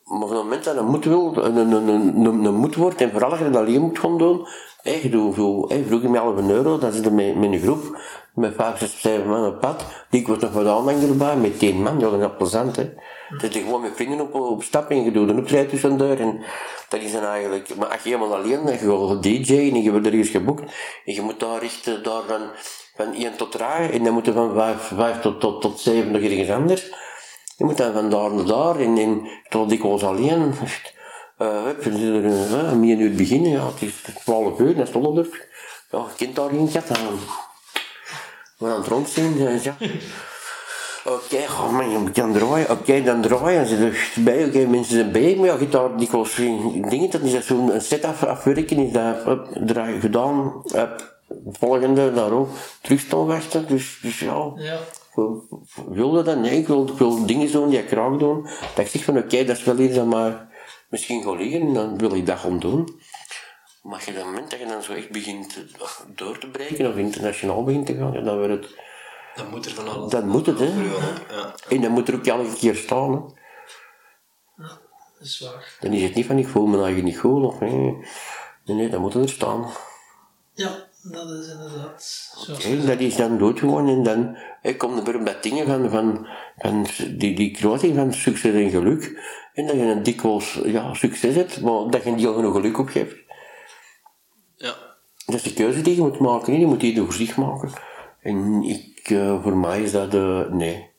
Maar 0.07 0.21
op 0.21 0.29
het 0.29 0.37
moment 0.37 0.63
dat 0.63 0.77
een 0.77 0.85
moed 0.85 1.05
wil, 1.05 1.37
een, 1.37 1.55
een, 1.55 1.87
een, 1.87 2.45
een, 2.45 2.55
moed 2.55 2.75
wordt, 2.75 3.01
en 3.01 3.11
vooral 3.11 3.29
als 3.29 3.39
je 3.39 3.49
dat 3.49 3.55
alleen 3.55 3.81
moet 3.81 3.99
gaan 3.99 4.17
doen, 4.17 4.47
Hey, 4.87 4.99
je 5.01 5.09
doet 5.09 5.35
zo, 5.35 5.67
hey, 5.67 5.83
vroeg 5.87 6.01
je 6.01 6.09
me 6.09 6.17
half 6.17 6.37
een 6.37 6.49
euro, 6.49 6.77
dan 6.77 6.91
zit 6.91 7.05
er 7.05 7.13
met, 7.13 7.61
groep, 7.61 7.97
met 8.33 8.53
vijf, 8.55 8.77
zes, 8.77 9.01
zeven 9.01 9.27
man 9.27 9.45
op 9.45 9.59
pad. 9.59 9.85
Die 10.09 10.25
wordt 10.25 10.41
nog 10.41 10.51
wat 10.51 10.65
aanhanger 10.65 11.09
erbij, 11.09 11.35
met 11.35 11.59
tien 11.59 11.81
man, 11.81 11.93
ja, 11.93 11.99
dat 11.99 12.13
is 12.13 12.19
wel 12.19 12.35
plezant, 12.35 12.75
hè. 12.75 12.89
Dat 13.37 13.53
je 13.53 13.59
gewoon 13.59 13.81
met 13.81 13.91
vrienden 13.95 14.21
op, 14.21 14.33
op 14.33 14.63
stap 14.63 14.89
en 14.89 15.03
je 15.03 15.11
doet 15.11 15.29
een 15.29 15.37
optreden 15.37 15.67
tussendoor 15.67 16.15
en 16.15 16.41
dat 16.89 17.01
is 17.01 17.11
dan 17.11 17.23
eigenlijk, 17.23 17.75
maar 17.75 17.87
als 17.87 18.03
je 18.03 18.09
helemaal 18.09 18.35
alleen, 18.35 18.65
dan 18.65 18.73
je 18.73 19.07
gaat 19.07 19.23
DJ 19.23 19.53
en 19.53 19.81
je 19.83 19.91
wordt 19.91 20.05
ergens 20.05 20.29
geboekt 20.29 20.61
en 21.05 21.13
je 21.13 21.21
moet 21.21 21.39
daar 21.39 21.59
richten, 21.59 22.03
daar 22.03 22.21
van, 22.27 22.41
van 22.95 23.13
1 23.13 23.37
tot 23.37 23.51
3 23.51 23.65
en 23.65 24.03
dan 24.03 24.13
moet 24.13 24.25
je 24.25 24.31
van 24.31 24.53
5, 24.53 24.91
5 24.95 25.19
tot, 25.21 25.39
tot, 25.39 25.61
tot 25.61 25.79
7 25.79 26.11
nog 26.11 26.21
ergens 26.21 26.49
anders. 26.49 26.91
Je 27.57 27.65
moet 27.65 27.77
dan 27.77 27.93
van 27.93 28.09
daar 28.09 28.33
naar 28.33 28.45
daar 28.45 28.79
en, 28.79 28.97
en 28.97 29.29
tot 29.49 29.69
dikwijls 29.69 30.03
alleen. 30.03 30.53
Uh, 31.41 31.65
uh, 31.85 32.71
meer 32.73 32.97
uur 32.97 33.15
beginnen, 33.15 33.51
ja, 33.51 33.65
het 33.65 33.81
is 33.81 34.03
12 34.23 34.59
uur, 34.59 34.75
dat 34.75 34.87
is 34.87 34.93
Lollendorf. 34.93 35.29
Ja, 35.91 35.97
je 35.97 36.15
kent 36.15 36.35
daar 36.35 36.49
geen 36.49 36.67
gat 36.67 36.89
aan. 36.89 37.19
We 38.57 38.67
aan 38.67 38.79
het 38.79 38.87
rondzien, 38.87 39.37
uh, 39.37 39.63
ja. 39.63 39.75
Oké, 41.05 41.35
okay, 41.35 41.45
oh 41.45 42.03
je 42.05 42.11
kan 42.11 42.33
draaien. 42.33 42.69
Oké, 42.69 43.03
dan 43.03 43.21
draaien 43.21 43.67
ze 43.67 43.75
er 43.75 44.23
bij. 44.23 44.45
Oké, 44.45 44.65
mensen 44.65 44.93
zijn 44.93 45.11
bij. 45.11 45.35
Maar 45.35 45.45
ja, 45.45 45.55
je 45.59 45.69
daar 45.69 45.97
dikwijls 45.97 46.35
dingen, 46.35 47.09
dat 47.09 47.21
is 47.21 47.31
dat 47.31 47.43
zo'n 47.43 47.71
set 47.77 48.03
af, 48.03 48.23
afwerken, 48.23 48.77
is 48.77 48.91
dat 48.91 49.27
up, 49.27 49.47
draai 49.65 49.99
gedaan, 49.99 50.63
up, 50.75 51.19
volgende, 51.51 52.13
daar 52.13 52.31
ook, 52.31 52.49
terug 52.81 52.99
staan 52.99 53.25
wachten. 53.25 53.67
Dus, 53.67 53.99
dus 54.01 54.19
ja. 54.19 54.51
ja. 54.55 54.79
Wilde 55.89 56.23
dat? 56.23 56.37
Nee, 56.37 56.59
ik 56.59 56.67
wil, 56.67 56.87
ik 56.87 56.97
wil 56.97 57.25
dingen 57.25 57.51
doen 57.51 57.69
die 57.69 57.79
ik 57.79 57.87
graag 57.87 58.17
doe. 58.17 58.43
Dat 58.75 58.85
ik 58.85 58.87
zeg 58.87 59.03
van 59.03 59.17
oké, 59.17 59.43
dat 59.43 59.57
is 59.57 59.63
wel 59.63 59.79
iets 59.79 59.95
dat 59.95 60.05
maar 60.05 60.49
misschien 60.89 61.23
gaan 61.23 61.37
liggen, 61.37 61.73
dan 61.73 61.97
wil 61.97 62.15
ik 62.15 62.25
dat 62.25 62.39
gaan 62.39 62.59
doen. 62.59 62.99
Maar 63.81 64.03
je, 64.05 64.11
op 64.11 64.15
het 64.15 64.25
moment 64.25 64.49
dat 64.51 64.59
je 64.59 64.65
dan 64.65 64.83
zo 64.83 64.93
echt 64.93 65.11
begint 65.11 65.63
door 66.15 66.37
te 66.37 66.49
breken 66.49 66.89
of 66.89 66.95
internationaal 66.95 67.63
begint 67.63 67.85
te 67.85 67.95
gaan, 67.95 68.23
dan 68.23 68.37
wordt 68.37 68.53
het... 68.53 68.75
Dan 69.35 69.49
moet 69.49 69.65
er 69.65 69.71
van 69.71 69.87
alles. 69.87 70.11
Dan 70.11 70.27
moet 70.27 70.45
het, 70.45 70.59
hè. 70.59 70.65
Ja. 70.65 71.55
En 71.69 71.81
dan 71.81 71.91
moet 71.91 72.07
er 72.07 72.15
ook 72.15 72.25
elke 72.25 72.53
keer 72.53 72.75
staan, 72.75 73.11
hè. 73.11 73.19
Ja, 74.63 74.79
dat 75.17 75.27
is 75.27 75.39
waar. 75.39 75.77
Dan 75.79 75.91
is 75.91 76.01
het 76.01 76.15
niet 76.15 76.25
van 76.25 76.37
ik 76.37 76.47
voel 76.47 76.65
me 76.65 76.75
eigenlijk 76.75 77.05
niet 77.05 77.19
goed, 77.19 77.43
of 77.43 77.59
nee. 77.59 77.97
Nee, 78.65 78.75
nee, 78.75 78.89
dan 78.89 79.01
moet 79.01 79.13
het 79.13 79.23
er 79.23 79.29
staan. 79.29 79.69
Ja, 80.53 80.86
dat 81.11 81.29
is 81.29 81.47
inderdaad. 81.51 82.29
Okay, 82.49 82.85
dat 82.85 82.99
is 82.99 83.15
dan 83.15 83.37
dood 83.37 83.59
gewoon 83.59 83.87
en 83.87 84.03
dan 84.03 84.37
ik 84.61 84.77
kom 84.77 84.97
er 84.97 85.03
weer 85.03 85.21
met 85.21 85.43
dingen 85.43 85.67
van, 85.67 85.89
van, 85.89 86.27
van 86.57 86.85
die, 87.17 87.35
die 87.35 87.51
kruising 87.51 87.95
van 87.95 88.13
succes 88.13 88.53
en 88.53 88.69
geluk. 88.69 89.21
En 89.53 89.67
dat 89.67 89.75
je 89.75 89.81
een 89.81 90.03
dikwijls 90.03 90.59
ja, 90.63 90.93
succes 90.93 91.35
hebt, 91.35 91.61
maar 91.61 91.89
dat 91.89 92.03
je 92.03 92.11
niet 92.11 92.25
al 92.25 92.33
genoeg 92.33 92.55
geluk 92.55 92.77
op 92.77 92.87
geeft. 92.87 93.15
Ja. 94.55 94.75
Dat 95.25 95.35
is 95.35 95.43
de 95.43 95.53
keuze 95.53 95.81
die 95.81 95.95
je 95.95 96.01
moet 96.01 96.19
maken, 96.19 96.59
je 96.59 96.65
moet 96.65 96.79
die 96.79 96.95
door 96.95 97.13
zich 97.13 97.37
maken. 97.37 97.71
En 98.21 98.63
ik, 98.63 99.09
uh, 99.09 99.43
voor 99.43 99.57
mij 99.57 99.81
is 99.81 99.91
dat, 99.91 100.13
uh, 100.13 100.49
nee. 100.49 100.89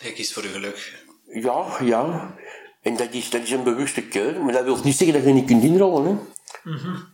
Je 0.00 0.12
kiest 0.12 0.32
voor 0.32 0.42
je 0.42 0.48
geluk. 0.48 1.04
Ja, 1.26 1.76
ja. 1.82 2.34
En 2.82 2.96
dat 2.96 3.12
is, 3.12 3.30
dat 3.30 3.42
is 3.42 3.50
een 3.50 3.62
bewuste 3.62 4.02
keuze, 4.02 4.38
maar 4.38 4.52
dat 4.52 4.64
wil 4.64 4.78
niet 4.84 4.96
zeggen 4.96 5.16
dat 5.16 5.26
je 5.26 5.32
niet 5.32 5.46
kunt 5.46 5.62
inrollen. 5.62 6.04
Hè. 6.04 6.10
Mm 6.70 6.76
-hmm. 6.78 7.13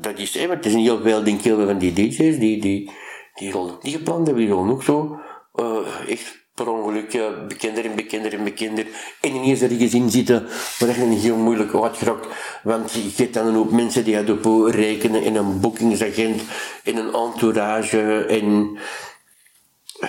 Dat 0.00 0.18
is, 0.18 0.34
hè, 0.34 0.46
want 0.46 0.64
er 0.64 0.70
zijn 0.70 0.82
heel 0.82 1.00
veel, 1.02 1.24
denk 1.24 1.42
ik, 1.42 1.54
van 1.54 1.78
die 1.78 1.92
DJ's 1.92 2.16
die, 2.16 2.60
die, 2.60 2.90
die 3.34 3.54
niet 3.82 3.94
gepland 3.94 4.26
hebben, 4.26 4.50
ook 4.50 4.82
zo 4.82 5.20
uh, 5.54 6.10
echt 6.10 6.46
per 6.54 6.68
ongeluk 6.68 7.14
uh, 7.14 7.46
bekender 7.48 7.84
en 7.84 7.94
bekender 7.94 8.32
en 8.32 8.44
bekender. 8.44 8.86
En 9.20 9.34
ineens 9.34 9.62
ergens 9.62 9.94
in 9.94 10.10
zitten 10.10 10.46
waar 10.78 10.98
je 10.98 11.02
een 11.02 11.18
heel 11.18 11.36
moeilijk 11.36 11.74
uitgerokt. 11.74 12.26
Want 12.62 12.92
je 12.92 13.10
hebt 13.16 13.34
dan 13.34 13.54
hoop 13.54 13.70
mensen 13.70 14.04
die 14.04 14.16
het 14.16 14.30
op 14.30 14.66
rekenen 14.66 15.22
in 15.22 15.36
een 15.36 15.60
boekingsagent, 15.60 16.42
in 16.82 16.96
een 16.96 17.14
entourage 17.14 18.24
en 18.24 18.78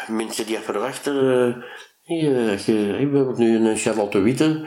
mensen 0.07 0.45
die 0.45 0.59
verwachten. 0.59 1.15
Uh, 1.23 2.19
je, 2.19 2.57
je, 2.65 2.73
we 3.11 3.17
hebben 3.17 3.33
nu 3.37 3.55
een 3.55 3.77
Charlotte 3.77 4.19
Witte. 4.19 4.65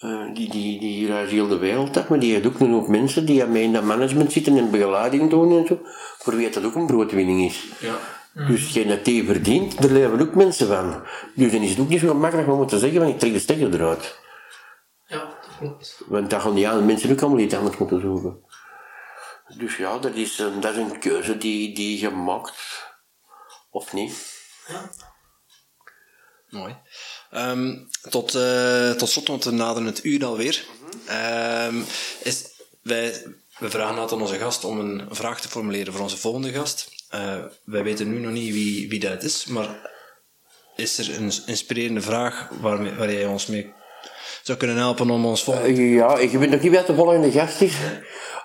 Uh, 0.00 0.34
die, 0.34 0.50
die, 0.50 0.80
die 0.80 1.06
reist 1.06 1.30
heel 1.30 1.48
de 1.48 1.58
wereld 1.58 1.96
af, 1.96 2.08
maar 2.08 2.18
die 2.18 2.32
heeft 2.32 2.46
ook 2.46 2.60
een 2.60 2.72
hoop 2.72 2.88
mensen 2.88 3.26
die 3.26 3.46
mee 3.46 3.62
in 3.62 3.72
dat 3.72 3.82
management 3.82 4.32
zitten 4.32 4.58
en 4.58 4.70
begeleiding 4.70 5.30
doen 5.30 5.58
en 5.58 5.66
zo. 5.66 5.80
Voor 6.18 6.36
wie 6.36 6.50
dat 6.50 6.64
ook 6.64 6.74
een 6.74 6.86
broodwinning 6.86 7.44
is. 7.44 7.66
Ja. 7.80 7.98
Dus 8.46 8.72
geen 8.72 8.88
dat 8.88 9.04
die 9.04 9.24
verdient, 9.24 9.82
daar 9.82 9.90
leven 9.90 10.20
ook 10.20 10.34
mensen 10.34 10.66
van. 10.66 11.02
Dus 11.34 11.52
dan 11.52 11.62
is 11.62 11.70
het 11.70 11.78
ook 11.78 11.88
niet 11.88 12.00
zo 12.00 12.14
makkelijk 12.14 12.48
om 12.48 12.66
te 12.66 12.78
zeggen, 12.78 13.00
van 13.00 13.08
ik 13.08 13.18
trek 13.18 13.32
de 13.32 13.38
stekker 13.38 13.74
eruit. 13.74 14.18
Ja, 15.06 15.18
dat 15.18 15.56
klopt. 15.58 16.02
Want 16.06 16.30
dan 16.30 16.40
gaan 16.40 16.54
die 16.54 16.68
andere 16.68 16.86
mensen 16.86 17.10
ook 17.10 17.20
allemaal 17.20 17.38
iets 17.38 17.54
anders 17.54 17.76
moeten 17.76 18.00
zoeken. 18.00 18.44
Dus 19.58 19.76
ja, 19.76 19.98
dat 19.98 20.14
is 20.14 20.38
een, 20.38 20.60
dat 20.60 20.72
is 20.72 20.78
een 20.78 20.98
keuze 20.98 21.38
die, 21.38 21.74
die 21.74 22.00
je 22.00 22.10
maakt. 22.10 22.88
Of 23.70 23.92
niet. 23.92 24.38
Ja. 24.68 24.90
Mooi. 26.48 26.76
Um, 27.34 27.88
tot, 28.08 28.34
uh, 28.34 28.90
tot 28.90 29.08
slot, 29.08 29.28
want 29.28 29.44
we 29.44 29.50
naderen 29.50 29.88
het 29.88 30.04
uur 30.04 30.24
alweer. 30.24 30.64
Um, 31.68 31.84
is, 32.22 32.44
wij, 32.82 33.22
we 33.58 33.70
vragen 33.70 33.98
altijd 33.98 34.12
aan 34.12 34.26
onze 34.26 34.38
gast 34.38 34.64
om 34.64 34.78
een 34.78 35.02
vraag 35.10 35.40
te 35.40 35.48
formuleren 35.48 35.92
voor 35.92 36.02
onze 36.02 36.16
volgende 36.16 36.52
gast. 36.52 36.88
Uh, 37.14 37.34
wij 37.64 37.82
weten 37.82 38.10
nu 38.10 38.18
nog 38.18 38.32
niet 38.32 38.52
wie, 38.52 38.88
wie 38.88 39.00
dat 39.00 39.22
is, 39.22 39.44
maar 39.46 39.90
is 40.76 40.98
er 40.98 41.16
een 41.16 41.32
inspirerende 41.46 42.00
vraag 42.00 42.48
waar, 42.60 43.12
jij 43.12 43.26
ons 43.26 43.46
mee 43.46 43.72
zou 44.42 44.58
kunnen 44.58 44.76
helpen 44.76 45.10
om 45.10 45.26
ons 45.26 45.44
volgende... 45.44 45.80
Uh, 45.80 45.94
ja, 45.94 46.16
ik 46.16 46.30
weet 46.30 46.50
nog 46.50 46.60
niet 46.60 46.74
wat 46.74 46.86
de 46.86 46.94
volgende 46.94 47.30
gast 47.30 47.60
is. 47.60 47.74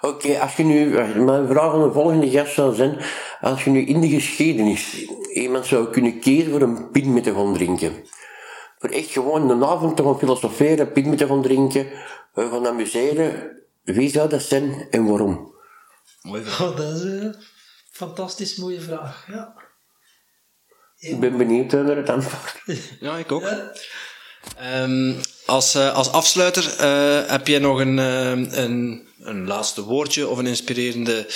Oké, 0.01 0.39
als 0.39 0.55
je 0.55 0.63
nu... 0.63 0.89
Mijn 1.19 1.47
vraag 1.47 1.73
aan 1.73 1.83
de 1.83 1.91
volgende 1.93 2.29
gast 2.29 2.53
zou 2.53 2.75
zijn... 2.75 2.97
Als 3.41 3.63
je 3.63 3.69
nu 3.69 3.85
in 3.85 4.01
de 4.01 4.09
geschiedenis 4.09 5.05
iemand 5.33 5.65
zou 5.65 5.91
kunnen 5.91 6.19
kiezen 6.19 6.51
voor 6.51 6.61
een 6.61 6.91
pin 6.91 7.13
met 7.13 7.23
te 7.23 7.33
gaan 7.33 7.53
drinken. 7.53 8.05
Echt 8.91 9.11
gewoon 9.11 9.49
een 9.49 9.65
avond 9.65 9.97
te 9.97 10.03
gaan 10.03 10.19
filosoferen, 10.19 10.91
pin 10.91 11.09
met 11.09 11.17
te 11.17 11.27
gaan 11.27 11.41
drinken, 11.41 11.87
gaan 12.33 12.67
amuseren. 12.67 13.63
Wie 13.83 14.09
zou 14.09 14.29
dat 14.29 14.41
zijn 14.41 14.87
en 14.89 15.05
waarom? 15.05 15.53
Oh, 16.23 16.77
dat 16.77 16.95
is 16.95 17.01
een 17.01 17.35
fantastisch 17.91 18.55
mooie 18.55 18.81
vraag, 18.81 19.27
ja. 19.27 19.63
Ik 20.97 21.19
ben 21.19 21.37
benieuwd 21.37 21.71
naar 21.71 21.97
het 21.97 22.09
antwoord. 22.09 22.61
Ja, 22.99 23.17
ik 23.17 23.31
ook. 23.31 23.41
Ja. 23.41 23.71
Um, 24.83 25.19
als, 25.45 25.75
uh, 25.75 25.93
als 25.93 26.11
afsluiter, 26.11 26.75
uh, 26.81 27.29
heb 27.29 27.47
jij 27.47 27.59
nog 27.59 27.79
een, 27.79 27.97
uh, 27.97 28.29
een, 28.29 29.07
een 29.19 29.47
laatste 29.47 29.83
woordje 29.83 30.27
of 30.27 30.37
een 30.37 30.47
inspirerende, 30.47 31.27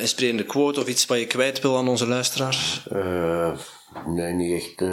inspirerende 0.00 0.44
quote 0.44 0.80
of 0.80 0.86
iets 0.86 1.06
wat 1.06 1.18
je 1.18 1.26
kwijt 1.26 1.60
wil 1.60 1.76
aan 1.76 1.88
onze 1.88 2.06
luisteraars? 2.06 2.82
nee, 4.06 4.32
niet 4.32 4.62
echt. 4.62 4.90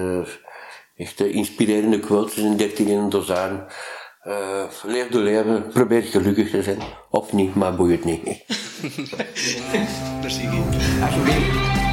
Echt 1.00 1.20
inspirerende 1.20 2.00
quotes 2.00 2.38
in 2.38 2.58
13 2.58 2.88
in 2.88 2.98
een 2.98 3.10
dozijn. 3.10 3.66
leef 4.84 5.08
de 5.08 5.20
leven, 5.20 5.68
probeer 5.68 6.04
gelukkig 6.04 6.50
te 6.50 6.64
zijn. 6.64 6.80
Of 7.10 7.34
niet, 7.34 7.56
maar 7.56 7.76
boeit 7.76 8.06
niet. 8.06 8.44